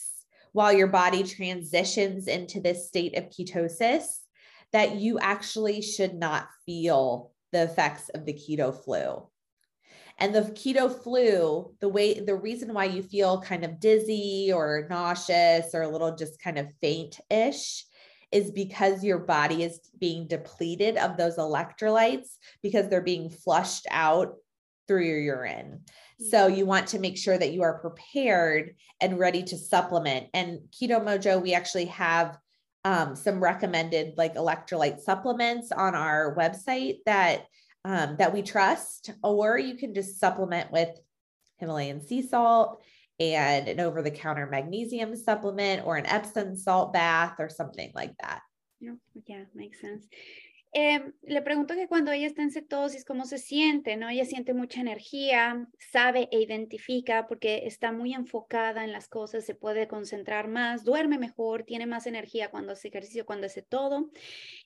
while 0.54 0.72
your 0.72 0.88
body 0.88 1.24
transitions 1.24 2.28
into 2.28 2.62
this 2.62 2.88
state 2.88 3.18
of 3.18 3.26
ketosis, 3.26 4.06
that 4.72 4.96
you 4.96 5.20
actually 5.20 5.82
should 5.82 6.14
not 6.14 6.48
feel 6.66 7.32
the 7.52 7.64
effects 7.64 8.08
of 8.10 8.26
the 8.26 8.34
keto 8.34 8.74
flu. 8.74 9.28
And 10.20 10.34
the 10.34 10.42
keto 10.42 10.90
flu, 11.04 11.74
the 11.82 11.90
way, 11.90 12.22
the 12.22 12.36
reason 12.36 12.74
why 12.74 12.86
you 12.86 13.04
feel 13.04 13.42
kind 13.42 13.66
of 13.66 13.82
dizzy 13.82 14.52
or 14.54 14.88
nauseous 14.90 15.72
or 15.74 15.82
a 15.82 15.90
little 15.90 16.16
just 16.16 16.42
kind 16.42 16.58
of 16.58 16.68
faint 16.82 17.20
ish 17.30 17.84
is 18.32 18.52
because 18.52 19.04
your 19.04 19.20
body 19.20 19.64
is 19.64 19.82
being 20.00 20.28
depleted 20.28 20.96
of 20.96 21.18
those 21.18 21.38
electrolytes 21.38 22.38
because 22.64 22.88
they're 22.88 23.02
being 23.02 23.30
flushed 23.30 23.86
out 23.92 24.36
through 24.88 25.06
your 25.06 25.20
urine. 25.20 25.82
So 26.20 26.48
you 26.48 26.66
want 26.66 26.88
to 26.88 27.00
make 27.00 27.18
sure 27.18 27.38
that 27.38 27.54
you 27.54 27.62
are 27.64 27.80
prepared 27.80 28.76
and 29.00 29.18
ready 29.18 29.42
to 29.44 29.58
supplement. 29.58 30.28
And 30.34 30.60
Keto 30.72 31.02
Mojo, 31.02 31.42
we 31.42 31.54
actually 31.54 31.86
have 31.86 32.38
um, 32.84 33.16
some 33.16 33.42
recommended 33.42 34.18
like 34.18 34.36
electrolyte 34.36 35.00
supplements 35.00 35.72
on 35.72 35.96
our 35.96 36.36
website 36.36 36.98
that 37.06 37.46
um, 37.86 38.18
that 38.18 38.34
we 38.34 38.42
trust, 38.42 39.12
or 39.24 39.58
you 39.58 39.76
can 39.76 39.94
just 39.94 40.20
supplement 40.20 40.72
with 40.72 40.90
Himalayan 41.58 42.02
sea 42.02 42.22
salt 42.22 42.82
and 43.20 43.70
an 43.70 43.80
over-the-counter 43.80 44.48
magnesium 44.48 45.16
supplement 45.16 45.86
or 45.86 45.96
an 45.96 46.06
Epsom 46.06 46.58
salt 46.58 46.92
bath 46.92 47.36
or 47.40 47.50
something 47.50 47.92
like 47.96 48.14
that. 48.22 48.42
Yeah, 48.82 48.96
yeah 49.26 49.44
makes 49.56 49.80
sense. 49.80 50.06
Eh, 50.72 51.14
le 51.24 51.42
pregunto 51.42 51.74
que 51.74 51.88
cuando 51.88 52.12
ella 52.12 52.28
está 52.28 52.44
en 52.44 52.52
cetosis, 52.52 53.04
¿cómo 53.04 53.26
se 53.26 53.40
siente? 53.40 53.98
¿no? 53.98 54.08
Ella 54.08 54.26
siente 54.26 54.54
mucha 54.54 54.82
energía, 54.82 55.68
sabe 55.80 56.30
e 56.32 56.42
identifica 56.42 57.28
porque 57.28 57.66
está 57.66 57.92
muy 57.92 58.14
enfocada 58.14 58.84
en 58.84 58.92
las 58.92 59.08
cosas, 59.08 59.46
se 59.46 59.56
puede 59.56 59.88
concentrar 59.88 60.48
más, 60.48 60.84
duerme 60.84 61.18
mejor, 61.18 61.64
tiene 61.64 61.88
más 61.88 62.06
energía 62.06 62.52
cuando 62.52 62.74
hace 62.74 62.90
ejercicio, 62.90 63.26
cuando 63.26 63.48
hace 63.48 63.64
todo. 63.64 64.12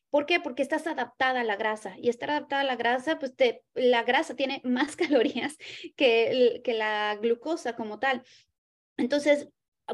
¿Por 0.09 0.25
qué? 0.25 0.41
Porque 0.41 0.61
estás 0.61 0.87
adaptada 0.87 1.39
a 1.39 1.45
la 1.45 1.55
grasa 1.55 1.95
y 1.97 2.09
estar 2.09 2.31
adaptada 2.31 2.61
a 2.61 2.65
la 2.65 2.75
grasa, 2.75 3.17
pues 3.17 3.33
la 3.73 4.03
grasa 4.03 4.35
tiene 4.35 4.61
más 4.65 4.97
calorías 4.97 5.57
que 5.95 6.61
la 6.65 7.17
glucosa 7.21 7.75
como 7.77 7.99
tal. 7.99 8.23
Entonces, 8.97 9.47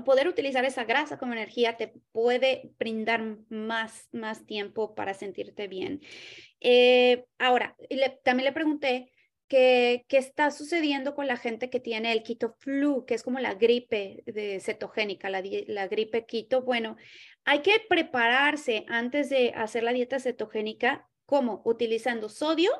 poder 0.05 0.27
utilizar 0.27 0.65
esa 0.65 0.83
grasa 0.83 1.17
como 1.17 1.33
energía 1.33 1.77
te 1.77 1.93
puede 2.11 2.71
brindar 2.77 3.37
más, 3.49 4.07
más 4.11 4.45
tiempo 4.45 4.95
para 4.95 5.13
sentirte 5.13 5.67
bien. 5.67 6.01
Eh, 6.59 7.25
ahora, 7.37 7.75
también 8.23 8.45
le 8.45 8.53
pregunté 8.53 9.13
qué 9.47 10.05
está 10.09 10.51
sucediendo 10.51 11.15
con 11.15 11.25
la 11.25 11.35
gente 11.35 11.71
que 11.71 11.79
tiene 11.79 12.11
el 12.11 12.21
keto 12.21 12.55
flu, 12.59 13.05
que 13.05 13.15
es 13.15 13.23
como 13.23 13.39
la 13.39 13.55
gripe 13.55 14.23
de 14.27 14.59
cetogénica, 14.59 15.29
la, 15.29 15.41
la 15.67 15.87
gripe 15.87 16.25
keto. 16.25 16.61
Bueno, 16.61 16.97
hay 17.45 17.61
que 17.61 17.81
prepararse 17.89 18.85
antes 18.87 19.29
de 19.29 19.51
hacer 19.55 19.83
la 19.83 19.93
dieta 19.93 20.19
cetogénica, 20.19 21.09
como 21.25 21.61
utilizando 21.65 22.29
sodio 22.29 22.71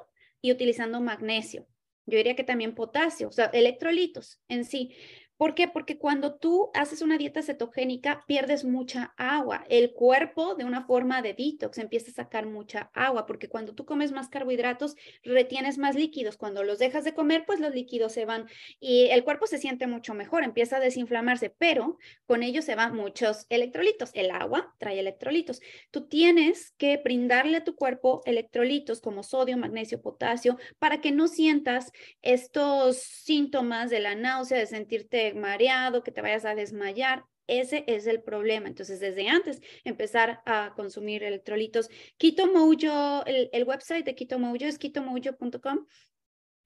y 0.42 0.52
utilizando 0.52 1.02
magnesio. 1.02 1.68
Yo 2.06 2.18
diría 2.18 2.36
que 2.36 2.44
también 2.44 2.76
potasio, 2.76 3.30
o 3.30 3.32
sea, 3.32 3.46
electrolitos 3.46 4.40
en 4.48 4.66
sí. 4.66 4.96
¿Por 5.40 5.56
qué? 5.56 5.70
Porque 5.70 5.98
cuando 5.98 6.36
tú 6.36 6.70
haces 6.74 7.02
una 7.02 7.18
dieta 7.18 7.42
cetogénica, 7.42 8.26
pierdes 8.28 8.66
mucha 8.66 9.14
agua. 9.16 9.64
El 9.70 9.94
cuerpo, 9.94 10.56
de 10.56 10.66
una 10.66 10.86
forma 10.86 11.22
de 11.22 11.34
detox, 11.34 11.78
empieza 11.78 12.12
a 12.12 12.14
sacar 12.14 12.46
mucha 12.46 12.92
agua, 12.94 13.26
porque 13.26 13.48
cuando 13.48 13.74
tú 13.74 13.86
comes 13.86 14.12
más 14.12 14.28
carbohidratos, 14.28 14.98
retienes 15.24 15.78
más 15.78 15.96
líquidos. 15.96 16.36
Cuando 16.36 16.62
los 16.64 16.78
dejas 16.78 17.06
de 17.06 17.14
comer, 17.14 17.46
pues 17.48 17.62
los 17.62 17.74
líquidos 17.74 18.12
se 18.12 18.26
van 18.26 18.50
y 18.82 19.06
el 19.12 19.24
cuerpo 19.24 19.48
se 19.48 19.60
siente 19.60 19.88
mucho 19.88 20.14
mejor, 20.14 20.44
empieza 20.44 20.76
a 20.76 20.82
desinflamarse, 20.82 21.50
pero 21.58 21.98
con 22.26 22.44
ello 22.44 22.62
se 22.62 22.76
van 22.76 22.94
muchos 22.94 23.46
electrolitos. 23.48 24.10
El 24.16 24.32
agua 24.32 24.76
trae 24.78 25.00
electrolitos. 25.00 25.62
Tú 25.90 26.10
tienes 26.10 26.74
que 26.78 26.98
brindarle 26.98 27.56
a 27.56 27.64
tu 27.64 27.78
cuerpo 27.78 28.24
electrolitos 28.26 29.00
como 29.00 29.24
sodio, 29.24 29.56
magnesio, 29.56 30.02
potasio, 30.02 30.58
para 30.80 31.00
que 31.00 31.14
no 31.14 31.30
sientas 31.30 31.94
estos 32.22 32.98
síntomas 32.98 33.90
de 33.90 34.02
la 34.02 34.16
náusea, 34.16 34.58
de 34.58 34.66
sentirte 34.66 35.29
mareado, 35.34 36.04
que 36.04 36.12
te 36.12 36.22
vayas 36.22 36.46
a 36.46 36.56
desmayar. 36.56 37.26
Ese 37.48 37.84
es 37.88 38.06
el 38.06 38.22
problema. 38.22 38.68
Entonces, 38.68 39.00
desde 39.00 39.28
antes, 39.28 39.62
empezar 39.84 40.42
a 40.46 40.74
consumir 40.76 41.24
electrolitos. 41.24 41.90
Keto 42.18 42.48
Mojo, 42.48 43.26
el, 43.26 43.50
el 43.52 43.64
website 43.64 44.06
de 44.06 44.16
Keto 44.16 44.38
Mojo 44.38 44.66
es 44.66 44.78
ketomojo.com. 44.78 45.86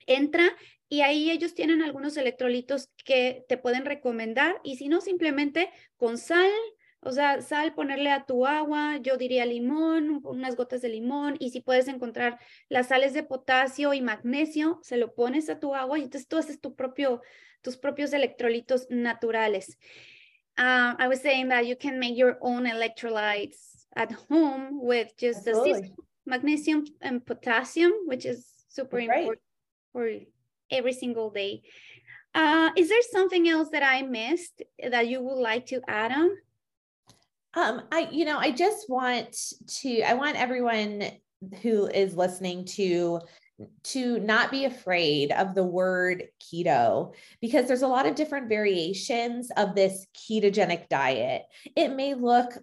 Entra 0.06 0.56
y 0.90 1.02
ahí 1.02 1.32
ellos 1.32 1.56
tienen 1.56 1.82
algunos 1.82 2.18
electrolitos 2.18 2.90
que 3.06 3.46
te 3.48 3.58
pueden 3.58 3.86
recomendar 3.86 4.60
y 4.64 4.76
si 4.76 4.90
no, 4.90 5.02
simplemente 5.02 5.72
con 5.96 6.18
sal, 6.18 6.52
o 7.06 7.12
sea, 7.12 7.42
sal, 7.42 7.74
ponerle 7.74 8.12
a 8.12 8.26
tu 8.26 8.46
agua, 8.46 8.98
yo 8.98 9.18
diría 9.18 9.46
limón, 9.46 10.22
unas 10.24 10.56
gotas 10.56 10.82
de 10.82 10.90
limón, 10.90 11.36
y 11.40 11.50
si 11.50 11.62
puedes 11.62 11.88
encontrar 11.88 12.40
las 12.70 12.88
sales 12.88 13.14
de 13.14 13.24
potasio 13.24 13.94
y 13.94 14.02
magnesio, 14.02 14.80
se 14.84 14.98
lo 14.98 15.14
pones 15.14 15.50
a 15.50 15.60
tu 15.60 15.76
agua 15.76 16.00
y 16.00 16.04
entonces 16.04 16.28
tú 16.28 16.38
haces 16.38 16.60
tu 16.60 16.76
propio 16.76 17.22
tus 17.64 17.78
propios 17.78 18.14
electrolitos 18.14 18.88
naturales. 18.90 19.78
Uh, 20.58 20.94
I 21.00 21.08
was 21.08 21.22
saying 21.22 21.50
that 21.50 21.66
you 21.66 21.76
can 21.76 21.98
make 21.98 22.16
your 22.16 22.38
own 22.42 22.66
electrolytes 22.66 23.88
at 23.96 24.12
home 24.30 24.80
with 24.82 25.16
just 25.18 25.46
the 25.46 25.92
magnesium 26.26 26.86
and 27.02 27.26
potassium, 27.26 27.92
which 28.06 28.26
is 28.26 28.46
super 28.68 29.00
important 29.00 29.42
for 29.92 30.10
every 30.70 30.94
single 30.94 31.32
day. 31.32 31.64
Uh, 32.36 32.72
is 32.76 32.90
there 32.90 33.02
something 33.12 33.48
else 33.48 33.70
that 33.70 33.84
I 33.84 34.02
missed 34.02 34.62
that 34.92 35.08
you 35.08 35.22
would 35.22 35.40
like 35.40 35.68
to 35.68 35.82
add 35.88 36.12
on? 36.12 36.30
Um, 37.56 37.84
I, 37.92 38.08
you 38.12 38.26
know, 38.26 38.38
I 38.38 38.52
just 38.52 38.90
want 38.90 39.38
to, 39.82 40.02
I 40.02 40.14
want 40.14 40.38
everyone 40.38 41.04
who 41.62 41.88
is 41.88 42.16
listening 42.16 42.66
to 42.66 43.20
to 43.84 44.20
not 44.20 44.50
be 44.50 44.66
afraid 44.66 45.32
of 45.32 45.54
the 45.54 45.64
word 45.64 46.24
keto 46.42 47.14
because 47.40 47.68
there's 47.68 47.84
a 47.84 47.88
lot 47.88 48.08
of 48.08 48.16
different 48.16 48.50
variations 48.50 49.52
of 49.56 49.76
this 49.76 50.08
ketogenic 50.16 50.90
diet. 50.90 51.44
It 51.76 51.90
may 51.90 52.16
look 52.16 52.58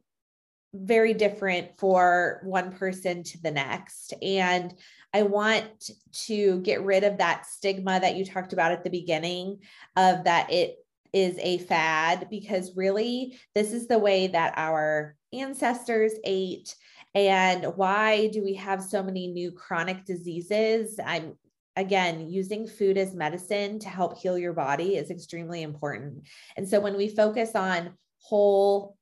very 0.75 1.15
different 1.15 1.79
for 1.79 2.41
one 2.45 2.73
person 2.73 3.23
to 3.25 3.43
the 3.43 3.51
next. 3.51 4.15
And 4.23 4.75
I 5.13 5.23
want 5.23 5.91
to 6.27 6.61
get 6.61 6.85
rid 6.85 7.05
of 7.05 7.19
that 7.19 7.47
stigma 7.47 7.99
that 8.01 8.17
you 8.17 8.25
talked 8.25 8.53
about 8.53 8.73
at 8.73 8.85
the 8.85 8.91
beginning 8.91 9.59
of 9.97 10.25
that 10.25 10.53
it 10.53 10.77
is 11.13 11.39
a 11.39 11.59
fad 11.59 12.29
because 12.31 12.77
really 12.77 13.39
this 13.55 13.73
is 13.73 13.87
the 13.87 13.99
way 13.99 14.29
that 14.29 14.55
our 14.57 15.17
ancestors 15.33 16.13
ate. 16.25 16.75
And 17.15 17.65
why 17.77 18.29
do 18.29 18.43
we 18.43 18.55
have 18.55 18.83
so 18.83 19.03
many 19.03 19.27
new 19.27 19.53
chronic 19.53 20.05
diseases? 20.05 20.99
I'm 21.05 21.35
again 21.77 22.29
using 22.29 22.67
food 22.67 22.99
as 22.99 23.15
medicine 23.15 23.79
to 23.79 23.89
help 23.89 24.19
heal 24.19 24.37
your 24.37 24.53
body 24.53 24.97
is 24.97 25.11
extremely 25.11 25.63
important. 25.63 26.27
And 26.57 26.69
so 26.69 26.81
when 26.81 26.97
we 26.97 27.09
focus 27.09 27.55
on 27.55 27.95
whole 28.19 28.97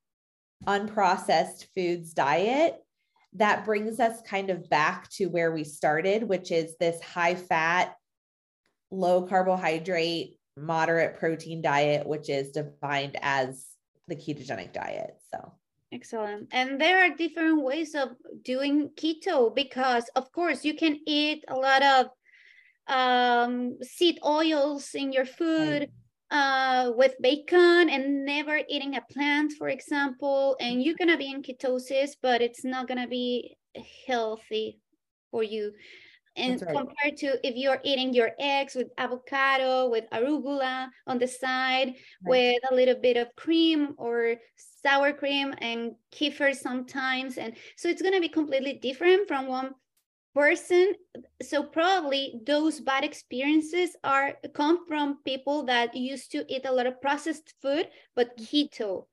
unprocessed 0.66 1.66
foods 1.74 2.12
diet 2.12 2.76
that 3.34 3.64
brings 3.64 4.00
us 4.00 4.20
kind 4.22 4.50
of 4.50 4.68
back 4.68 5.08
to 5.10 5.26
where 5.26 5.52
we 5.52 5.62
started 5.62 6.24
which 6.24 6.50
is 6.50 6.76
this 6.78 7.00
high 7.00 7.34
fat 7.34 7.94
low 8.90 9.22
carbohydrate 9.22 10.37
moderate 10.60 11.18
protein 11.18 11.62
diet, 11.62 12.06
which 12.06 12.28
is 12.28 12.50
defined 12.50 13.16
as 13.22 13.66
the 14.08 14.16
ketogenic 14.16 14.72
diet. 14.72 15.14
So 15.30 15.52
Excellent. 15.90 16.48
And 16.52 16.80
there 16.80 17.02
are 17.02 17.16
different 17.16 17.62
ways 17.62 17.94
of 17.94 18.10
doing 18.44 18.90
keto 18.90 19.54
because, 19.54 20.04
of 20.16 20.30
course, 20.32 20.64
you 20.64 20.74
can 20.74 20.98
eat 21.06 21.44
a 21.48 21.56
lot 21.56 21.82
of 21.82 22.06
um, 22.88 23.78
seed 23.82 24.18
oils 24.24 24.94
in 24.94 25.12
your 25.12 25.24
food 25.24 25.88
uh, 26.30 26.92
with 26.94 27.14
bacon 27.22 27.88
and 27.88 28.26
never 28.26 28.60
eating 28.68 28.96
a 28.96 29.02
plant, 29.10 29.54
for 29.56 29.68
example. 29.68 30.56
And 30.60 30.82
you're 30.82 30.96
going 30.96 31.08
to 31.08 31.16
be 31.16 31.30
in 31.30 31.42
ketosis, 31.42 32.10
but 32.20 32.42
it's 32.42 32.64
not 32.64 32.86
going 32.86 33.00
to 33.00 33.08
be 33.08 33.56
healthy 34.06 34.80
for 35.30 35.42
you 35.42 35.72
and 36.36 36.62
right. 36.62 36.76
compared 36.76 37.16
to 37.16 37.46
if 37.46 37.56
you're 37.56 37.80
eating 37.84 38.12
your 38.12 38.30
eggs 38.38 38.74
with 38.74 38.88
avocado 38.98 39.88
with 39.88 40.04
arugula 40.12 40.88
on 41.06 41.18
the 41.18 41.26
side 41.26 41.88
right. 41.88 41.96
with 42.24 42.62
a 42.70 42.74
little 42.74 42.94
bit 42.94 43.16
of 43.16 43.34
cream 43.36 43.94
or 43.98 44.36
sour 44.82 45.12
cream 45.12 45.54
and 45.58 45.92
kefir 46.12 46.54
sometimes 46.54 47.38
and 47.38 47.54
so 47.76 47.88
it's 47.88 48.02
going 48.02 48.14
to 48.14 48.20
be 48.20 48.28
completely 48.28 48.74
different 48.74 49.26
from 49.26 49.46
one 49.46 49.74
person 50.34 50.94
so 51.42 51.62
probably 51.62 52.40
those 52.46 52.80
bad 52.80 53.02
experiences 53.02 53.96
are 54.04 54.34
come 54.54 54.86
from 54.86 55.18
people 55.24 55.64
that 55.64 55.96
used 55.96 56.30
to 56.30 56.44
eat 56.48 56.64
a 56.64 56.72
lot 56.72 56.86
of 56.86 57.00
processed 57.00 57.54
food 57.60 57.88
but 58.14 58.36
keto 58.36 59.04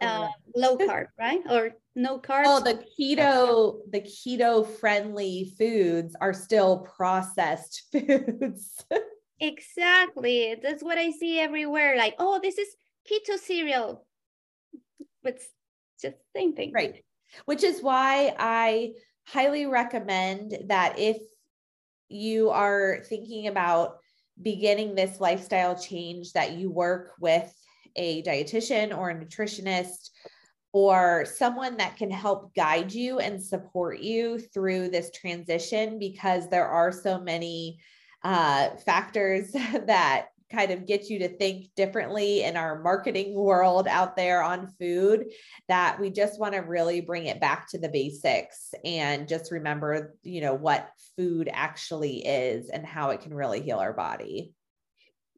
uh, 0.00 0.28
low 0.54 0.76
carb, 0.76 1.06
right? 1.18 1.40
Or 1.48 1.70
no 1.96 2.18
carbs. 2.18 2.44
Oh, 2.46 2.60
the 2.60 2.84
keto, 2.98 3.78
the 3.90 4.02
keto 4.02 4.66
friendly 4.66 5.52
foods 5.58 6.14
are 6.20 6.34
still 6.34 6.86
processed 6.96 7.84
foods. 7.92 8.84
exactly. 9.40 10.56
That's 10.62 10.84
what 10.84 10.98
I 10.98 11.10
see 11.10 11.40
everywhere. 11.40 11.96
Like, 11.96 12.14
oh, 12.18 12.38
this 12.40 12.58
is 12.58 12.68
keto 13.10 13.38
cereal. 13.38 14.06
But 15.22 15.34
it's 15.34 15.48
just 16.00 16.16
the 16.18 16.38
same 16.38 16.54
thing. 16.54 16.72
Right. 16.72 17.02
Which 17.46 17.64
is 17.64 17.82
why 17.82 18.34
I 18.38 18.92
highly 19.26 19.66
recommend 19.66 20.56
that 20.68 20.98
if 20.98 21.16
you 22.08 22.50
are 22.50 23.00
thinking 23.08 23.48
about 23.48 23.96
beginning 24.40 24.94
this 24.94 25.18
lifestyle 25.18 25.76
change 25.76 26.32
that 26.34 26.52
you 26.52 26.70
work 26.70 27.12
with 27.20 27.52
a 27.96 28.22
dietitian 28.22 28.96
or 28.96 29.10
a 29.10 29.14
nutritionist 29.14 30.10
or 30.76 31.24
someone 31.24 31.74
that 31.78 31.96
can 31.96 32.10
help 32.10 32.54
guide 32.54 32.92
you 32.92 33.18
and 33.18 33.42
support 33.42 34.00
you 34.00 34.38
through 34.38 34.90
this 34.90 35.10
transition 35.10 35.98
because 35.98 36.50
there 36.50 36.68
are 36.68 36.92
so 36.92 37.18
many 37.18 37.78
uh, 38.22 38.68
factors 38.84 39.52
that 39.86 40.26
kind 40.52 40.70
of 40.70 40.84
get 40.84 41.08
you 41.08 41.20
to 41.20 41.28
think 41.28 41.74
differently 41.76 42.42
in 42.42 42.58
our 42.58 42.82
marketing 42.82 43.34
world 43.34 43.88
out 43.88 44.16
there 44.16 44.42
on 44.42 44.70
food 44.78 45.24
that 45.66 45.98
we 45.98 46.10
just 46.10 46.38
want 46.38 46.52
to 46.52 46.60
really 46.60 47.00
bring 47.00 47.24
it 47.24 47.40
back 47.40 47.66
to 47.70 47.78
the 47.78 47.88
basics 47.88 48.74
and 48.84 49.28
just 49.28 49.50
remember 49.50 50.14
you 50.24 50.42
know 50.42 50.54
what 50.54 50.90
food 51.16 51.48
actually 51.50 52.18
is 52.18 52.68
and 52.68 52.84
how 52.84 53.08
it 53.10 53.22
can 53.22 53.32
really 53.32 53.62
heal 53.62 53.78
our 53.78 53.94
body 53.94 54.52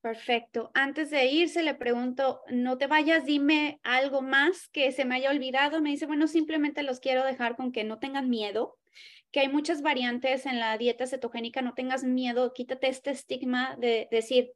Perfecto. 0.01 0.70
Antes 0.74 1.11
de 1.11 1.26
irse, 1.26 1.62
le 1.62 1.74
pregunto, 1.74 2.40
no 2.51 2.78
te 2.78 2.86
vayas, 2.86 3.24
dime 3.24 3.80
algo 3.82 4.22
más 4.22 4.68
que 4.68 4.92
se 4.92 5.05
me 5.05 5.16
haya 5.16 5.30
olvidado. 5.30 5.80
Me 5.80 5.90
dice, 5.90 6.07
bueno, 6.07 6.26
simplemente 6.28 6.82
los 6.82 7.01
quiero 7.01 7.24
dejar 7.24 7.57
con 7.57 7.72
que 7.72 7.84
no 7.84 7.99
tengan 7.99 8.30
miedo, 8.30 8.76
que 9.32 9.40
hay 9.40 9.49
muchas 9.49 9.82
variantes 9.82 10.46
en 10.46 10.59
la 10.59 10.78
dieta 10.78 11.07
cetogénica, 11.07 11.62
no 11.62 11.74
tengas 11.74 12.05
miedo, 12.05 12.53
quítate 12.55 12.88
este 12.88 13.11
estigma 13.11 13.76
de 13.78 14.09
decir, 14.11 14.53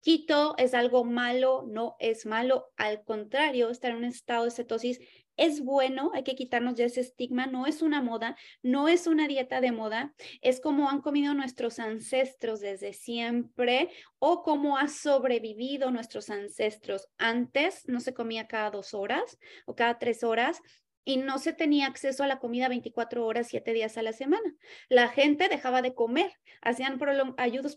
quito 0.00 0.54
es 0.58 0.74
algo 0.74 1.04
malo, 1.04 1.64
no 1.66 1.96
es 1.98 2.26
malo, 2.26 2.66
al 2.76 3.04
contrario, 3.04 3.70
estar 3.70 3.90
en 3.90 3.98
un 3.98 4.04
estado 4.04 4.44
de 4.44 4.50
cetosis 4.50 4.98
es 5.36 5.62
bueno, 5.62 6.10
hay 6.14 6.24
que 6.24 6.34
quitarnos 6.34 6.76
ya 6.76 6.86
ese 6.86 7.02
estigma, 7.02 7.46
no 7.46 7.66
es 7.66 7.82
una 7.82 8.02
moda, 8.02 8.36
no 8.62 8.88
es 8.88 9.06
una 9.06 9.28
dieta 9.28 9.60
de 9.60 9.72
moda, 9.72 10.14
es 10.40 10.60
como 10.60 10.88
han 10.88 11.02
comido 11.02 11.34
nuestros 11.34 11.78
ancestros 11.78 12.60
desde 12.60 12.94
siempre 12.94 13.90
o 14.18 14.42
como 14.42 14.78
ha 14.78 14.88
sobrevivido 14.88 15.90
nuestros 15.90 16.30
ancestros. 16.30 17.08
Antes 17.18 17.86
no 17.86 18.00
se 18.00 18.14
comía 18.14 18.48
cada 18.48 18.70
dos 18.70 18.94
horas 18.94 19.38
o 19.66 19.74
cada 19.74 19.98
tres 19.98 20.24
horas, 20.24 20.62
y 21.06 21.18
no 21.18 21.38
se 21.38 21.52
tenía 21.52 21.86
acceso 21.86 22.24
a 22.24 22.26
la 22.26 22.40
comida 22.40 22.68
24 22.68 23.24
horas, 23.24 23.46
7 23.46 23.72
días 23.72 23.96
a 23.96 24.02
la 24.02 24.12
semana. 24.12 24.54
La 24.88 25.08
gente 25.08 25.48
dejaba 25.48 25.80
de 25.80 25.94
comer, 25.94 26.32
hacían 26.60 26.98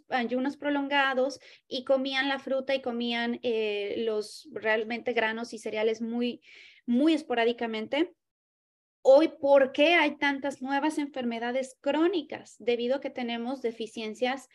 ayunos 0.10 0.58
prolongados 0.58 1.40
y 1.68 1.84
comían 1.84 2.28
la 2.28 2.40
fruta 2.40 2.74
y 2.74 2.82
comían 2.82 3.40
eh, 3.44 3.94
los 4.00 4.50
realmente 4.52 5.14
granos 5.14 5.54
y 5.54 5.60
cereales 5.60 6.02
muy, 6.02 6.42
muy 6.88 7.14
esporádicamente. 7.14 8.12
Hoy, 9.04 9.28
¿por 9.40 9.74
qué 9.74 9.94
hay 9.94 10.18
tantas 10.18 10.64
nuevas 10.64 10.98
enfermedades 10.98 11.78
crónicas? 11.82 12.56
Debido 12.58 12.96
a 12.96 13.00
que 13.00 13.12
tenemos 13.12 13.62
deficiencias 13.62 14.50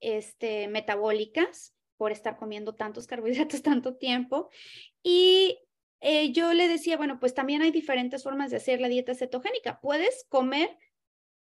este, 0.00 0.66
metabólicas 0.68 1.74
por 1.98 2.10
estar 2.10 2.38
comiendo 2.38 2.74
tantos 2.74 3.06
carbohidratos 3.06 3.62
tanto 3.62 3.96
tiempo. 3.96 4.48
Y 5.02 5.58
eh, 6.06 6.32
yo 6.32 6.52
le 6.52 6.68
decía, 6.68 6.98
bueno, 6.98 7.18
pues 7.18 7.32
también 7.32 7.62
hay 7.62 7.70
diferentes 7.70 8.22
formas 8.22 8.50
de 8.50 8.58
hacer 8.58 8.78
la 8.78 8.88
dieta 8.88 9.14
cetogénica. 9.14 9.80
Puedes 9.80 10.26
comer 10.28 10.76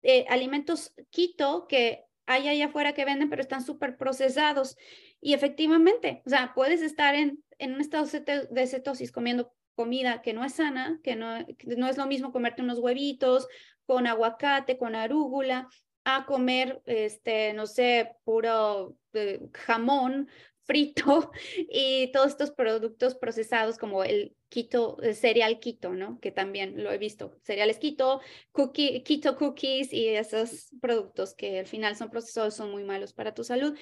eh, 0.02 0.26
alimentos 0.28 0.94
quito 1.10 1.66
que 1.66 2.04
hay 2.26 2.50
allá 2.50 2.66
afuera 2.66 2.94
que 2.94 3.06
venden, 3.06 3.30
pero 3.30 3.42
están 3.42 3.64
súper 3.64 3.96
procesados. 3.96 4.76
Y 5.22 5.34
efectivamente, 5.34 6.22
o 6.26 6.30
sea, 6.30 6.52
puedes 6.54 6.82
estar 6.82 7.16
en, 7.16 7.42
en 7.58 7.74
un 7.74 7.80
estado 7.80 8.06
de 8.06 8.68
cetosis 8.68 9.14
comiendo 9.14 9.54
comida 9.76 10.22
que 10.22 10.34
no 10.34 10.44
es 10.44 10.56
sana, 10.56 11.00
que 11.06 11.16
no, 11.16 11.40
no 11.78 11.88
es 11.88 11.96
lo 11.96 12.06
mismo 12.06 12.34
comerte 12.34 12.62
unos 12.62 12.80
huevitos 12.80 13.48
con 13.86 14.08
aguacate, 14.08 14.78
con 14.78 14.94
arúgula, 14.94 15.70
a 16.04 16.26
comer, 16.26 16.82
este, 16.86 17.54
no 17.54 17.66
sé, 17.66 18.12
puro 18.26 18.98
eh, 19.14 19.40
jamón 19.54 20.28
frito 20.70 21.32
y 21.70 22.12
todos 22.12 22.28
estos 22.28 22.52
productos 22.52 23.16
procesados 23.16 23.80
como 23.80 24.04
el 24.04 24.36
keto, 24.50 24.98
el 25.02 25.16
cereal 25.16 25.60
keto, 25.60 25.94
¿no? 25.94 26.20
Que 26.20 26.32
también 26.32 26.84
lo 26.84 26.92
he 26.92 27.00
visto, 27.00 27.36
cereales 27.42 27.80
keto, 27.80 28.22
cookie, 28.52 29.04
keto 29.04 29.36
cookies 29.36 29.92
y 29.92 30.10
esos 30.10 30.70
productos 30.80 31.34
que 31.34 31.60
al 31.60 31.68
final 31.68 31.96
son 31.96 32.12
procesados, 32.12 32.56
son 32.56 32.70
muy 32.70 32.84
malos 32.84 33.14
para 33.14 33.34
tu 33.34 33.44
salud. 33.44 33.76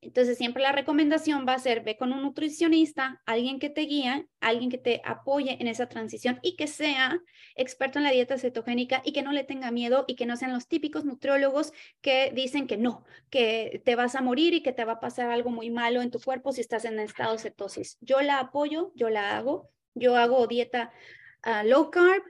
Entonces, 0.00 0.38
siempre 0.38 0.62
la 0.62 0.72
recomendación 0.72 1.46
va 1.48 1.54
a 1.54 1.58
ser, 1.58 1.82
ve 1.82 1.96
con 1.96 2.12
un 2.12 2.22
nutricionista, 2.22 3.22
alguien 3.24 3.58
que 3.58 3.70
te 3.70 3.82
guíe, 3.82 4.28
alguien 4.40 4.70
que 4.70 4.78
te 4.78 5.00
apoye 5.04 5.56
en 5.60 5.68
esa 5.68 5.88
transición 5.88 6.38
y 6.42 6.56
que 6.56 6.66
sea 6.66 7.18
experto 7.56 7.98
en 7.98 8.04
la 8.04 8.10
dieta 8.10 8.38
cetogénica 8.38 9.02
y 9.04 9.12
que 9.12 9.22
no 9.22 9.32
le 9.32 9.44
tenga 9.44 9.70
miedo 9.70 10.04
y 10.06 10.14
que 10.14 10.26
no 10.26 10.36
sean 10.36 10.52
los 10.52 10.68
típicos 10.68 11.04
nutriólogos 11.04 11.72
que 12.02 12.30
dicen 12.34 12.66
que 12.66 12.76
no, 12.76 13.04
que 13.30 13.82
te 13.84 13.96
vas 13.96 14.14
a 14.14 14.22
morir 14.22 14.54
y 14.54 14.62
que 14.62 14.72
te 14.72 14.84
va 14.84 14.94
a 14.94 15.00
pasar 15.00 15.30
algo 15.30 15.50
muy 15.50 15.70
malo 15.70 16.02
en 16.02 16.10
tu 16.10 16.20
cuerpo 16.20 16.52
si 16.52 16.60
estás 16.60 16.84
en 16.84 16.98
estado 17.00 17.38
cetosis. 17.38 17.96
Yo 18.00 18.20
la 18.20 18.38
apoyo, 18.38 18.92
yo 18.94 19.08
la 19.10 19.36
hago, 19.36 19.70
yo 19.94 20.16
hago 20.16 20.46
dieta 20.46 20.92
ah, 21.42 21.64
low 21.64 21.90
carb, 21.90 22.22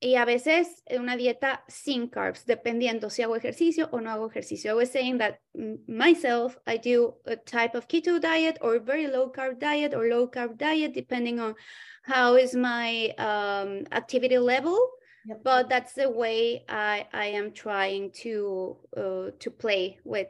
y 0.00 0.16
a 0.16 0.24
veces 0.24 0.82
una 0.90 1.16
dieta 1.16 1.62
sin 1.68 2.08
carbs, 2.08 2.46
dependiendo 2.46 3.10
si 3.10 3.22
hago 3.22 3.36
ejercicio 3.36 3.88
o 3.92 4.00
no 4.00 4.10
hago 4.10 4.30
ejercicio. 4.30 4.70
I 4.70 4.74
was 4.74 4.90
saying 4.90 5.18
that 5.18 5.40
myself, 5.86 6.58
I 6.66 6.78
do 6.78 7.14
a 7.26 7.36
type 7.36 7.74
of 7.74 7.86
keto 7.86 8.18
diet 8.18 8.58
or 8.62 8.78
very 8.78 9.06
low 9.06 9.30
carb 9.30 9.58
diet 9.58 9.94
or 9.94 10.08
low 10.08 10.26
carb 10.26 10.56
diet, 10.56 10.94
depending 10.94 11.38
on 11.38 11.54
how 12.02 12.36
is 12.36 12.54
my 12.54 13.10
um, 13.18 13.84
activity 13.92 14.38
level. 14.38 14.78
Yep. 15.26 15.44
But 15.44 15.68
that's 15.68 15.92
the 15.92 16.08
way 16.08 16.64
I, 16.66 17.06
I 17.12 17.26
am 17.26 17.52
trying 17.52 18.12
to 18.22 18.78
uh, 18.96 19.30
to 19.38 19.50
play 19.50 19.98
with 20.02 20.28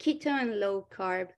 keto 0.00 0.26
and 0.26 0.58
low 0.58 0.88
carb. 0.90 1.28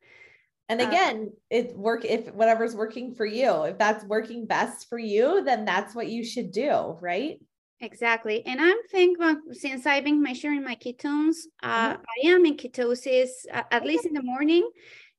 And 0.70 0.80
uh, 0.80 0.86
again, 0.86 1.30
it 1.50 1.76
work 1.76 2.06
if 2.06 2.32
whatever's 2.32 2.74
working 2.74 3.14
for 3.14 3.26
you. 3.26 3.64
If 3.64 3.76
that's 3.76 4.02
working 4.06 4.46
best 4.46 4.88
for 4.88 4.98
you, 4.98 5.44
then 5.44 5.66
that's 5.66 5.94
what 5.94 6.08
you 6.08 6.24
should 6.24 6.52
do, 6.52 6.96
right? 7.02 7.38
Exactly. 7.80 8.44
And 8.46 8.60
I'm 8.60 8.78
thinking 8.90 9.40
since 9.52 9.86
I've 9.86 10.04
been 10.04 10.22
measuring 10.22 10.64
my 10.64 10.76
ketones, 10.76 11.36
uh, 11.62 11.94
mm-hmm. 11.94 12.02
I 12.02 12.28
am 12.28 12.46
in 12.46 12.56
ketosis, 12.56 13.28
uh, 13.52 13.64
at 13.70 13.84
least 13.84 14.06
in 14.06 14.14
the 14.14 14.22
morning, 14.22 14.68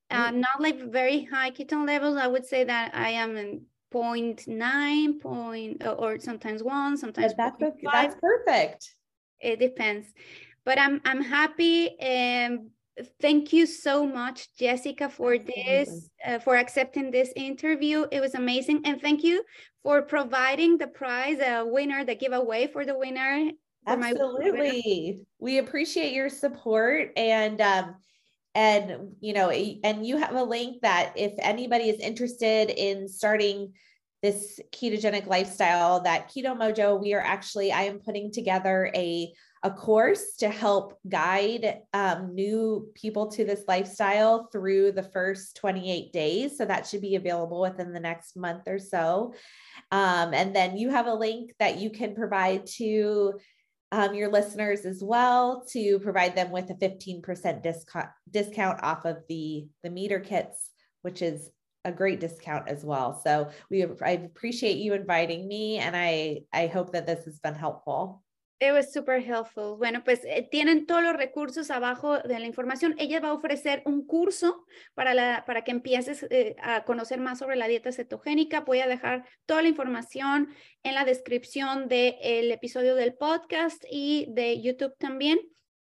uh, 0.09 0.29
mm-hmm. 0.29 0.39
not 0.39 0.59
like 0.59 0.81
very 0.91 1.23
high 1.25 1.51
ketone 1.51 1.85
levels. 1.85 2.17
I 2.17 2.27
would 2.27 2.45
say 2.45 2.63
that 2.63 2.95
I 2.95 3.09
am 3.09 3.37
in 3.37 3.61
0.9 3.93 5.21
point, 5.21 5.83
or 5.85 6.19
sometimes 6.19 6.63
one, 6.63 6.97
sometimes 6.97 7.33
that's, 7.35 7.61
okay. 7.61 7.87
that's 7.91 8.15
perfect. 8.19 8.95
It 9.39 9.59
depends. 9.59 10.07
But 10.65 10.79
I'm 10.79 10.99
I'm 11.05 11.21
happy 11.21 11.97
and 11.99 12.71
thank 13.21 13.53
you 13.53 13.65
so 13.65 14.05
much 14.05 14.55
jessica 14.57 15.09
for 15.09 15.37
this 15.37 16.09
uh, 16.25 16.39
for 16.39 16.55
accepting 16.55 17.11
this 17.11 17.31
interview. 17.35 18.05
It 18.11 18.21
was 18.21 18.35
amazing. 18.35 18.81
And 18.85 19.01
thank 19.01 19.23
you 19.23 19.43
for 19.83 20.01
providing 20.01 20.77
the 20.77 20.87
prize 20.87 21.37
the 21.37 21.63
winner 21.65 22.03
the 22.03 22.15
giveaway 22.15 22.67
for 22.67 22.85
the 22.85 22.97
winner 22.97 23.51
Absolutely. 23.87 25.25
We 25.39 25.59
appreciate 25.59 26.11
your 26.11 26.29
support 26.29 27.11
and 27.15 27.61
um 27.61 27.95
and 28.53 29.13
you 29.21 29.33
know 29.33 29.49
and 29.49 30.05
you 30.05 30.17
have 30.17 30.35
a 30.35 30.43
link 30.43 30.81
that 30.81 31.13
if 31.15 31.33
anybody 31.39 31.89
is 31.89 31.99
interested 31.99 32.69
in 32.69 33.07
starting 33.07 33.71
this 34.23 34.59
ketogenic 34.71 35.27
lifestyle 35.27 36.01
that 36.01 36.29
keto 36.29 36.57
mojo 36.57 36.99
we 36.99 37.13
are 37.13 37.21
actually 37.21 37.71
i 37.71 37.83
am 37.83 37.99
putting 37.99 38.31
together 38.31 38.89
a 38.95 39.31
a 39.67 39.71
course 39.71 40.37
to 40.37 40.47
help 40.47 40.97
guide 41.09 41.81
um, 41.93 42.33
new 42.33 42.89
people 42.95 43.29
to 43.29 43.43
this 43.43 43.63
lifestyle 43.67 44.47
through 44.49 44.93
the 44.93 45.03
first 45.03 45.57
28 45.57 46.13
days. 46.13 46.57
So 46.57 46.63
that 46.63 46.87
should 46.87 47.01
be 47.01 47.15
available 47.15 47.59
within 47.59 47.91
the 47.91 47.99
next 47.99 48.37
month 48.37 48.63
or 48.65 48.79
so. 48.79 49.33
Um, 49.91 50.33
and 50.33 50.55
then 50.55 50.77
you 50.77 50.89
have 50.89 51.07
a 51.07 51.13
link 51.13 51.51
that 51.59 51.79
you 51.79 51.89
can 51.89 52.15
provide 52.15 52.65
to 52.77 53.33
um, 53.91 54.13
your 54.13 54.31
listeners 54.31 54.85
as 54.85 55.03
well 55.03 55.65
to 55.71 55.99
provide 55.99 56.33
them 56.33 56.49
with 56.51 56.69
a 56.69 56.75
15% 56.75 57.61
discount 57.61 58.07
discount 58.29 58.81
off 58.83 59.03
of 59.03 59.17
the 59.27 59.67
the 59.83 59.89
meter 59.89 60.21
kits, 60.21 60.69
which 61.01 61.21
is 61.21 61.49
a 61.83 61.91
great 61.91 62.21
discount 62.21 62.69
as 62.69 62.85
well. 62.85 63.21
So 63.21 63.49
we 63.69 63.85
I 64.01 64.11
appreciate 64.11 64.77
you 64.77 64.93
inviting 64.93 65.45
me 65.45 65.77
and 65.77 65.93
I 65.93 66.43
I 66.53 66.67
hope 66.67 66.93
that 66.93 67.05
this 67.05 67.25
has 67.25 67.39
been 67.39 67.55
helpful. 67.55 68.23
It 68.59 68.71
was 68.73 68.91
super 68.91 69.21
helpful. 69.21 69.77
Bueno, 69.77 70.03
pues 70.03 70.21
eh, 70.23 70.47
tienen 70.49 70.87
todos 70.87 71.03
los 71.03 71.15
recursos 71.15 71.69
abajo 71.69 72.17
de 72.17 72.39
la 72.39 72.47
información. 72.47 72.95
Ella 72.97 73.19
va 73.19 73.29
a 73.29 73.33
ofrecer 73.33 73.83
un 73.85 74.03
curso 74.07 74.65
para, 74.95 75.13
la, 75.13 75.43
para 75.45 75.63
que 75.63 75.69
empieces 75.69 76.25
eh, 76.31 76.55
a 76.59 76.83
conocer 76.83 77.19
más 77.19 77.37
sobre 77.37 77.55
la 77.55 77.67
dieta 77.67 77.91
cetogénica. 77.91 78.61
Voy 78.61 78.79
a 78.79 78.87
dejar 78.87 79.25
toda 79.45 79.61
la 79.61 79.67
información 79.67 80.49
en 80.81 80.95
la 80.95 81.05
descripción 81.05 81.87
del 81.87 82.51
episodio 82.51 82.95
del 82.95 83.13
podcast 83.13 83.83
y 83.91 84.25
de 84.29 84.59
YouTube 84.59 84.95
también 84.97 85.39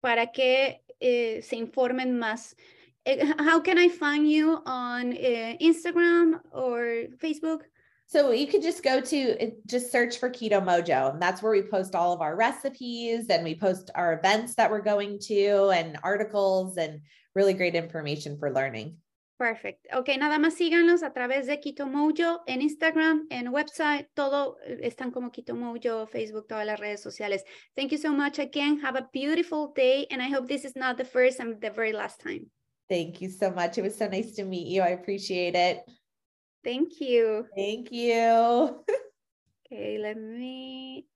para 0.01 0.31
que 0.31 0.83
eh, 1.01 1.41
se 1.41 1.57
informen 1.57 2.19
más. 2.19 2.57
how 3.39 3.63
can 3.63 3.79
I 3.79 3.89
find 3.89 4.31
you 4.31 4.63
on 4.67 5.15
Instagram 5.59 6.43
or 6.53 7.09
Facebook? 7.19 7.65
So 8.11 8.33
you 8.33 8.49
could 8.49 8.63
just 8.63 8.83
go 8.83 9.01
to 9.01 9.53
just 9.67 9.93
search 9.93 10.19
for 10.19 10.29
Keto 10.29 10.61
Mojo, 10.61 11.13
and 11.13 11.23
that's 11.23 11.45
where 11.45 11.53
we 11.53 11.63
post 11.63 11.95
all 11.95 12.13
of 12.13 12.21
our 12.21 12.35
recipes 12.35 13.27
and 13.31 13.45
we 13.45 13.55
post 13.55 13.89
our 13.95 14.15
events 14.15 14.57
that 14.57 14.69
we're 14.69 14.81
going 14.81 15.21
to 15.29 15.71
and 15.71 15.97
articles 16.03 16.77
and 16.77 17.03
really 17.37 17.55
great 17.55 17.77
information 17.77 18.37
for 18.37 18.51
learning. 18.51 18.97
Perfect. 19.39 19.87
Ok, 19.95 20.09
nada 20.19 20.41
más 20.41 20.55
síganlos 20.55 21.05
a 21.05 21.13
través 21.13 21.47
de 21.47 21.61
Keto 21.61 21.87
Mojo 21.87 22.41
en 22.49 22.63
Instagram, 22.63 23.29
en 23.31 23.53
website, 23.53 24.09
todo 24.17 24.57
eh, 24.67 24.81
están 24.83 25.13
como 25.13 25.31
Keto 25.31 25.55
Mojo, 25.55 26.09
Facebook, 26.09 26.49
todas 26.49 26.67
las 26.67 26.81
redes 26.81 27.01
sociales. 27.01 27.45
Thank 27.77 27.93
you 27.93 27.99
so 27.99 28.13
much 28.13 28.41
again. 28.41 28.81
Have 28.81 28.97
a 28.97 29.09
beautiful 29.13 29.73
day, 29.73 30.09
and 30.11 30.21
I 30.21 30.29
hope 30.29 30.49
this 30.49 30.65
is 30.65 30.75
not 30.75 30.97
the 30.97 31.05
first 31.05 31.39
and 31.39 31.61
the 31.61 31.71
very 31.71 31.93
last 31.93 32.21
time. 32.21 32.51
Thank 32.89 33.21
you 33.21 33.31
so 33.31 33.53
much. 33.53 33.79
It 33.79 33.83
was 33.83 33.97
so 33.97 34.09
nice 34.09 34.33
to 34.35 34.45
meet 34.45 34.67
you. 34.67 34.83
I 34.83 34.89
appreciate 34.89 35.55
it. 35.55 35.79
Thank 36.65 37.01
you. 37.01 37.47
Thank 37.55 37.93
you. 37.93 38.85
okay, 39.67 39.99
let 39.99 40.17
me 40.17 41.07